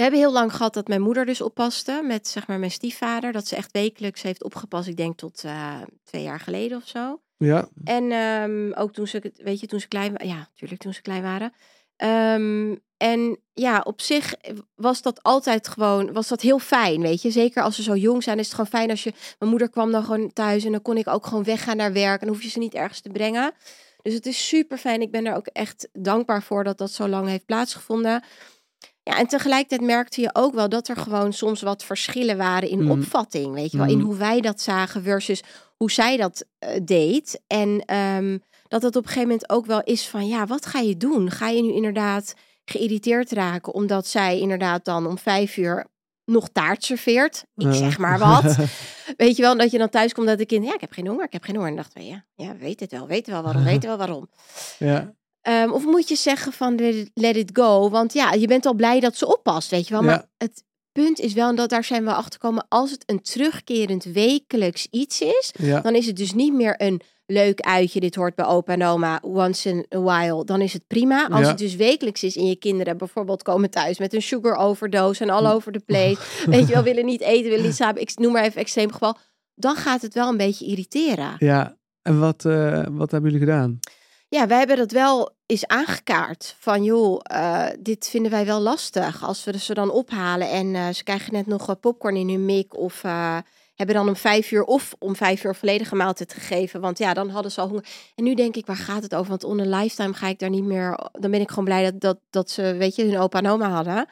We 0.00 0.06
hebben 0.06 0.24
heel 0.24 0.32
lang 0.32 0.56
gehad 0.56 0.74
dat 0.74 0.88
mijn 0.88 1.00
moeder 1.00 1.26
dus 1.26 1.40
oppaste 1.40 2.02
met 2.04 2.28
zeg 2.28 2.46
maar 2.46 2.58
mijn 2.58 2.70
stiefvader. 2.70 3.32
Dat 3.32 3.46
ze 3.46 3.56
echt 3.56 3.72
wekelijks 3.72 4.22
heeft 4.22 4.44
opgepast. 4.44 4.88
Ik 4.88 4.96
denk 4.96 5.18
tot 5.18 5.44
eh, 5.44 5.80
twee 6.04 6.22
jaar 6.22 6.40
geleden 6.40 6.76
of 6.76 6.88
zo. 6.88 7.20
Ja, 7.36 7.68
En 7.84 8.12
ehm, 8.12 8.72
ook 8.72 8.92
toen 8.92 9.06
ze, 9.06 9.32
weet 9.36 9.60
je, 9.60 9.66
toen 9.66 9.80
ze 9.80 9.88
klein 9.88 10.12
waren. 10.12 10.28
Ja, 10.28 10.36
natuurlijk 10.36 10.80
toen 10.80 10.92
ze 10.92 11.02
klein 11.02 11.22
waren. 11.22 11.52
Ehm, 11.96 12.76
en 12.96 13.38
ja, 13.52 13.80
op 13.84 14.00
zich 14.00 14.34
was 14.74 15.02
dat 15.02 15.22
altijd 15.22 15.68
gewoon, 15.68 16.12
was 16.12 16.28
dat 16.28 16.40
heel 16.40 16.58
fijn, 16.58 17.00
weet 17.00 17.22
je. 17.22 17.30
Zeker 17.30 17.62
als 17.62 17.76
ze 17.76 17.82
zo 17.82 17.96
jong 17.96 18.22
zijn, 18.22 18.38
is 18.38 18.44
het 18.44 18.54
gewoon 18.54 18.70
fijn 18.70 18.90
als 18.90 19.04
je... 19.04 19.12
Mijn 19.38 19.50
moeder 19.50 19.70
kwam 19.70 19.92
dan 19.92 20.04
gewoon 20.04 20.32
thuis 20.32 20.64
en 20.64 20.72
dan 20.72 20.82
kon 20.82 20.96
ik 20.96 21.08
ook 21.08 21.26
gewoon 21.26 21.44
weggaan 21.44 21.76
naar 21.76 21.92
werk. 21.92 22.20
En 22.20 22.26
dan 22.26 22.34
hoef 22.34 22.44
je 22.44 22.50
ze 22.50 22.58
niet 22.58 22.74
ergens 22.74 23.00
te 23.00 23.10
brengen. 23.10 23.52
Dus 24.02 24.14
het 24.14 24.26
is 24.26 24.48
super 24.48 24.78
fijn. 24.78 25.00
Ik 25.00 25.10
ben 25.10 25.26
er 25.26 25.36
ook 25.36 25.46
echt 25.46 25.88
dankbaar 25.92 26.42
voor 26.42 26.64
dat 26.64 26.78
dat 26.78 26.90
zo 26.90 27.08
lang 27.08 27.28
heeft 27.28 27.46
plaatsgevonden. 27.46 28.22
Ja, 29.10 29.18
en 29.18 29.26
tegelijkertijd 29.26 29.80
merkte 29.80 30.20
je 30.20 30.30
ook 30.32 30.54
wel 30.54 30.68
dat 30.68 30.88
er 30.88 30.96
gewoon 30.96 31.32
soms 31.32 31.62
wat 31.62 31.84
verschillen 31.84 32.36
waren 32.36 32.68
in 32.68 32.82
Mm. 32.82 32.90
opvatting. 32.90 33.54
Weet 33.54 33.70
je 33.72 33.76
wel, 33.78 33.86
in 33.86 33.98
Mm. 33.98 34.04
hoe 34.04 34.16
wij 34.16 34.40
dat 34.40 34.60
zagen 34.60 35.02
versus 35.02 35.42
hoe 35.76 35.90
zij 35.90 36.16
dat 36.16 36.44
eh, 36.58 36.80
deed. 36.82 37.40
En 37.46 37.82
ehm, 37.86 38.38
dat 38.68 38.82
het 38.82 38.96
op 38.96 39.02
een 39.02 39.08
gegeven 39.08 39.28
moment 39.28 39.50
ook 39.50 39.66
wel 39.66 39.82
is 39.82 40.08
van, 40.08 40.28
ja, 40.28 40.46
wat 40.46 40.66
ga 40.66 40.78
je 40.78 40.96
doen? 40.96 41.30
Ga 41.30 41.48
je 41.48 41.62
nu 41.62 41.72
inderdaad 41.72 42.34
geïrriteerd 42.64 43.30
raken 43.32 43.74
omdat 43.74 44.06
zij 44.06 44.38
inderdaad 44.40 44.84
dan 44.84 45.06
om 45.06 45.18
vijf 45.18 45.56
uur 45.56 45.86
nog 46.24 46.48
taart 46.48 46.84
serveert? 46.84 47.44
Ik 47.56 47.72
zeg 47.74 47.98
maar 47.98 48.18
wat. 48.28 48.56
Weet 49.16 49.36
je 49.36 49.42
wel, 49.42 49.56
dat 49.56 49.70
je 49.70 49.78
dan 49.78 49.88
thuis 49.88 50.12
komt 50.12 50.26
dat 50.26 50.38
de 50.38 50.46
kind, 50.46 50.64
ja, 50.66 50.74
ik 50.74 50.80
heb 50.80 50.92
geen 50.92 51.06
honger, 51.06 51.24
ik 51.24 51.32
heb 51.32 51.42
geen 51.44 51.56
honger. 51.56 51.76
En 51.76 51.84
we, 51.94 52.04
ja, 52.04 52.24
ja, 52.34 52.52
we 52.52 52.58
weten 52.58 52.82
het 52.82 52.90
wel, 52.92 53.00
we 53.02 53.06
weten 53.08 53.32
wel 53.32 53.42
waarom, 53.42 53.62
we 53.64 53.70
weten 53.70 53.88
wel 53.88 53.98
waarom. 53.98 54.28
ja, 54.78 55.14
Ehm, 55.42 55.70
of 55.70 55.84
moet 55.84 56.08
je 56.08 56.16
zeggen 56.16 56.52
van 56.52 56.74
let 57.14 57.36
it, 57.36 57.50
go? 57.52 57.90
Want 57.90 58.12
ja, 58.12 58.32
je 58.32 58.46
bent 58.46 58.66
al 58.66 58.74
blij 58.74 59.00
dat 59.00 59.16
ze 59.16 59.26
oppast, 59.26 59.70
weet 59.70 59.88
je 59.88 59.94
wel. 59.94 60.02
Maar 60.02 60.26
het 60.38 60.64
punt 60.92 61.18
is 61.20 61.32
wel, 61.32 61.48
en 61.48 61.54
dat 61.56 61.68
daar 61.68 61.84
zijn 61.84 62.04
we 62.04 62.12
achter 62.14 62.32
gekomen, 62.40 62.66
als 62.68 62.90
het 62.90 63.02
een 63.06 63.22
terugkerend 63.22 64.04
wekelijks 64.04 64.86
iets 64.90 65.20
is, 65.20 65.52
ja. 65.58 65.80
dan 65.80 65.94
is 65.94 66.06
het 66.06 66.16
dus 66.16 66.32
niet 66.32 66.52
meer 66.52 66.74
een 66.78 67.00
leuk 67.26 67.60
uitje, 67.60 68.00
dit 68.00 68.14
hoort 68.14 68.34
bij 68.34 68.44
opa 68.46 68.72
en 68.72 68.84
oma, 68.84 69.18
once 69.22 69.68
in 69.68 69.86
a 69.94 70.00
while, 70.00 70.44
dan 70.44 70.60
is 70.60 70.72
het 70.72 70.86
prima. 70.86 71.28
Als 71.28 71.40
Ja. 71.40 71.48
het 71.48 71.58
dus 71.58 71.74
wekelijks 71.76 72.22
is 72.22 72.36
en 72.36 72.46
je 72.46 72.56
kinderen 72.56 72.96
bijvoorbeeld 72.98 73.42
komen 73.42 73.70
thuis 73.70 73.98
met 73.98 74.14
een 74.14 74.22
sugar 74.22 74.56
overdose 74.56 75.22
en 75.22 75.30
all 75.30 75.44
Hm. 75.44 75.50
over 75.50 75.72
the 75.72 75.80
place, 75.86 76.18
weet 76.50 76.66
je 76.68 76.72
wel, 76.74 76.82
willen 76.82 77.04
niet 77.04 77.20
eten, 77.20 77.50
willen 77.50 77.64
niet 77.64 77.74
slapen, 77.74 78.00
ik 78.02 78.18
noem 78.18 78.32
maar 78.32 78.44
even 78.44 78.60
extreem 78.60 78.92
geval, 78.92 79.16
dan 79.54 79.76
gaat 79.76 80.02
het 80.02 80.14
wel 80.14 80.28
een 80.28 80.36
beetje 80.36 80.66
irriteren. 80.66 81.34
Ja, 81.38 81.76
en 82.02 82.18
wat, 82.18 82.44
eh, 82.44 82.84
wat 82.90 83.10
hebben 83.10 83.30
jullie 83.30 83.46
gedaan? 83.46 83.78
Ja, 84.30 84.46
wij 84.46 84.58
hebben 84.58 84.76
dat 84.76 84.92
wel 84.92 85.30
eens 85.46 85.66
aangekaart. 85.66 86.56
Van 86.58 86.84
joh, 86.84 87.20
eh, 87.22 87.66
dit 87.78 88.08
vinden 88.08 88.30
wij 88.30 88.46
wel 88.46 88.60
lastig. 88.60 89.24
Als 89.24 89.44
we 89.44 89.58
ze 89.58 89.74
dan 89.74 89.90
ophalen 89.90 90.50
en 90.50 90.74
eh, 90.74 90.88
ze 90.88 91.04
krijgen 91.04 91.32
net 91.32 91.46
nog 91.46 91.68
eh, 91.68 91.74
popcorn 91.80 92.16
in 92.16 92.28
hun 92.28 92.44
mik. 92.44 92.76
Of 92.76 93.02
hebben 93.74 93.94
dan 93.94 94.08
om 94.08 94.16
vijf 94.16 94.50
uur 94.50 94.64
of 94.64 94.94
om 94.98 95.16
vijf 95.16 95.44
uur 95.44 95.54
volledige 95.54 95.94
maaltijd 95.94 96.32
gegeven. 96.32 96.80
Want 96.80 96.98
ja, 96.98 97.14
dan 97.14 97.28
hadden 97.28 97.52
ze 97.52 97.60
al 97.60 97.68
honger. 97.68 97.86
En 98.14 98.24
nu 98.24 98.34
denk 98.34 98.56
ik, 98.56 98.66
waar 98.66 98.76
gaat 98.76 99.02
het 99.02 99.14
over? 99.14 99.28
Want 99.28 99.44
onder 99.44 99.66
lifetime 99.66 100.14
ga 100.14 100.26
ik 100.26 100.38
daar 100.38 100.50
niet 100.50 100.64
meer... 100.64 100.98
Dan 101.12 101.30
ben 101.30 101.40
ik 101.40 101.48
gewoon 101.48 101.64
blij 101.64 101.84
dat, 101.84 102.00
dat, 102.00 102.18
dat 102.30 102.50
ze, 102.50 102.74
weet 102.74 102.96
je, 102.96 103.04
hun 103.04 103.18
opa 103.18 103.38
en 103.38 103.46
oma 103.46 103.70
hadden. 103.70 104.08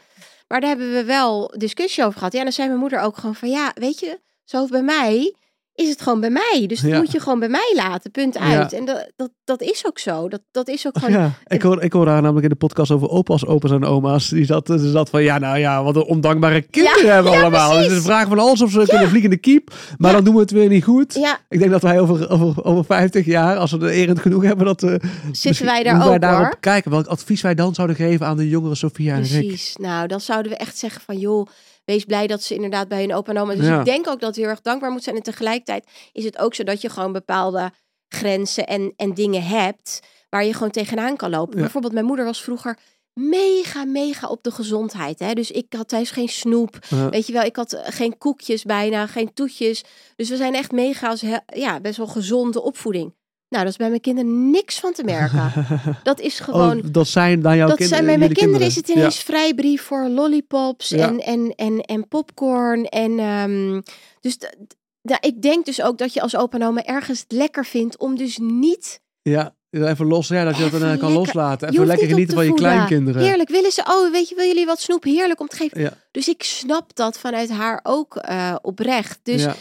Maar 0.48 0.60
daar 0.60 0.68
hebben 0.68 0.92
we 0.92 1.04
wel 1.04 1.52
discussie 1.56 2.04
over 2.04 2.18
gehad. 2.18 2.32
Ja, 2.32 2.42
dan 2.42 2.52
zei 2.52 2.68
mijn 2.68 2.80
moeder 2.80 3.00
ook 3.00 3.16
gewoon 3.16 3.34
van... 3.34 3.48
Ja, 3.48 3.72
weet 3.74 3.98
je, 3.98 4.20
zo 4.44 4.66
bij 4.66 4.82
mij 4.82 5.34
is 5.78 5.88
het 5.88 6.02
gewoon 6.02 6.20
bij 6.20 6.30
mij. 6.30 6.64
Dus 6.66 6.80
dat 6.80 6.90
Ja. 6.90 6.98
moet 6.98 7.12
je 7.12 7.20
gewoon 7.20 7.38
bij 7.38 7.48
mij 7.48 7.72
laten. 7.76 8.10
Punt 8.10 8.34
Ja. 8.34 8.40
uit. 8.40 8.72
En 8.72 8.84
dat, 8.84 9.12
dat, 9.16 9.30
dat 9.44 9.60
is 9.62 9.86
ook 9.86 9.98
zo. 9.98 10.28
Dat, 10.28 10.40
dat 10.50 10.68
is 10.68 10.86
ook 10.86 10.98
gewoon... 10.98 11.20
Ja, 11.20 11.30
ik 11.46 11.62
hoor, 11.62 11.82
ik 11.82 11.92
hoor 11.92 12.04
daar 12.04 12.22
namelijk 12.22 12.42
in 12.44 12.48
de 12.50 12.56
podcast 12.56 12.90
over 12.90 13.08
opa's, 13.08 13.46
opa's 13.46 13.70
en 13.70 13.84
oma's. 13.84 14.28
Die 14.28 14.44
zat, 14.44 14.66
ze 14.66 14.90
zat 14.90 15.10
van, 15.10 15.22
ja, 15.22 15.38
nou 15.38 15.58
ja, 15.58 15.82
wat 15.82 15.96
een 15.96 16.02
ondankbare 16.04 16.62
kinderen 16.62 17.12
hebben 17.14 17.32
allemaal. 17.32 17.68
Dus 17.68 17.78
precies. 17.78 17.94
ze 17.96 18.02
vragen 18.02 18.28
van 18.28 18.38
alles 18.38 18.62
of 18.62 18.70
ze 18.70 18.84
kunnen 18.88 19.08
vliegen 19.08 19.30
in 19.30 19.36
de 19.36 19.40
kiep. 19.42 19.74
Maar 19.96 20.12
dan 20.12 20.24
doen 20.24 20.34
we 20.34 20.40
het 20.40 20.50
weer 20.50 20.68
niet 20.68 20.84
goed. 20.84 21.14
Ja, 21.14 21.38
Ik 21.48 21.58
denk 21.58 21.70
dat 21.70 21.82
wij 21.82 22.00
over, 22.00 22.30
over, 22.30 22.64
over 22.64 22.84
50 22.84 23.24
jaar, 23.26 23.56
als 23.56 23.70
we 23.70 23.78
er 23.78 23.88
erend 23.90 24.18
genoeg 24.20 24.42
hebben, 24.42 24.66
dat 24.66 24.80
we 24.80 25.00
zitten 25.32 25.64
wij 25.64 25.82
daar 25.82 25.98
wij 25.98 26.06
ook 26.14 26.20
daarop 26.20 26.44
hoor. 26.44 26.56
kijken. 26.60 26.90
Welk 26.90 27.06
advies 27.06 27.40
wij 27.40 27.54
dan 27.54 27.74
zouden 27.74 27.96
geven 27.96 28.26
aan 28.26 28.36
de 28.36 28.48
jongere 28.48 28.74
Sofia 28.74 29.14
en 29.14 29.22
Rick. 29.22 29.46
Precies. 29.46 29.76
Nou, 29.76 30.06
dan 30.06 30.20
zouden 30.20 30.52
we 30.52 30.58
echt 30.58 30.78
zeggen 30.78 31.00
van 31.02 31.18
joh, 31.18 31.46
wees 31.88 32.04
blij 32.04 32.26
dat 32.26 32.42
ze 32.42 32.54
inderdaad 32.54 32.88
bij 32.88 33.00
hun 33.00 33.14
opa 33.14 33.32
en 33.32 33.38
oma. 33.38 33.54
Dus 33.54 33.66
Ja. 33.66 33.78
ik 33.78 33.84
denk 33.84 34.08
ook 34.08 34.20
dat 34.20 34.34
we 34.34 34.40
heel 34.40 34.50
erg 34.50 34.60
dankbaar 34.60 34.90
moet 34.90 35.02
zijn. 35.02 35.16
En 35.16 35.22
tegelijkertijd 35.22 35.86
is 36.12 36.24
het 36.24 36.38
ook 36.38 36.54
zo 36.54 36.62
dat 36.64 36.80
je 36.80 36.88
gewoon 36.88 37.12
bepaalde 37.12 37.70
grenzen 38.08 38.66
en, 38.66 38.92
en 38.96 39.14
dingen 39.14 39.42
hebt 39.42 40.00
waar 40.28 40.44
je 40.44 40.52
gewoon 40.52 40.70
tegenaan 40.70 41.16
kan 41.16 41.30
lopen. 41.30 41.54
Ja. 41.56 41.60
Bijvoorbeeld 41.62 41.92
mijn 41.92 42.04
moeder 42.06 42.24
was 42.24 42.42
vroeger 42.42 42.78
mega, 43.12 43.84
mega 43.84 44.28
op 44.28 44.42
de 44.42 44.50
gezondheid. 44.50 45.18
Hè? 45.18 45.32
Dus 45.32 45.50
ik 45.50 45.72
had 45.76 45.88
thuis 45.88 46.10
geen 46.10 46.28
snoep. 46.28 46.78
Ja. 46.88 47.08
Weet 47.08 47.26
je 47.26 47.32
wel, 47.32 47.42
ik 47.42 47.56
had 47.56 47.72
eh, 47.72 47.82
geen 47.84 48.18
koekjes 48.18 48.62
bijna, 48.64 49.06
geen 49.06 49.32
toetjes. 49.34 49.84
Dus 50.16 50.28
we 50.28 50.36
zijn 50.36 50.54
echt 50.54 50.72
mega 50.72 51.14
ja, 51.46 51.80
best 51.80 51.96
wel 51.96 52.06
gezonde 52.06 52.62
opvoeding. 52.62 53.14
Nou, 53.48 53.62
dat 53.64 53.72
is 53.72 53.78
bij 53.78 53.88
mijn 53.88 54.00
kinderen 54.00 54.50
niks 54.50 54.80
van 54.80 54.92
te 54.92 55.04
merken. 55.04 55.52
Dat 56.02 56.20
is 56.20 56.40
gewoon 56.40 56.76
Oh, 56.76 56.84
dat 56.92 57.06
zijn 57.08 57.42
dan 57.42 57.56
jouw 57.56 57.68
dat 57.68 57.76
kinderen. 57.76 58.04
zijn 58.04 58.18
bij 58.18 58.26
mijn 58.26 58.38
kinderen 58.38 58.66
is 58.66 58.76
het 58.76 58.88
ineens 58.88 59.16
Ja. 59.16 59.22
vrijbrief 59.22 59.82
voor 59.82 60.08
lollipops 60.08 60.88
Ja. 60.88 61.08
en, 61.08 61.20
en, 61.20 61.52
en, 61.56 61.80
en 61.80 62.08
popcorn. 62.08 62.84
En, 62.84 63.18
ehm, 63.18 63.80
dus 64.20 64.38
ik 65.20 65.42
denk 65.42 65.64
dus 65.64 65.82
ook 65.82 65.98
dat 65.98 66.12
je 66.12 66.20
als 66.20 66.36
opa 66.36 66.58
en 66.58 66.66
oma 66.66 66.84
ergens 66.84 67.20
het 67.20 67.32
lekker 67.32 67.64
vindt 67.64 67.98
om 67.98 68.16
dus 68.16 68.38
niet... 68.42 69.00
Ja, 69.22 69.54
even 69.70 70.06
los. 70.06 70.28
Ja, 70.28 70.44
dat 70.44 70.56
je 70.56 70.70
dat 70.70 70.80
dan 70.80 70.98
kan 70.98 71.12
loslaten. 71.12 71.68
Even 71.68 71.86
lekker 71.86 72.06
genieten 72.08 72.28
te 72.28 72.40
van 72.42 72.44
je 72.46 72.54
kleinkinderen. 72.54 73.22
Heerlijk, 73.22 73.48
willen 73.48 73.72
ze, 73.72 73.82
oh 73.88 74.12
weet 74.12 74.28
je, 74.28 74.34
willen 74.34 74.50
jullie 74.50 74.66
wat 74.66 74.80
snoep? 74.80 75.04
Heerlijk 75.04 75.40
om 75.40 75.48
te 75.48 75.56
geven. 75.56 75.80
Ja. 75.80 75.92
Dus 76.10 76.28
ik 76.28 76.42
snap 76.42 76.96
dat 76.96 77.18
vanuit 77.18 77.50
haar 77.50 77.80
ook 77.82 78.16
eh, 78.16 78.54
oprecht. 78.62 79.18
Dus 79.22 79.42
ja. 79.42 79.54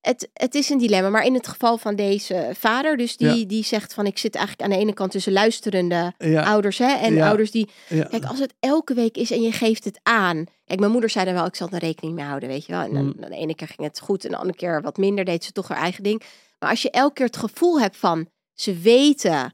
Het, 0.00 0.28
het 0.32 0.54
is 0.54 0.68
een 0.70 0.78
dilemma. 0.78 1.08
Maar 1.08 1.24
in 1.24 1.34
het 1.34 1.46
geval 1.48 1.78
van 1.78 1.96
deze 1.96 2.50
vader, 2.58 2.96
dus 2.96 3.16
die, 3.16 3.46
die 3.46 3.64
zegt 3.64 3.94
van 3.94 4.06
ik 4.06 4.18
zit 4.18 4.34
eigenlijk 4.34 4.64
aan 4.70 4.76
de 4.78 4.82
ene 4.84 4.92
kant 4.94 5.10
tussen 5.10 5.32
luisterende 5.32 6.12
Ja. 6.18 6.44
ouders 6.44 6.78
hè, 6.78 6.92
en 6.94 7.14
Ja. 7.14 7.28
ouders 7.28 7.50
die. 7.50 7.68
Kijk, 7.88 8.24
als 8.24 8.38
het 8.38 8.54
elke 8.60 8.94
week 8.94 9.16
is 9.16 9.30
en 9.30 9.42
je 9.42 9.52
geeft 9.52 9.84
het 9.84 10.00
aan. 10.02 10.44
Kijk, 10.64 10.80
mijn 10.80 10.92
moeder 10.92 11.10
zei 11.10 11.26
er 11.26 11.34
wel, 11.34 11.46
ik 11.46 11.54
zal 11.56 11.68
er 11.70 11.78
rekening 11.78 12.14
mee 12.14 12.24
houden, 12.24 12.48
weet 12.48 12.66
je 12.66 12.72
wel. 12.72 12.82
En 12.82 12.92
dan, 12.94 13.04
Mm. 13.04 13.14
de 13.20 13.36
ene 13.36 13.54
keer 13.54 13.66
ging 13.68 13.88
het 13.88 14.00
goed 14.00 14.24
en 14.24 14.30
de 14.30 14.36
andere 14.36 14.58
keer 14.58 14.82
wat 14.82 14.96
minder, 14.96 15.24
deed 15.24 15.44
ze 15.44 15.52
toch 15.52 15.68
haar 15.68 15.78
eigen 15.78 16.02
ding. 16.02 16.22
Maar 16.58 16.70
als 16.70 16.82
je 16.82 16.90
elke 16.90 17.12
keer 17.14 17.26
het 17.26 17.36
gevoel 17.36 17.80
hebt 17.80 17.96
van, 17.96 18.28
ze 18.54 18.74
weten 18.78 19.52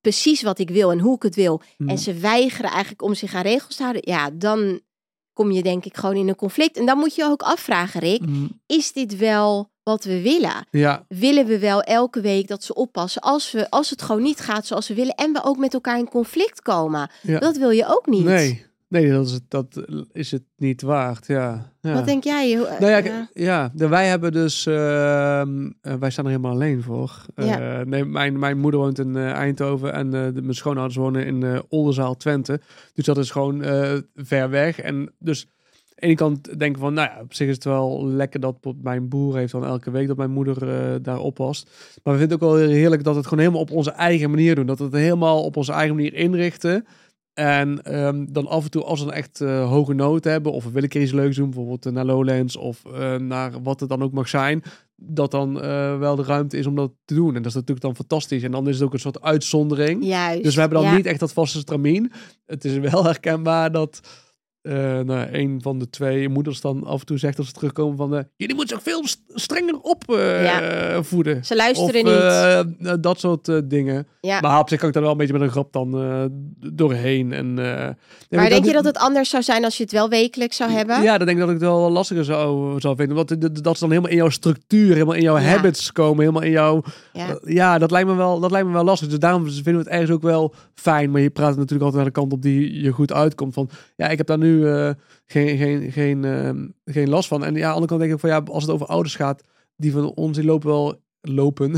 precies 0.00 0.42
wat 0.42 0.58
ik 0.58 0.70
wil 0.70 0.90
en 0.90 0.98
hoe 1.00 1.16
ik 1.16 1.22
het 1.22 1.34
wil. 1.34 1.60
Mm. 1.78 1.88
En 1.88 1.98
ze 1.98 2.14
weigeren 2.14 2.70
eigenlijk 2.70 3.02
om 3.02 3.14
zich 3.14 3.34
aan 3.34 3.42
regels 3.42 3.76
te 3.76 3.82
houden. 3.82 4.02
Ja, 4.04 4.30
dan 4.32 4.80
kom 5.32 5.50
je 5.52 5.62
denk 5.62 5.84
ik 5.84 5.96
gewoon 5.96 6.16
in 6.16 6.28
een 6.28 6.34
conflict. 6.36 6.76
En 6.76 6.86
dan 6.86 6.98
moet 6.98 7.14
je 7.14 7.24
ook 7.24 7.42
afvragen, 7.42 8.00
Rick, 8.00 8.20
Mm, 8.26 8.60
is 8.66 8.92
dit 8.92 9.16
wel 9.16 9.70
wat 9.86 10.04
we 10.04 10.22
willen? 10.22 10.66
Ja, 10.70 11.04
Willen 11.08 11.46
we 11.46 11.58
wel 11.58 11.82
elke 11.82 12.20
week 12.20 12.48
dat 12.48 12.62
ze 12.62 12.74
oppassen 12.74 13.22
als, 13.22 13.52
we, 13.52 13.70
als 13.70 13.90
het 13.90 14.02
gewoon 14.02 14.22
niet 14.22 14.40
gaat 14.40 14.66
zoals 14.66 14.88
we 14.88 14.94
willen 14.94 15.14
en 15.14 15.32
we 15.32 15.44
ook 15.44 15.56
met 15.56 15.74
elkaar 15.74 15.98
in 15.98 16.08
conflict 16.08 16.62
komen? 16.62 17.10
ja. 17.22 17.38
Dat 17.38 17.56
wil 17.56 17.70
je 17.70 17.86
ook 17.86 18.06
niet. 18.06 18.24
Nee, 18.24 18.66
nee 18.88 19.10
dat, 19.10 19.26
is 19.26 19.32
het, 19.32 19.42
dat 19.48 19.84
is 20.12 20.30
het 20.30 20.42
niet 20.56 20.82
waard. 20.82 21.26
Ja. 21.26 21.72
ja. 21.80 21.92
Wat 21.94 22.04
denk 22.06 22.24
jij? 22.24 22.54
Nou 22.54 22.86
ja, 22.86 23.02
eh, 23.02 23.12
ja, 23.32 23.70
de- 23.74 23.88
wij 23.88 24.06
hebben 24.06 24.32
dus, 24.32 24.66
ehm, 24.66 25.70
eh, 25.80 25.94
wij 25.94 26.10
staan 26.10 26.24
er 26.24 26.30
helemaal 26.30 26.52
alleen 26.52 26.82
voor. 26.82 27.24
Ja. 27.36 27.84
nee, 27.84 28.04
mijn, 28.04 28.38
mijn 28.38 28.58
moeder 28.58 28.80
woont 28.80 28.98
in 28.98 29.16
Eindhoven 29.16 29.92
en 29.92 30.10
de, 30.10 30.30
mijn 30.34 30.54
schoonouders 30.54 30.96
wonen 30.96 31.26
in 31.26 31.62
Oldenzaal, 31.68 32.16
Twente. 32.16 32.60
Dus 32.94 33.04
dat 33.04 33.18
is 33.18 33.30
gewoon 33.30 33.62
ver 34.14 34.50
weg. 34.50 34.80
En 34.80 35.14
dus 35.18 35.46
ene 35.96 36.14
kant 36.14 36.58
denken 36.58 36.80
van, 36.80 36.94
nou 36.94 37.08
ja, 37.08 37.20
op 37.22 37.34
zich 37.34 37.48
is 37.48 37.54
het 37.54 37.64
wel 37.64 38.06
lekker 38.06 38.40
dat 38.40 38.56
mijn 38.82 39.08
broer 39.08 39.36
heeft 39.36 39.52
dan 39.52 39.64
elke 39.64 39.90
week 39.90 40.06
dat 40.06 40.16
mijn 40.16 40.30
moeder 40.30 40.68
eh, 40.68 40.94
daar 41.02 41.18
oppast. 41.18 41.64
Maar 42.02 42.14
we 42.14 42.18
vinden 42.18 42.38
het 42.38 42.46
ook 42.46 42.58
wel 42.58 42.68
heerlijk 42.68 43.04
dat 43.04 43.12
we 43.12 43.18
het 43.18 43.28
gewoon 43.28 43.44
helemaal 43.44 43.62
op 43.62 43.70
onze 43.70 43.90
eigen 43.90 44.30
manier 44.30 44.54
doen. 44.54 44.66
Dat 44.66 44.78
we 44.78 44.84
het 44.84 44.94
helemaal 44.94 45.44
op 45.44 45.56
onze 45.56 45.72
eigen 45.72 45.94
manier 45.94 46.14
inrichten. 46.14 46.86
En 47.34 47.82
ehm, 47.82 48.24
dan 48.28 48.46
af 48.46 48.64
en 48.64 48.70
toe, 48.70 48.82
als 48.82 49.00
we 49.00 49.06
dan 49.06 49.14
echt 49.14 49.40
eh, 49.40 49.68
hoge 49.68 49.94
noten 49.94 50.32
hebben, 50.32 50.52
of 50.52 50.64
we 50.64 50.68
willen 50.68 50.82
een 50.82 50.88
keer 50.88 51.02
iets 51.02 51.12
leuks 51.12 51.36
doen, 51.36 51.50
bijvoorbeeld 51.50 51.86
eh, 51.86 51.92
naar 51.92 52.04
Lowlands 52.04 52.56
of 52.56 52.82
naar 53.18 53.62
wat 53.62 53.80
het 53.80 53.88
dan 53.88 54.02
ook 54.02 54.12
mag 54.12 54.28
zijn, 54.28 54.62
dat 54.96 55.30
dan 55.30 55.60
wel 55.98 56.16
de 56.16 56.22
ruimte 56.22 56.58
is 56.58 56.66
om 56.66 56.74
dat 56.74 56.92
te 57.04 57.14
doen. 57.14 57.28
En 57.28 57.42
dat 57.42 57.46
is 57.46 57.54
natuurlijk 57.54 57.80
dan 57.80 57.96
fantastisch. 57.96 58.42
En 58.42 58.50
dan 58.50 58.68
is 58.68 58.74
het 58.74 58.84
ook 58.84 58.92
een 58.92 58.98
soort 58.98 59.22
uitzondering. 59.22 60.04
Juist. 60.04 60.42
Dus 60.42 60.54
we 60.54 60.60
hebben 60.60 60.78
dan 60.78 60.88
ja. 60.90 60.96
niet 60.96 61.06
echt 61.06 61.20
dat 61.20 61.32
vaste 61.32 61.58
stramien. 61.58 62.12
Het 62.46 62.64
is 62.64 62.78
wel 62.78 63.04
herkenbaar 63.04 63.72
dat 63.72 64.00
eh 64.66 65.00
nou, 65.00 65.26
een 65.32 65.58
van 65.62 65.78
de 65.78 65.90
twee 65.90 66.28
moeders 66.28 66.60
dan 66.60 66.84
af 66.84 67.00
en 67.00 67.06
toe 67.06 67.18
zegt 67.18 67.38
als 67.38 67.46
ze 67.46 67.52
terugkomen 67.52 67.96
van... 67.96 68.16
eh, 68.16 68.22
jullie 68.36 68.54
moeten 68.54 68.76
zich 68.76 68.92
veel 68.92 69.06
st- 69.06 69.22
strenger 69.28 69.78
opvoeden. 70.96 71.44
Ze 71.44 71.56
luisteren 71.56 71.94
of, 71.94 72.02
niet. 72.02 72.06
eh, 72.06 72.58
eh, 72.58 72.66
dat 73.00 73.20
soort 73.20 73.48
eh, 73.48 73.56
dingen. 73.64 74.06
Ja. 74.20 74.40
Maar 74.40 74.58
op 74.60 74.68
zich 74.68 74.78
kan 74.78 74.88
ik 74.88 74.94
daar 74.94 75.02
wel 75.02 75.12
een 75.12 75.18
beetje 75.18 75.32
met 75.32 75.42
een 75.42 75.50
grap 75.50 75.72
dan 75.72 75.94
eh, 76.02 76.24
doorheen. 76.72 77.32
En, 77.32 77.58
eh, 77.58 77.88
maar 78.38 78.48
denk 78.48 78.64
je 78.64 78.72
dat 78.72 78.84
het 78.84 78.96
anders 78.98 79.30
zou 79.30 79.42
zijn 79.42 79.64
als 79.64 79.76
je 79.76 79.82
het 79.82 79.92
wel 79.92 80.08
wekelijks 80.08 80.56
zou 80.56 80.70
hebben? 80.70 81.02
ja, 81.02 81.18
dan 81.18 81.26
denk 81.26 81.38
ik 81.38 81.44
dat 81.46 81.54
ik 81.54 81.60
het 81.60 81.68
wel 81.70 81.90
lastiger 81.90 82.24
zou, 82.24 82.80
zou 82.80 82.96
vinden. 82.96 83.16
Want 83.16 83.40
dat- 83.64 83.74
is 83.74 83.80
dan 83.80 83.88
helemaal 83.90 84.10
in 84.10 84.16
jouw 84.16 84.28
structuur, 84.28 84.92
helemaal 84.92 85.14
in 85.14 85.22
jouw 85.22 85.38
Ja. 85.38 85.42
habits 85.42 85.92
komen, 85.92 86.18
helemaal 86.20 86.42
in 86.42 86.50
jouw... 86.50 86.82
Ja. 87.12 87.28
Eh, 87.28 87.54
ja, 87.54 87.78
dat 87.78 87.90
lijkt, 87.90 88.08
me 88.08 88.14
wel, 88.14 88.40
dat 88.40 88.50
lijkt 88.50 88.66
me 88.66 88.72
wel 88.72 88.84
lastig. 88.84 89.08
Dus 89.08 89.18
daarom 89.18 89.44
vinden 89.50 89.72
we 89.72 89.78
het 89.78 89.88
ergens 89.88 90.10
ook 90.10 90.22
wel 90.22 90.54
fijn. 90.74 91.10
Maar 91.10 91.20
je 91.20 91.30
praat 91.30 91.48
natuurlijk 91.56 91.82
altijd 91.82 91.94
naar 91.94 92.04
de 92.04 92.20
kant 92.20 92.32
op 92.32 92.42
die 92.42 92.82
je 92.82 92.90
goed 92.90 93.12
uitkomt. 93.12 93.54
Van 93.54 93.68
ja, 93.96 94.08
ik 94.08 94.18
heb 94.18 94.26
daar 94.26 94.38
nu 94.38 94.55
eh, 94.64 94.90
geen, 95.26 95.56
geen, 95.58 95.92
geen, 95.92 96.24
ehm, 96.24 96.66
geen 96.84 97.08
last 97.08 97.28
van. 97.28 97.44
En 97.44 97.54
ja, 97.54 97.58
aan 97.60 97.66
de 97.68 97.72
andere 97.72 97.86
kant 97.86 98.00
denk 98.00 98.12
ik 98.12 98.18
van 98.20 98.30
ja, 98.30 98.42
als 98.52 98.62
het 98.62 98.72
over 98.72 98.86
ouders 98.86 99.14
gaat, 99.14 99.42
die 99.76 99.92
van 99.92 100.14
ons 100.14 100.36
die 100.36 100.46
lopen 100.46 100.68
wel 100.68 101.04
lopen. 101.20 101.74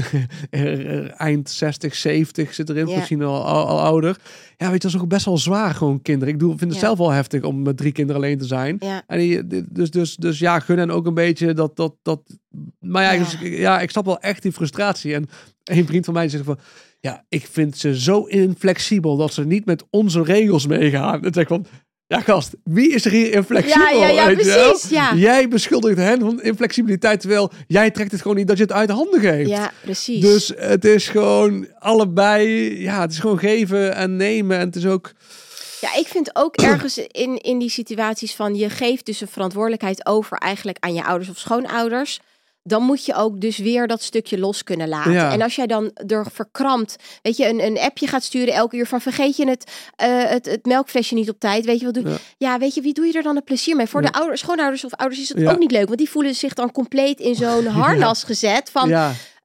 Eind 1.17 1.51
60, 1.51 1.95
70 1.95 2.55
zit 2.55 2.69
erin, 2.69 2.85
misschien 2.87 3.23
al, 3.23 3.45
al, 3.45 3.67
al 3.67 3.81
ouder. 3.81 4.19
Ja, 4.57 4.71
weet 4.71 4.83
je, 4.83 4.88
dat 4.88 4.97
is 4.97 5.01
ook 5.03 5.09
best 5.09 5.25
wel 5.25 5.38
zwaar 5.38 5.75
gewoon 5.75 6.03
kinderen. 6.03 6.35
Ik 6.35 6.41
doe, 6.41 6.59
vind 6.59 6.71
het 6.71 6.81
zelf 6.81 6.99
wel 6.99 7.11
heftig 7.11 7.43
om 7.43 7.62
met 7.62 7.77
drie 7.77 7.93
kinderen 7.93 8.23
alleen 8.23 8.38
te 8.38 8.45
zijn. 8.47 8.79
En 9.07 9.19
die, 9.19 9.47
dus, 9.71 9.91
dus, 9.91 10.17
dus 10.17 10.38
ja, 10.38 10.59
gun 10.61 10.79
en 10.79 10.91
ook 10.91 11.07
een 11.07 11.14
beetje 11.14 11.53
dat, 11.55 11.77
dat, 11.77 11.95
dat. 12.03 12.21
Maar 12.81 13.03
ja, 13.03 13.12
Ja. 13.12 13.19
dus 13.19 13.41
ik- 13.41 13.59
ja, 13.59 13.81
ik 13.81 13.91
snap 13.91 14.05
wel 14.05 14.21
echt 14.21 14.43
die 14.43 14.53
frustratie. 14.53 15.14
En 15.14 15.27
een 15.64 15.87
vriend 15.87 16.05
van 16.05 16.14
mij 16.14 16.29
zegt 16.29 16.45
van, 16.45 16.59
ja, 17.01 17.25
ik 17.29 17.47
vind 17.51 17.77
ze 17.79 18.01
zo 18.01 18.23
inflexibel 18.25 19.17
dat 19.17 19.33
ze 19.33 19.45
niet 19.47 19.64
met 19.64 19.85
onze 19.91 20.23
regels 20.23 20.67
meegaan. 20.67 21.14
En 21.14 21.23
dan 21.23 21.33
zeg 21.33 21.43
ik 21.43 21.49
van, 21.49 21.67
ja 22.09 22.21
gast, 22.21 22.55
wie 22.64 22.92
is 22.94 23.05
er 23.05 23.11
hier 23.11 23.33
inflexibel? 23.33 23.87
Ja, 23.87 24.07
ja, 24.07 24.09
ja, 24.09 24.27
weet 24.27 24.44
je 24.44 24.44
wel? 24.44 24.71
precies. 24.71 24.90
Ja. 24.90 25.14
Jij 25.14 25.49
beschuldigt 25.49 25.99
hen 25.99 26.21
van 26.21 26.42
inflexibiliteit, 26.42 27.21
terwijl 27.21 27.51
jij 27.66 27.90
trekt 27.90 28.12
het 28.12 28.23
gewoon 28.23 28.37
niet 28.37 28.49
dat 28.49 28.57
je 28.57 28.62
het 28.62 28.73
uit 28.73 28.88
de 28.88 28.94
handen 28.94 29.21
geeft. 29.21 29.49
ja, 29.49 29.71
precies. 29.81 30.21
Dus 30.21 30.53
het 30.57 30.85
is 30.85 31.09
gewoon 31.09 31.66
allebei, 31.79 32.47
ja, 32.83 33.01
het 33.01 33.12
is 33.12 33.18
gewoon 33.18 33.38
geven 33.38 33.94
en 33.94 34.16
nemen. 34.16 34.59
En 34.59 34.66
het 34.66 34.77
is 34.77 34.87
ook, 34.87 35.12
Ja, 35.81 35.94
ik 35.94 36.07
vind 36.07 36.37
ook 36.37 36.57
ergens 36.73 36.99
in, 36.99 37.37
in 37.37 37.59
die 37.59 37.71
situaties 37.71 38.35
van 38.35 38.55
je 38.55 38.71
geeft 38.71 39.07
dus 39.07 39.21
een 39.21 39.29
verantwoordelijkheid 39.29 40.07
over 40.07 40.37
eigenlijk 40.37 40.77
aan 40.81 40.94
je 40.94 41.05
ouders 41.05 41.31
of 41.31 41.38
schoonouders. 41.38 42.21
Dan 42.69 42.83
moet 42.83 43.05
je 43.05 43.15
ook 43.15 43.41
dus 43.41 43.59
weer 43.59 43.87
dat 43.87 44.03
stukje 44.03 44.39
los 44.39 44.65
kunnen 44.65 44.89
laten. 44.89 45.13
Ja. 45.13 45.33
En 45.33 45.43
als 45.43 45.55
jij 45.57 45.67
dan 45.67 45.91
er 46.07 46.27
verkrampt, 46.33 46.97
weet 47.23 47.37
je, 47.37 47.49
een, 47.49 47.65
een 47.65 47.79
appje 47.79 48.07
gaat 48.07 48.23
sturen 48.25 48.55
elke 48.55 48.77
uur 48.77 48.87
van 48.87 49.01
vergeet 49.01 49.37
je 49.37 49.49
het, 49.49 49.71
eh, 49.97 50.09
het, 50.25 50.47
het 50.47 50.67
melkflesje 50.67 51.15
niet 51.15 51.29
op 51.31 51.39
tijd. 51.41 51.65
Weet 51.65 51.79
je 51.79 51.85
wat 51.85 51.95
doe 51.95 52.09
Ja. 52.09 52.17
ja. 52.39 52.59
weet 52.59 52.75
je, 52.75 52.81
wie 52.81 52.95
doe 52.95 53.07
je 53.07 53.13
er 53.13 53.23
dan 53.23 53.37
een 53.37 53.45
plezier 53.45 53.77
mee? 53.77 53.87
Voor 53.87 54.03
Ja. 54.03 54.11
de 54.11 54.19
ouders, 54.19 54.41
schoonouders 54.41 54.85
of 54.85 54.95
ouders 54.95 55.21
is 55.21 55.29
het 55.29 55.47
ook 55.49 55.59
niet 55.59 55.71
leuk. 55.71 55.87
Want 55.87 55.99
die 55.99 56.11
voelen 56.11 56.35
zich 56.35 56.55
dan 56.55 56.73
compleet 56.73 57.21
in 57.21 57.35
zo'n 57.35 57.67
harnas 57.83 58.25
gezet. 58.25 58.71
Van, 58.71 58.89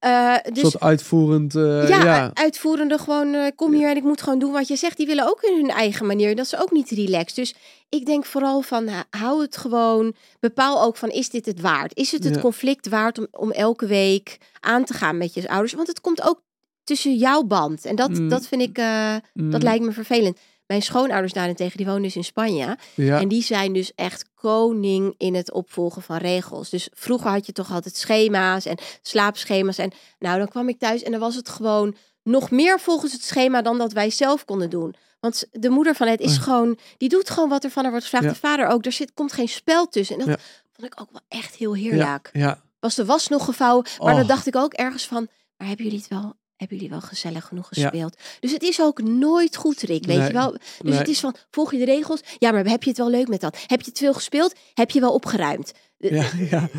een 0.03 0.53
dus 0.53 0.61
soort 0.71 0.79
uitvoerend, 0.79 1.55
eh, 1.55 1.89
ja, 1.89 2.03
ja. 2.03 2.31
uitvoerende 2.33 2.97
gewoon, 2.97 3.33
eh, 3.33 3.47
kom 3.55 3.73
hier 3.73 3.89
en 3.89 3.95
ik 3.95 4.03
moet 4.03 4.21
gewoon 4.21 4.39
doen 4.39 4.51
wat 4.51 4.67
je 4.67 4.75
zegt. 4.75 4.97
Die 4.97 5.07
willen 5.07 5.27
ook 5.29 5.41
in 5.41 5.55
hun 5.57 5.69
eigen 5.69 6.05
manier. 6.05 6.35
Dat 6.35 6.45
is 6.45 6.55
ook 6.57 6.71
niet 6.71 6.89
relaxed. 6.89 7.35
Dus 7.35 7.55
ik 7.89 8.05
denk 8.05 8.25
vooral 8.25 8.61
van, 8.61 8.89
hou 9.09 9.41
het 9.41 9.57
gewoon. 9.57 10.13
Bepaal 10.39 10.81
ook 10.83 10.97
van, 10.97 11.09
is 11.09 11.29
dit 11.29 11.45
het 11.45 11.61
waard? 11.61 11.95
Is 11.97 12.11
het 12.11 12.23
het 12.23 12.35
Ja. 12.35 12.41
conflict 12.41 12.89
waard 12.89 13.17
om, 13.19 13.27
om 13.31 13.51
elke 13.51 13.85
week 13.85 14.37
aan 14.59 14.83
te 14.85 14.93
gaan 14.93 15.17
met 15.17 15.33
je 15.33 15.49
ouders? 15.49 15.73
Want 15.73 15.87
het 15.87 16.01
komt 16.01 16.21
ook 16.23 16.41
tussen 16.83 17.15
jouw 17.15 17.43
band. 17.43 17.85
En 17.85 17.95
dat, 17.95 18.09
Mm. 18.09 18.29
dat 18.29 18.47
vind 18.47 18.61
ik, 18.61 18.77
eh, 18.77 19.15
Mm, 19.33 19.51
dat 19.51 19.63
lijkt 19.63 19.85
me 19.85 19.91
vervelend. 19.91 20.37
Mijn 20.67 20.81
schoonouders 20.81 21.33
daarentegen, 21.33 21.77
die 21.77 21.85
wonen 21.85 22.01
dus 22.01 22.15
in 22.15 22.23
Spanje. 22.23 22.77
ja. 22.95 23.19
En 23.19 23.27
die 23.27 23.43
zijn 23.43 23.73
dus 23.73 23.91
echt 23.95 24.25
koning 24.35 25.15
in 25.17 25.35
het 25.35 25.51
opvolgen 25.51 26.01
van 26.01 26.17
regels. 26.17 26.69
Dus 26.69 26.87
vroeger 26.93 27.29
had 27.31 27.45
je 27.45 27.51
toch 27.51 27.71
altijd 27.71 27.95
schema's 27.97 28.65
en 28.65 28.77
slaapschema's. 29.01 29.77
En 29.77 29.91
nou, 30.19 30.37
dan 30.37 30.47
kwam 30.47 30.69
ik 30.69 30.79
thuis 30.79 31.03
en 31.03 31.11
dan 31.11 31.19
was 31.19 31.35
het 31.35 31.49
gewoon 31.49 31.95
nog 32.23 32.51
meer 32.51 32.79
volgens 32.79 33.11
het 33.13 33.23
schema 33.23 33.61
dan 33.61 33.77
dat 33.77 33.91
wij 33.93 34.09
zelf 34.09 34.45
konden 34.45 34.69
doen. 34.69 34.95
Want 35.19 35.45
de 35.51 35.69
moeder 35.69 35.95
van 35.95 36.07
het 36.07 36.19
is 36.19 36.35
Ja. 36.35 36.41
gewoon, 36.41 36.77
die 36.97 37.09
doet 37.09 37.29
gewoon 37.29 37.49
wat 37.49 37.63
er 37.63 37.69
van 37.69 37.81
haar 37.83 37.91
wordt 37.91 38.05
gevraagd. 38.07 38.25
Ja. 38.25 38.31
De 38.41 38.47
vader 38.47 38.67
ook. 38.67 38.85
Er 38.85 38.91
zit, 38.91 39.13
komt 39.13 39.33
geen 39.33 39.47
spel 39.49 39.87
tussen. 39.87 40.19
En 40.19 40.25
dat 40.27 40.39
vond 40.71 40.87
ik 40.93 41.01
ook 41.01 41.11
wel 41.11 41.21
echt 41.27 41.55
heel 41.55 41.75
heerlijk. 41.75 42.29
ja. 42.33 42.61
Was 42.79 42.95
de 42.95 43.05
was 43.05 43.27
nog 43.27 43.45
gevouwen. 43.45 43.85
Maar 43.99 44.13
dan 44.13 44.21
Oh. 44.21 44.27
dacht 44.27 44.47
ik 44.47 44.55
ook 44.55 44.73
ergens 44.73 45.05
van, 45.07 45.27
maar 45.57 45.67
hebben 45.67 45.85
jullie 45.85 45.99
het 45.99 46.09
wel... 46.09 46.33
Hebben 46.63 46.81
jullie 46.81 46.99
wel 46.99 47.09
gezellig 47.09 47.45
genoeg 47.45 47.67
Ja. 47.75 47.81
gespeeld? 47.81 48.17
Dus 48.39 48.51
het 48.51 48.63
is 48.63 48.81
ook 48.81 49.01
nooit 49.01 49.55
goed, 49.55 49.81
Rick. 49.81 50.05
Weet 50.05 50.17
Nee, 50.17 50.27
je 50.27 50.33
wel? 50.33 50.51
Dus 50.51 50.61
nee. 50.81 50.93
het 50.97 51.07
is 51.07 51.19
van, 51.19 51.35
volg 51.51 51.71
je 51.71 51.77
de 51.77 51.85
regels? 51.85 52.21
Ja, 52.37 52.51
maar 52.51 52.65
heb 52.65 52.83
je 52.83 52.89
het 52.89 52.97
wel 52.97 53.09
leuk 53.09 53.27
met 53.27 53.41
dat? 53.41 53.57
Heb 53.67 53.81
je 53.81 53.91
te 53.91 54.03
veel 54.03 54.13
gespeeld? 54.13 54.53
Heb 54.73 54.91
je 54.91 54.99
wel 54.99 55.13
opgeruimd? 55.13 55.73
Ja, 55.97 56.25
ja. 56.51 56.69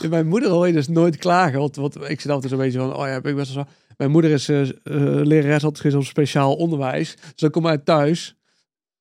W- 0.00 0.08
Mijn 0.08 0.26
moeder 0.28 0.50
hoor 0.50 0.66
je 0.66 0.72
dus 0.72 0.88
nooit 0.88 1.16
klagen. 1.16 1.58
Want, 1.58 1.76
want 1.76 1.94
ik 2.08 2.20
zit 2.20 2.30
altijd 2.30 2.50
zo'n 2.52 2.60
beetje 2.60 2.78
van, 2.78 2.94
oh 2.96 3.06
ja, 3.06 3.20
ben 3.20 3.30
ik 3.30 3.36
best 3.38 3.54
wel 3.54 3.64
zo. 3.64 3.70
Mijn 3.96 4.10
moeder 4.10 4.30
is 4.30 4.48
eh 4.48 4.60
eh, 4.62 4.70
lerares, 5.26 5.64
altijd 5.64 5.94
op 5.94 6.04
speciaal 6.04 6.54
onderwijs. 6.54 7.14
Dus 7.16 7.32
dan 7.36 7.50
kom 7.50 7.66
uit 7.66 7.84
thuis. 7.84 8.36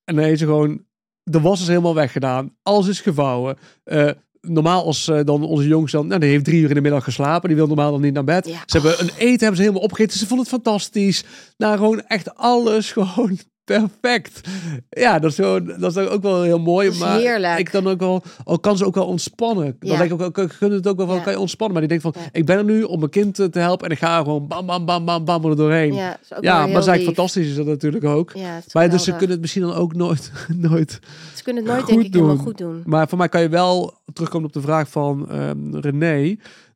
En 0.03 0.15
dan 0.15 0.23
heeft 0.23 0.39
ze 0.39 0.45
gewoon, 0.45 0.85
de 1.23 1.41
was 1.41 1.61
is 1.61 1.67
helemaal 1.67 1.95
weggedaan. 1.95 2.55
Alles 2.61 2.87
is 2.87 3.01
gevouwen. 3.01 3.57
Eh, 3.83 4.09
normaal 4.47 4.85
als 4.85 5.07
eh, 5.07 5.19
dan 5.23 5.43
onze 5.43 5.67
jongste 5.67 5.97
dan, 5.97 6.07
nou, 6.07 6.19
die 6.19 6.29
heeft 6.29 6.45
drie 6.45 6.61
uur 6.61 6.69
in 6.69 6.75
de 6.75 6.81
middag 6.81 7.03
geslapen. 7.03 7.47
Die 7.47 7.57
wil 7.57 7.67
normaal 7.67 7.91
dan 7.91 8.01
niet 8.01 8.13
naar 8.13 8.23
bed. 8.23 8.47
Ja. 8.47 8.63
Ze 8.65 8.79
hebben 8.79 8.99
een 8.99 9.11
eten 9.17 9.39
hebben 9.39 9.55
ze 9.55 9.61
helemaal 9.61 9.81
opgegeten. 9.81 10.17
Ze 10.19 10.27
vonden 10.27 10.45
het 10.45 10.55
fantastisch. 10.55 11.23
Nou, 11.57 11.77
gewoon 11.77 12.01
echt 12.07 12.35
alles 12.35 12.91
gewoon 12.97 13.39
perfect. 13.63 14.41
Ja, 14.89 15.19
dat 15.19 15.29
is, 15.29 15.35
zo, 15.35 15.63
dat 15.63 15.97
is 15.97 16.07
ook 16.07 16.21
wel 16.21 16.41
heel 16.41 16.59
mooi. 16.59 16.85
Dat 16.85 16.95
is 16.95 17.01
maar 17.01 17.17
heerlijk. 17.17 17.59
ik 17.59 17.71
dan 17.71 17.87
ook 17.87 17.99
wel, 17.99 18.23
al 18.43 18.59
kan 18.59 18.77
ze 18.77 18.85
ook 18.85 18.95
wel 18.95 19.05
ontspannen. 19.05 19.75
Dan 19.79 19.91
Ja. 19.91 19.97
denk 19.97 20.11
ik 20.11 20.21
ook, 20.21 20.37
ik 20.37 20.51
gun 20.51 20.71
het 20.71 20.87
ook 20.87 20.97
wel 20.97 21.05
van, 21.05 21.15
Ja. 21.15 21.21
kan 21.21 21.33
je 21.33 21.39
ontspannen. 21.39 21.77
Maar 21.79 21.87
die 21.87 21.99
denkt 21.99 22.17
van, 22.17 22.23
Ja. 22.25 22.39
ik 22.39 22.45
ben 22.45 22.57
er 22.57 22.63
nu 22.63 22.83
om 22.83 22.99
mijn 22.99 23.11
kind 23.11 23.35
te 23.35 23.49
helpen. 23.59 23.85
En 23.87 23.91
ik 23.91 23.97
ga 23.99 24.17
gewoon 24.17 24.47
bam, 24.47 24.65
bam, 24.65 24.85
bam, 24.85 25.05
bam, 25.05 25.25
bam 25.25 25.45
er 25.45 25.55
doorheen. 25.55 25.93
Ja, 25.93 26.17
is 26.21 26.33
ook 26.37 26.43
maar 26.43 26.71
dat 26.71 26.87
is 26.87 26.95
lief. 26.95 27.03
fantastisch 27.05 27.47
is 27.47 27.55
dat 27.55 27.65
natuurlijk 27.65 28.03
ook. 28.03 28.31
Ja, 28.33 28.41
het 28.55 28.65
is 28.67 28.73
Maar 28.73 28.89
dus 28.89 29.03
ze 29.03 29.11
kunnen 29.11 29.29
het 29.29 29.41
misschien 29.41 29.61
dan 29.61 29.73
ook 29.73 29.93
nooit, 29.95 30.31
nooit. 30.69 30.99
Ze 31.35 31.43
kunnen 31.43 31.63
het 31.63 31.73
nooit, 31.73 31.87
denk 31.87 32.01
ik, 32.03 32.13
helemaal 32.13 32.37
goed 32.37 32.57
doen. 32.57 32.81
Maar 32.85 33.07
voor 33.07 33.17
mij 33.17 33.29
kan 33.29 33.41
je 33.41 33.49
wel 33.49 33.93
terugkomen 34.13 34.47
op 34.47 34.53
de 34.53 34.61
vraag 34.61 34.89
van 34.89 35.29
ehm, 35.29 35.75
René. 35.75 36.35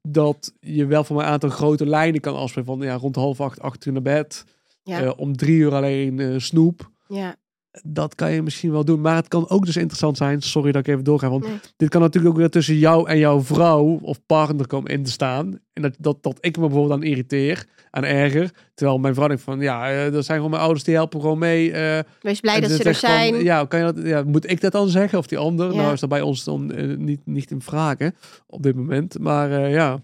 Dat 0.10 0.54
je 0.60 0.86
wel 0.86 1.04
voor 1.04 1.16
mij 1.16 1.26
een 1.26 1.32
aantal 1.32 1.50
grote 1.50 1.86
lijnen 1.86 2.22
kan 2.22 2.36
afspreken. 2.36 2.76
Van 2.78 2.88
ja, 2.88 2.96
rond 2.96 3.16
half 3.16 3.42
acht, 3.42 3.62
acht 3.62 3.86
uur 3.86 3.94
naar 3.94 4.02
bed. 4.02 4.46
Ja, 4.88 5.02
Eh, 5.02 5.12
om 5.16 5.36
drie 5.38 5.56
uur 5.58 5.74
alleen 5.74 6.20
eh, 6.20 6.34
snoep. 6.38 6.92
ja. 7.08 7.36
Dat 7.84 8.16
kan 8.16 8.32
je 8.32 8.42
misschien 8.42 8.72
wel 8.72 8.86
doen. 8.86 9.02
Maar 9.02 9.16
het 9.16 9.28
kan 9.28 9.50
ook 9.50 9.66
dus 9.66 9.78
interessant 9.78 10.18
zijn. 10.18 10.42
Sorry 10.42 10.72
dat 10.72 10.82
ik 10.88 10.94
even 10.94 11.04
doorga. 11.04 11.30
Want 11.30 11.44
Nee. 11.48 11.58
dit 11.78 11.90
kan 11.90 12.02
natuurlijk 12.02 12.34
ook 12.34 12.40
weer 12.40 12.50
tussen 12.50 12.76
jou 12.78 13.10
en 13.10 13.18
jouw 13.18 13.42
vrouw 13.42 14.00
of 14.02 14.26
partner 14.26 14.68
komen 14.68 14.92
in 14.92 15.04
te 15.04 15.12
staan. 15.12 15.60
En 15.74 15.82
dat, 15.82 15.96
dat, 16.00 16.24
dat 16.24 16.38
ik 16.42 16.56
me 16.58 16.62
bijvoorbeeld 16.68 16.94
aan 16.94 17.04
irriteer. 17.08 17.66
Aan 17.92 18.04
erger. 18.04 18.52
Terwijl 18.74 18.98
mijn 19.00 19.14
vrouw 19.14 19.28
denkt 19.28 19.44
van 19.44 19.60
ja, 19.60 19.92
eh, 20.06 20.12
dat 20.12 20.26
zijn 20.26 20.36
gewoon 20.38 20.52
mijn 20.52 20.62
ouders 20.64 20.84
die 20.86 20.94
helpen 20.96 21.22
gewoon 21.22 21.38
mee. 21.40 21.72
Wees 22.22 22.40
blij 22.40 22.56
en 22.56 22.62
dat 22.62 22.72
ze 22.72 22.78
er 22.84 22.96
van, 22.96 23.10
zijn. 23.10 23.44
ja, 23.44 23.66
kan 23.66 23.80
je 23.80 23.94
dat, 23.94 24.06
ja, 24.06 24.24
moet 24.24 24.50
ik 24.50 24.62
dat 24.62 24.72
dan 24.72 24.90
zeggen 24.90 25.18
of 25.20 25.28
die 25.28 25.38
ander? 25.38 25.72
Ja. 25.74 25.76
Nou 25.82 25.94
is 25.94 26.00
dat 26.00 26.10
bij 26.10 26.22
ons 26.22 26.44
dan 26.44 26.72
niet, 27.06 27.22
niet 27.26 27.52
in 27.52 27.62
vragen 27.62 28.16
op 28.48 28.64
dit 28.64 28.76
moment. 28.76 29.20
Maar 29.20 29.70
ja. 29.70 30.00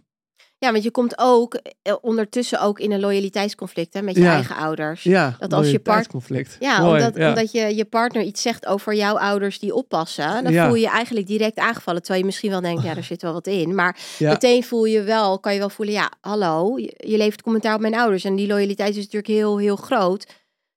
Ja, 0.63 0.71
want 0.71 0.83
je 0.83 0.91
komt 0.91 1.13
ook 1.17 1.59
eh, 1.81 1.93
ondertussen 2.01 2.61
ook 2.61 2.79
in 2.79 2.91
een 2.91 2.99
loyaliteitsconflict 2.99 3.93
hè, 3.93 4.01
met 4.01 4.15
je 4.15 4.21
Ja. 4.21 4.33
eigen 4.33 4.55
ouders. 4.55 5.03
ja, 5.03 5.35
Dat 5.39 5.53
als 5.53 5.71
je 5.71 5.79
part- 5.79 6.07
conflict. 6.07 6.57
Ja, 6.59 6.87
omdat, 6.91 7.15
omdat 7.15 7.51
je, 7.51 7.75
je 7.75 7.85
partner 7.85 8.21
iets 8.23 8.41
zegt 8.41 8.65
over 8.65 8.93
jouw 8.95 9.17
ouders 9.17 9.59
die 9.59 9.75
oppassen. 9.75 10.43
Dan 10.43 10.51
Ja. 10.53 10.65
voel 10.65 10.75
je 10.75 10.81
je 10.81 10.89
eigenlijk 10.89 11.27
direct 11.27 11.57
aangevallen. 11.57 11.99
Terwijl 12.01 12.19
je 12.19 12.25
misschien 12.25 12.49
wel 12.49 12.61
denkt, 12.61 12.83
ja, 12.83 12.95
er 12.95 13.03
zit 13.13 13.21
wel 13.21 13.33
wat 13.33 13.47
in. 13.47 13.75
Maar 13.75 13.97
Ja. 14.17 14.29
meteen 14.31 14.63
voel 14.63 14.85
je 14.85 15.01
wel, 15.01 15.39
kan 15.39 15.53
je 15.53 15.59
wel 15.59 15.69
voelen, 15.69 15.93
ja, 15.95 16.11
hallo, 16.21 16.77
je, 16.79 16.93
je 16.97 17.17
levert 17.17 17.41
commentaar 17.41 17.75
op 17.75 17.81
mijn 17.81 17.95
ouders. 17.95 18.23
En 18.23 18.35
die 18.35 18.47
loyaliteit 18.47 18.89
is 18.89 18.95
natuurlijk 18.95 19.27
heel, 19.27 19.57
heel 19.57 19.75
groot. 19.75 20.25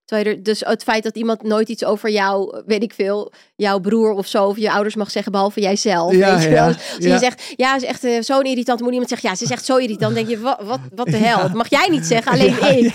Terwijl 0.07 0.29
er, 0.29 0.43
dus 0.43 0.61
het 0.61 0.83
feit 0.83 1.03
dat 1.03 1.17
iemand 1.17 1.43
nooit 1.43 1.69
iets 1.69 1.85
over 1.85 2.11
jou, 2.11 2.63
weet 2.67 2.83
ik 2.83 2.93
veel, 2.95 3.33
jouw 3.57 3.79
broer 3.79 4.11
of 4.11 4.27
zo, 4.27 4.45
of 4.45 4.57
je 4.57 4.73
ouders 4.73 4.95
mag 4.95 5.11
zeggen, 5.11 5.33
behalve 5.33 5.61
jijzelf. 5.61 6.13
Ja, 6.13 6.35
weet 6.35 6.43
je 6.43 6.51
ja, 6.51 6.67
ja. 6.99 7.13
je 7.13 7.19
zegt, 7.19 7.43
ja, 7.57 7.79
ze 7.79 7.85
is 7.85 7.91
echt 7.91 8.05
eh, 8.05 8.21
zo'n 8.21 8.43
irritant. 8.43 8.81
Moet 8.81 8.91
iemand 8.91 9.09
zeggen, 9.09 9.29
ja, 9.29 9.35
ze 9.37 9.45
is 9.45 9.51
echt 9.51 9.65
zo 9.65 9.77
irritant. 9.77 10.15
Dan 10.15 10.25
denk 10.25 10.29
je, 10.29 10.39
wat, 10.41 10.61
wat, 10.63 10.81
wat 10.95 11.07
de 11.07 11.17
hel? 11.17 11.41
Dat 11.41 11.53
mag 11.53 11.71
jij 11.71 11.89
niet 11.91 12.07
zeggen, 12.07 12.33
alleen 12.33 12.79
ik. 12.79 12.95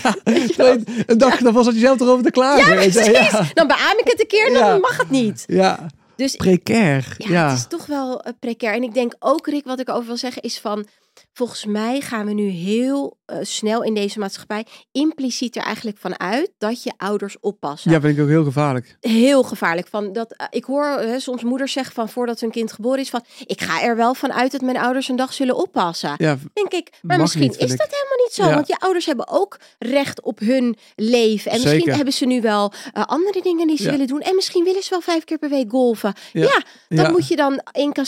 Een 1.06 1.18
dag 1.18 1.36
daarvan 1.36 1.64
zat 1.64 1.74
je 1.74 1.80
zelf 1.80 2.00
erover 2.00 2.24
te 2.24 2.30
klagen. 2.30 2.74
Ja, 2.74 2.80
precies. 2.80 3.52
Dan 3.54 3.66
beaam 3.66 3.98
ik 3.98 4.04
het 4.04 4.20
een 4.20 4.26
keer, 4.26 4.52
dan 4.52 4.80
mag 4.80 4.96
het 4.96 5.10
niet. 5.10 5.44
ja. 5.46 5.86
Dus 6.16 6.36
precair. 6.36 7.14
ja, 7.18 7.30
Ja, 7.30 7.48
het 7.48 7.58
is 7.58 7.66
toch 7.66 7.86
wel 7.86 8.22
eh, 8.22 8.32
precair. 8.40 8.74
En 8.74 8.82
ik 8.82 8.94
denk 8.94 9.14
ook, 9.18 9.46
Rick, 9.46 9.64
wat 9.64 9.80
ik 9.80 9.88
over 9.88 10.06
wil 10.06 10.16
zeggen, 10.16 10.42
is 10.42 10.58
van... 10.58 10.86
Volgens 11.32 11.64
mij 11.64 12.00
gaan 12.00 12.26
we 12.26 12.32
nu 12.32 12.48
heel 12.48 13.16
eh, 13.24 13.36
snel 13.42 13.82
in 13.82 13.94
deze 13.94 14.18
maatschappij 14.18 14.66
impliciet 14.92 15.56
er 15.56 15.62
eigenlijk 15.62 15.98
van 15.98 16.20
uit 16.20 16.50
dat 16.58 16.82
je 16.82 16.92
ouders 16.96 17.36
oppassen. 17.40 17.90
ja, 17.90 18.00
vind 18.00 18.16
ik 18.16 18.22
ook 18.22 18.28
heel 18.28 18.44
gevaarlijk. 18.44 18.96
Heel 19.00 19.42
gevaarlijk. 19.42 19.88
Van 19.88 20.12
dat, 20.12 20.32
eh, 20.32 20.46
ik 20.50 20.64
hoor 20.64 20.84
eh, 20.84 21.18
soms 21.18 21.42
moeders 21.42 21.72
zeggen 21.72 21.94
van 21.94 22.08
voordat 22.08 22.40
hun 22.40 22.50
kind 22.50 22.72
geboren 22.72 22.98
is 22.98 23.10
van 23.10 23.24
ik 23.46 23.60
ga 23.60 23.82
er 23.82 23.96
wel 23.96 24.14
van 24.14 24.32
uit 24.32 24.52
dat 24.52 24.60
mijn 24.60 24.76
ouders 24.76 25.08
een 25.08 25.16
dag 25.16 25.32
zullen 25.32 25.56
oppassen. 25.56 26.14
Ja, 26.16 26.38
Denk 26.52 26.72
ik, 26.72 26.90
maar 27.02 27.18
misschien 27.18 27.42
niet, 27.42 27.56
is 27.56 27.72
ik. 27.72 27.78
dat 27.78 27.90
helemaal 27.90 28.24
niet 28.24 28.32
zo. 28.32 28.44
Ja. 28.44 28.54
Want 28.54 28.66
je 28.66 28.76
ouders 28.78 29.06
hebben 29.06 29.28
ook 29.28 29.58
recht 29.78 30.22
op 30.22 30.38
hun 30.38 30.76
leven. 30.96 31.50
En 31.50 31.60
misschien 31.62 31.92
hebben 31.94 32.12
ze 32.14 32.26
nu 32.26 32.40
wel 32.40 32.72
andere 32.92 33.42
dingen 33.42 33.66
die 33.66 33.76
ze 33.76 33.82
Ja. 33.84 33.90
willen 33.90 34.06
doen. 34.06 34.20
En 34.20 34.34
misschien 34.34 34.64
willen 34.64 34.82
ze 34.82 34.90
wel 34.90 35.00
vijf 35.00 35.24
keer 35.24 35.38
per 35.38 35.48
week 35.48 35.70
golven. 35.70 36.14
Ja. 36.32 36.62
Dat 36.88 37.10
moet 37.10 37.28
je 37.28 37.36
dan 37.36 37.60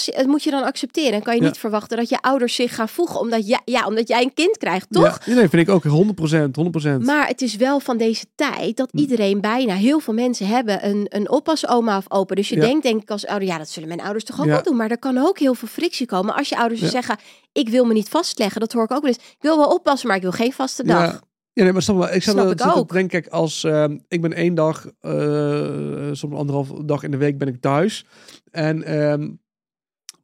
dat 0.05 0.27
moet 0.27 0.43
je 0.43 0.51
dan 0.51 0.62
accepteren. 0.64 1.12
En 1.12 1.23
kan 1.23 1.35
je 1.35 1.40
niet 1.40 1.59
verwachten 1.59 1.97
dat 1.97 2.09
je 2.09 2.21
ouders 2.21 2.55
zich 2.55 2.75
gaan 2.75 2.88
voegen 2.95 3.21
omdat, 3.21 3.47
ja, 3.47 3.61
ja, 3.65 3.87
omdat 3.87 4.09
jij 4.09 4.23
een 4.23 4.35
kind 4.35 4.59
krijgt, 4.59 4.87
toch? 4.91 5.19
Ja, 5.25 5.35
nee, 5.35 5.49
vind 5.49 5.69
ik 5.69 5.75
ook 5.75 5.85
100%. 5.85 6.57
100%. 6.57 7.05
Maar 7.05 7.27
het 7.27 7.43
is 7.43 7.57
wel 7.57 7.81
van 7.81 7.97
deze 7.97 8.25
tijd 8.35 8.77
dat 8.77 8.89
Hm. 8.91 8.99
iedereen 8.99 9.41
bijna, 9.41 9.75
heel 9.75 9.99
veel 10.01 10.15
mensen 10.15 10.47
hebben 10.47 10.87
een, 10.89 11.07
een 11.09 11.31
oppasoma 11.31 11.97
of 11.97 12.05
opa. 12.11 12.35
Dus 12.35 12.49
je 12.49 12.55
Ja. 12.57 12.61
denkt 12.61 12.83
denk 12.83 13.03
ik 13.03 13.11
als 13.11 13.27
ouder, 13.27 13.49
ja 13.49 13.59
dat 13.59 13.69
zullen 13.69 13.89
mijn 13.89 14.01
ouders 14.01 14.25
toch 14.25 14.39
ook 14.41 14.47
Ja. 14.47 14.51
wel 14.53 14.63
doen. 14.63 14.77
Maar 14.77 14.91
er 14.91 14.99
kan 14.99 15.19
ook 15.19 15.39
heel 15.39 15.55
veel 15.55 15.69
frictie 15.69 16.07
komen 16.07 16.35
als 16.35 16.49
je 16.49 16.57
ouders 16.59 16.81
Ja. 16.81 16.89
zeggen, 16.89 17.17
ik 17.53 17.69
wil 17.69 17.85
me 17.85 17.93
niet 17.93 18.09
vastleggen. 18.09 18.61
Dat 18.61 18.73
hoor 18.73 18.85
ik 18.85 18.91
ook 18.93 19.01
wel 19.03 19.11
eens. 19.11 19.19
Ik 19.25 19.37
wil 19.43 19.57
wel 19.57 19.69
oppassen, 19.75 20.09
maar 20.09 20.17
ik 20.17 20.23
wil 20.23 20.33
geen 20.33 20.53
vaste 20.53 20.85
dag. 20.85 21.05
Ja. 21.13 21.21
Ja, 21.53 21.63
nee, 21.63 21.73
maar 21.73 21.83
snap 21.83 22.09
ik 22.09 22.23
Snap 22.23 22.45
er- 22.45 22.51
ik 22.51 22.57
te 22.57 22.75
ook. 22.75 22.93
denken, 22.93 23.21
kijk, 23.21 23.33
als 23.33 23.65
ehm, 23.65 23.99
ik 24.09 24.21
ben 24.21 24.33
één 24.33 24.55
dag, 24.55 24.87
eh, 25.01 26.09
soms 26.13 26.35
anderhalf 26.35 26.69
dag 26.85 27.03
in 27.03 27.11
de 27.11 27.17
week 27.17 27.39
ben 27.39 27.49
ik 27.49 27.61
thuis. 27.61 28.07
En 28.51 28.83
ehm, 28.83 29.31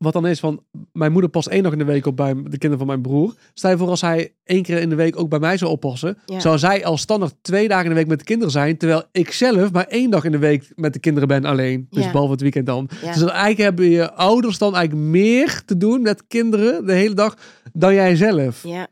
wat 0.00 0.12
dan 0.12 0.26
is 0.26 0.40
van, 0.40 0.62
mijn 0.92 1.12
moeder 1.12 1.30
past 1.30 1.46
één 1.48 1.62
dag 1.62 1.72
in 1.72 1.78
de 1.78 1.84
week 1.84 2.06
op 2.06 2.16
bij 2.16 2.34
de 2.34 2.42
kinderen 2.48 2.78
van 2.78 2.86
mijn 2.86 3.00
broer. 3.02 3.34
Stel 3.54 3.70
je 3.70 3.76
voor 3.76 3.88
als 3.88 4.00
hij 4.00 4.34
één 4.44 4.62
keer 4.62 4.80
in 4.80 4.88
de 4.88 4.94
week 4.94 5.18
ook 5.20 5.28
bij 5.28 5.38
mij 5.38 5.56
zou 5.56 5.70
oppassen, 5.70 6.18
Ja. 6.26 6.40
zou 6.40 6.58
zij 6.58 6.84
als 6.84 7.00
standaard 7.00 7.34
twee 7.42 7.68
dagen 7.68 7.84
in 7.84 7.90
de 7.90 7.96
week 7.96 8.06
met 8.06 8.18
de 8.18 8.24
kinderen 8.24 8.52
zijn, 8.52 8.76
terwijl 8.76 9.02
ik 9.12 9.32
zelf 9.32 9.72
maar 9.72 9.86
één 9.86 10.10
dag 10.10 10.24
in 10.24 10.32
de 10.32 10.38
week 10.38 10.72
met 10.74 10.92
de 10.92 10.98
kinderen 10.98 11.28
ben 11.28 11.44
alleen. 11.44 11.86
Dus 11.90 12.04
Ja. 12.04 12.10
behalve 12.10 12.32
het 12.32 12.40
weekend 12.40 12.66
dan. 12.66 12.88
Ja. 13.02 13.06
Dus 13.12 13.20
dan 13.20 13.28
eigenlijk 13.30 13.58
hebben 13.58 13.88
je 13.90 14.12
ouders 14.12 14.58
dan 14.58 14.74
eigenlijk 14.76 15.06
meer 15.08 15.62
te 15.64 15.76
doen 15.76 16.02
met 16.02 16.26
kinderen 16.26 16.86
de 16.86 16.92
hele 16.92 17.14
dag 17.14 17.36
dan 17.72 17.94
jij 17.94 18.16
zelf. 18.16 18.62
Ja, 18.62 18.86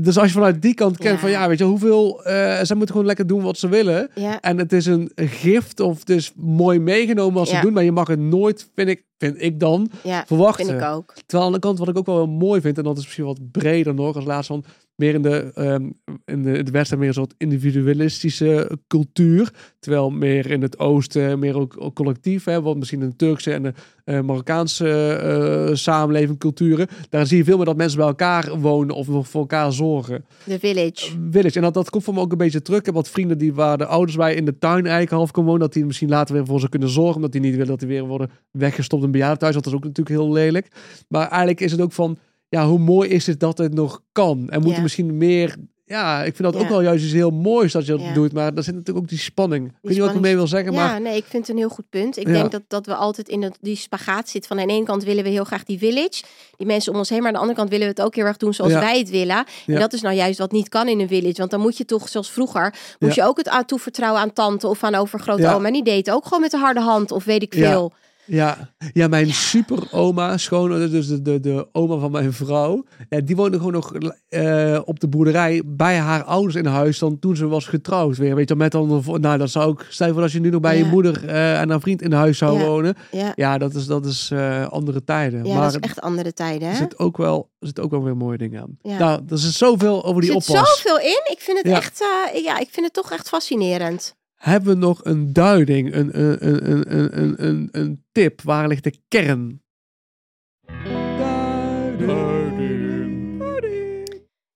Dus 0.00 0.18
als 0.18 0.26
je 0.26 0.32
vanuit 0.32 0.62
die 0.62 0.74
kant 0.74 0.96
kijkt 0.98 1.14
Ja. 1.14 1.20
van 1.20 1.30
ja, 1.30 1.48
weet 1.48 1.58
je, 1.58 1.64
hoeveel... 1.64 2.24
eh 2.24 2.32
zij 2.62 2.76
moeten 2.76 2.88
gewoon 2.94 3.06
lekker 3.06 3.26
doen 3.26 3.42
wat 3.42 3.58
ze 3.58 3.68
willen. 3.68 4.10
ja, 4.14 4.40
En 4.40 4.58
het 4.58 4.72
is 4.72 4.86
een 4.86 5.10
gift 5.16 5.80
of 5.80 5.98
het 5.98 6.10
is 6.10 6.32
mooi 6.36 6.78
meegenomen 6.78 7.38
als 7.40 7.48
ze 7.48 7.54
Ja. 7.54 7.60
doen. 7.60 7.72
Maar 7.72 7.84
je 7.84 7.92
mag 7.92 8.08
het 8.08 8.18
nooit, 8.18 8.70
vind 8.74 8.88
ik, 8.88 9.04
vind 9.18 9.42
ik 9.42 9.60
dan, 9.60 9.90
ja. 10.02 10.24
verwachten. 10.26 10.66
Vind 10.66 10.80
ik 10.80 10.86
ook. 10.88 11.14
Terwijl 11.26 11.48
aan 11.48 11.54
de 11.54 11.58
kant 11.60 11.78
wat 11.78 11.88
ik 11.88 11.98
ook 11.98 12.06
wel 12.06 12.16
heel 12.16 12.26
mooi 12.26 12.60
vind, 12.60 12.78
en 12.78 12.84
dat 12.84 12.96
is 12.98 13.02
misschien 13.04 13.24
wat 13.24 13.50
breder 13.50 13.94
nog 13.94 14.16
als 14.16 14.24
laatste 14.24 14.52
van, 14.52 14.64
meer 14.98 15.14
in 15.14 15.22
de, 15.22 15.50
ehm 15.54 15.90
in 16.24 16.42
de, 16.42 16.58
in 16.58 16.64
de 16.64 16.70
Westen 16.70 16.98
meer 16.98 17.08
een 17.08 17.14
soort 17.14 17.34
individualistische 17.36 18.78
cultuur. 18.86 19.52
Terwijl 19.78 20.10
meer 20.10 20.50
in 20.50 20.62
het 20.62 20.78
Oosten 20.78 21.38
meer 21.38 21.56
ook, 21.56 21.76
ook 21.78 21.94
collectief, 21.94 22.44
hè, 22.44 22.62
wat 22.62 22.76
misschien 22.76 23.00
de 23.00 23.16
Turkse 23.16 23.52
en 23.52 23.62
de 23.62 23.72
eh, 24.04 24.20
Marokkaanse 24.20 25.12
eh, 25.12 25.74
samenleving, 25.74 26.38
culturen. 26.38 26.86
Daar 27.08 27.26
zie 27.26 27.36
je 27.36 27.44
veel 27.44 27.56
meer 27.56 27.64
dat 27.64 27.76
mensen 27.76 27.98
bij 27.98 28.06
elkaar 28.06 28.58
wonen 28.58 28.94
of 28.94 29.06
voor 29.06 29.40
elkaar 29.40 29.72
zorgen. 29.72 30.24
The 30.46 30.58
Village. 30.58 31.10
Village. 31.30 31.56
En 31.56 31.62
dat, 31.62 31.74
dat 31.74 31.90
komt 31.90 32.04
voor 32.04 32.14
me 32.14 32.20
ook 32.20 32.32
een 32.32 32.38
beetje 32.38 32.62
terug. 32.62 32.78
Ik 32.78 32.86
heb 32.86 32.94
wat 32.94 33.08
vrienden 33.08 33.38
die 33.38 33.54
waar 33.54 33.78
de 33.78 33.86
ouders 33.86 34.16
bij 34.16 34.34
in 34.34 34.44
de 34.44 34.58
tuin 34.58 34.82
eigenlijk 34.82 35.10
half 35.10 35.30
komen 35.30 35.50
wonen. 35.50 35.66
Dat 35.66 35.74
die 35.74 35.86
misschien 35.86 36.08
later 36.08 36.34
weer 36.34 36.46
voor 36.46 36.60
ze 36.60 36.68
kunnen 36.68 36.88
zorgen. 36.88 37.14
Omdat 37.14 37.32
die 37.32 37.40
niet 37.40 37.52
willen 37.52 37.66
dat 37.66 37.78
die 37.78 37.88
weer 37.88 38.04
worden 38.04 38.30
weggestopt 38.50 39.04
in 39.04 39.10
bejaardentehuis. 39.10 39.56
Dat 39.56 39.66
is 39.66 39.72
ook 39.72 39.84
natuurlijk 39.84 40.20
heel 40.20 40.32
lelijk. 40.32 40.68
Maar 41.08 41.28
eigenlijk 41.28 41.60
is 41.60 41.70
het 41.72 41.80
ook 41.80 41.92
van, 41.92 42.18
ja, 42.48 42.66
hoe 42.66 42.78
mooi 42.78 43.08
is 43.08 43.26
het 43.26 43.40
dat 43.40 43.58
het 43.58 43.74
nog 43.74 44.02
kan? 44.12 44.48
En 44.50 44.62
moeten 44.62 44.82
misschien 44.82 45.16
meer 45.16 45.56
ja, 45.88 46.24
ik 46.24 46.36
vind 46.36 46.52
dat 46.52 46.54
Ja. 46.54 46.60
ook 46.60 46.68
wel 46.68 46.82
juist 46.82 47.04
iets 47.04 47.12
heel 47.12 47.30
moois 47.30 47.72
dat 47.72 47.86
je 47.86 47.92
dat 47.92 48.00
Ja. 48.00 48.12
doet. 48.12 48.32
Maar 48.32 48.54
daar 48.54 48.64
zit 48.64 48.74
natuurlijk 48.74 49.04
ook 49.04 49.10
die 49.10 49.18
spanning. 49.18 49.66
Ik 49.66 49.72
weet 49.82 49.92
niet 49.92 50.00
wat 50.00 50.14
ik 50.14 50.20
mee 50.20 50.36
wil 50.36 50.46
zeggen, 50.46 50.72
Ja, 50.72 50.86
maar 50.86 51.00
nee, 51.00 51.16
ik 51.16 51.24
vind 51.24 51.46
het 51.46 51.48
een 51.56 51.62
heel 51.62 51.68
goed 51.68 51.88
punt. 51.90 52.16
Ik 52.16 52.26
denk 52.26 52.50
dat, 52.50 52.62
dat 52.68 52.86
we 52.86 52.94
altijd 52.94 53.28
in 53.28 53.52
die 53.60 53.76
spagaat 53.76 54.28
zitten. 54.28 54.48
Van 54.50 54.60
aan 54.60 54.66
de 54.66 54.72
ene 54.74 54.84
kant 54.84 55.04
willen 55.04 55.24
we 55.24 55.30
heel 55.30 55.44
graag 55.44 55.64
die 55.64 55.78
village. 55.78 56.22
Die 56.56 56.66
mensen 56.66 56.92
om 56.92 56.98
ons 56.98 57.08
heen. 57.08 57.18
Maar 57.18 57.26
aan 57.26 57.32
de 57.34 57.38
andere 57.40 57.58
kant 57.58 57.70
willen 57.70 57.86
we 57.86 57.92
het 57.92 58.02
ook 58.02 58.14
heel 58.14 58.24
erg 58.24 58.36
doen 58.36 58.54
zoals 58.54 58.72
wij 58.72 58.98
het 58.98 59.10
willen. 59.10 59.44
En 59.66 59.78
dat 59.78 59.92
is 59.92 60.00
nou 60.00 60.14
juist 60.14 60.38
wat 60.38 60.52
niet 60.52 60.68
kan 60.68 60.88
in 60.88 61.00
een 61.00 61.08
village. 61.08 61.36
Want 61.36 61.50
dan 61.50 61.60
moet 61.60 61.76
je 61.76 61.84
toch, 61.84 62.08
zoals 62.08 62.30
vroeger, 62.30 62.74
moest 62.98 63.14
je 63.14 63.24
ook 63.24 63.36
het 63.36 63.48
aan 63.48 63.64
toevertrouwen 63.64 64.20
aan 64.20 64.32
tante 64.32 64.66
of 64.66 64.84
aan 64.84 64.94
oma. 64.94 65.66
En 65.66 65.72
die 65.72 65.84
deed 65.84 66.06
het 66.06 66.14
ook 66.14 66.24
gewoon 66.24 66.40
met 66.40 66.50
de 66.50 66.58
harde 66.58 66.80
hand 66.80 67.10
of 67.12 67.24
weet 67.24 67.42
ik 67.42 67.54
veel. 67.54 67.92
Ja, 68.28 68.72
ja 68.92 69.08
mijn 69.08 69.32
super 69.32 69.88
oma, 69.92 70.36
schoon, 70.36 70.68
dus 70.90 71.06
de, 71.08 71.22
de, 71.22 71.40
de 71.40 71.68
oma 71.72 71.96
van 71.98 72.10
mijn 72.10 72.32
vrouw, 72.32 72.84
ja, 73.08 73.20
die 73.20 73.36
woonde 73.36 73.56
gewoon 73.56 73.72
nog 73.72 73.92
eh, 74.28 74.80
op 74.84 75.00
de 75.00 75.08
boerderij 75.08 75.62
bij 75.66 75.96
haar 75.98 76.22
ouders 76.24 76.54
in 76.54 76.66
huis 76.66 76.98
dan 76.98 77.18
toen 77.18 77.36
ze 77.36 77.46
was 77.46 77.66
getrouwd 77.66 78.16
weer. 78.16 78.34
Weet 78.34 78.48
je, 78.48 78.54
met 78.56 78.72
dan, 78.72 79.02
nou 79.20 79.38
dat 79.38 79.50
zou 79.50 79.66
ook, 79.68 79.84
stel 79.88 80.12
voor 80.12 80.22
als 80.22 80.32
je 80.32 80.40
nu 80.40 80.50
nog 80.50 80.60
bij 80.60 80.78
je 80.78 80.84
moeder 80.84 81.26
eh, 81.28 81.60
en 81.60 81.70
haar 81.70 81.80
vriend 81.80 82.02
in 82.02 82.12
huis 82.12 82.38
zou 82.38 82.58
Ja. 82.58 82.64
wonen. 82.66 82.94
Ja, 83.10 83.32
Ja, 83.36 83.58
dat 83.58 83.74
is, 83.74 83.86
dat 83.86 84.06
is 84.06 84.30
eh, 84.32 84.68
andere 84.68 85.04
tijden. 85.04 85.44
ja 85.44 85.54
maar 85.54 85.62
dat 85.62 85.74
is 85.74 85.88
echt 85.88 86.00
andere 86.00 86.32
tijden. 86.32 86.68
er 86.68 86.74
zit 86.76 86.98
ook 86.98 87.16
wel, 87.16 87.50
er 87.58 87.66
zit 87.66 87.80
ook 87.80 87.90
wel 87.90 88.04
weer 88.04 88.16
mooie 88.16 88.38
dingen 88.38 88.60
aan. 88.60 88.78
Ja. 88.82 88.98
Nou, 88.98 89.20
er 89.28 89.38
zit 89.38 89.52
zoveel 89.52 90.04
over 90.04 90.20
die 90.22 90.34
Er 90.34 90.42
zit 90.42 90.54
oppas. 90.56 90.80
zoveel 90.82 90.98
in. 91.00 91.20
Ik 91.32 91.38
vind 91.40 91.58
het 91.58 91.66
Ja. 91.66 91.76
echt, 91.76 92.02
ja, 92.44 92.58
ik 92.58 92.68
vind 92.70 92.86
het 92.86 92.94
toch 92.94 93.10
echt 93.12 93.28
fascinerend. 93.28 94.16
Hebben 94.38 94.72
we 94.72 94.78
nog 94.78 95.04
een 95.04 95.32
duiding, 95.32 95.94
een, 95.94 96.20
een, 96.22 96.46
een, 96.46 97.18
een, 97.18 97.44
een, 97.46 97.68
een 97.72 98.04
tip? 98.12 98.40
Waar 98.42 98.68
ligt 98.68 98.84
de 98.84 99.00
kern? 99.08 99.62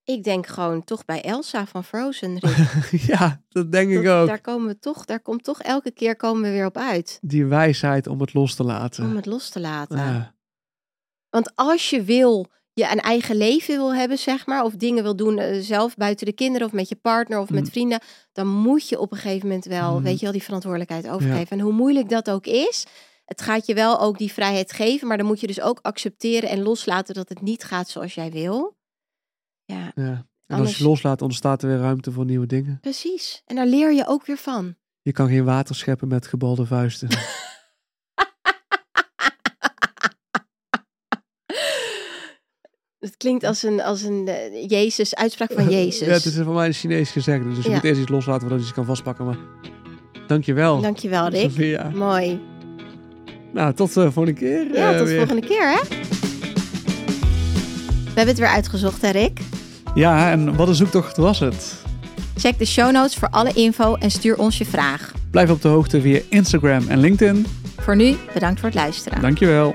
Ik 0.05 0.25
denk 0.25 0.47
gewoon 0.47 0.85
toch 0.85 1.05
bij 1.05 1.23
Elsa 1.23 1.67
van 1.67 1.85
Frozen. 1.85 2.39
ja, 3.13 3.43
dat 3.49 3.73
denk 3.73 3.91
ik 3.91 4.09
ook. 4.09 4.27
Daar, 4.27 4.41
komen 4.41 4.67
we 4.67 4.79
toch, 4.79 5.05
daar 5.05 5.21
komt 5.21 5.45
toch 5.45 5.61
elke 5.63 5.91
keer 5.91 6.17
komen 6.17 6.43
we 6.43 6.51
weer 6.51 6.67
op 6.67 6.77
uit. 6.77 7.19
Die 7.23 7.47
wijsheid 7.47 8.07
om 8.07 8.21
het 8.21 8.35
los 8.35 8.55
te 8.55 8.65
laten. 8.65 9.05
Om 9.05 9.17
het 9.17 9.27
los 9.27 9.49
te 9.49 9.61
laten. 9.61 9.97
Ja. 9.97 10.35
Want 11.31 11.53
als 11.55 11.91
je 11.91 12.03
wil 12.03 12.51
je 12.75 12.91
een 12.91 13.01
eigen 13.01 13.37
leven 13.37 13.77
wil 13.77 13.95
hebben, 13.95 14.19
zeg 14.19 14.47
maar, 14.47 14.65
of 14.65 14.75
dingen 14.75 15.03
wil 15.03 15.17
doen 15.17 15.39
eh, 15.39 15.61
zelf 15.61 15.95
buiten 15.97 16.27
de 16.27 16.33
kinderen 16.33 16.67
of 16.67 16.73
met 16.73 16.89
je 16.89 16.97
partner 16.97 17.39
of 17.39 17.51
met 17.51 17.65
Mm. 17.65 17.71
vrienden, 17.71 18.01
dan 18.33 18.47
moet 18.49 18.89
je 18.89 18.99
op 18.99 19.13
een 19.13 19.19
gegeven 19.19 19.47
moment 19.49 19.65
wel, 19.65 19.95
Mhm. 19.95 20.03
weet 20.03 20.17
je 20.19 20.23
wel, 20.25 20.33
die 20.33 20.43
verantwoordelijkheid 20.43 21.09
overgeven. 21.09 21.59
En 21.59 21.61
hoe 21.65 21.73
moeilijk 21.73 22.09
dat 22.09 22.31
ook 22.31 22.47
is, 22.47 22.85
het 23.25 23.43
gaat 23.43 23.67
je 23.67 23.75
wel 23.75 24.01
ook 24.01 24.19
die 24.19 24.33
vrijheid 24.33 24.73
geven, 24.73 25.09
maar 25.09 25.17
dan 25.17 25.27
moet 25.27 25.41
je 25.41 25.47
dus 25.47 25.61
ook 25.61 25.79
accepteren 25.83 26.49
en 26.49 26.63
loslaten 26.63 27.15
dat 27.15 27.29
het 27.29 27.41
niet 27.41 27.65
gaat 27.65 27.89
zoals 27.89 28.15
jij 28.15 28.31
wil. 28.31 28.77
Ja, 29.65 29.93
ja. 29.95 30.27
En 30.47 30.59
als 30.59 30.79
je 30.79 30.85
loslaat, 30.85 31.23
ontstaat 31.23 31.63
er 31.63 31.69
weer 31.69 31.79
ruimte 31.79 32.13
voor 32.13 32.25
nieuwe 32.25 32.47
dingen. 32.47 32.79
precies. 32.81 33.43
En 33.47 33.57
daar 33.57 33.67
leer 33.67 33.93
je 33.93 34.07
ook 34.07 34.27
weer 34.27 34.37
van. 34.37 34.75
Je 35.03 35.13
kan 35.13 35.29
geen 35.29 35.45
water 35.45 35.75
scheppen 35.75 36.09
met 36.09 36.27
gebalde 36.27 36.67
vuisten. 36.67 37.09
Het 43.03 43.17
klinkt 43.17 43.45
als 43.45 43.63
een, 43.63 43.83
als 43.83 44.03
een 44.03 44.29
eh, 44.29 44.69
Jezus, 44.69 45.15
uitspraak 45.15 45.51
van 45.53 45.69
Jezus. 45.79 46.07
Ja, 46.07 46.13
het 46.13 46.25
is 46.25 46.35
van 46.35 46.55
mij 46.55 46.67
een 46.67 46.73
Chinees 46.73 47.11
gezegd. 47.11 47.45
Dus 47.45 47.57
je 47.65 47.69
Ja. 47.69 47.75
moet 47.75 47.85
eerst 47.85 48.01
iets 48.01 48.11
loslaten 48.11 48.41
voordat 48.41 48.59
je 48.59 48.65
iets 48.65 48.75
kan 48.75 48.85
vastpakken. 48.85 49.25
Maar 49.25 49.37
dankjewel. 50.27 50.81
Dankjewel, 50.81 51.29
Rick. 51.29 51.51
Sophia. 51.51 51.91
Mooi. 51.95 52.41
Nou, 53.53 53.75
tot 53.75 53.95
de 53.95 54.13
volgende 54.13 54.39
keer. 54.41 54.75
Ja, 54.75 54.93
eh, 54.93 54.99
tot 54.99 55.07
de 55.07 55.17
volgende 55.17 55.47
keer, 55.47 55.71
hè? 55.71 55.81
We 58.05 58.19
hebben 58.19 58.27
het 58.35 58.39
weer 58.39 58.49
uitgezocht, 58.49 59.03
hè, 59.03 59.11
Rick? 59.11 59.41
Ja, 59.95 60.31
en 60.31 60.57
wat 60.57 60.69
een 60.69 60.75
zoektocht 60.75 61.17
was 61.17 61.39
het? 61.41 61.75
Check 62.37 62.59
de 62.59 62.67
show 62.67 62.91
notes 62.93 63.15
voor 63.15 63.29
alle 63.31 63.53
info 63.53 63.95
en 63.95 64.11
stuur 64.11 64.39
ons 64.39 64.59
je 64.59 64.65
vraag. 64.65 65.13
Blijf 65.31 65.51
op 65.51 65.63
de 65.63 65.69
hoogte 65.69 66.01
via 66.01 66.21
Instagram 66.29 66.89
en 66.89 66.99
LinkedIn. 66.99 67.47
Voor 67.81 67.97
nu, 67.97 68.15
bedankt 68.35 68.61
voor 68.61 68.69
het 68.69 68.79
luisteren. 68.79 69.21
Dankjewel. 69.21 69.75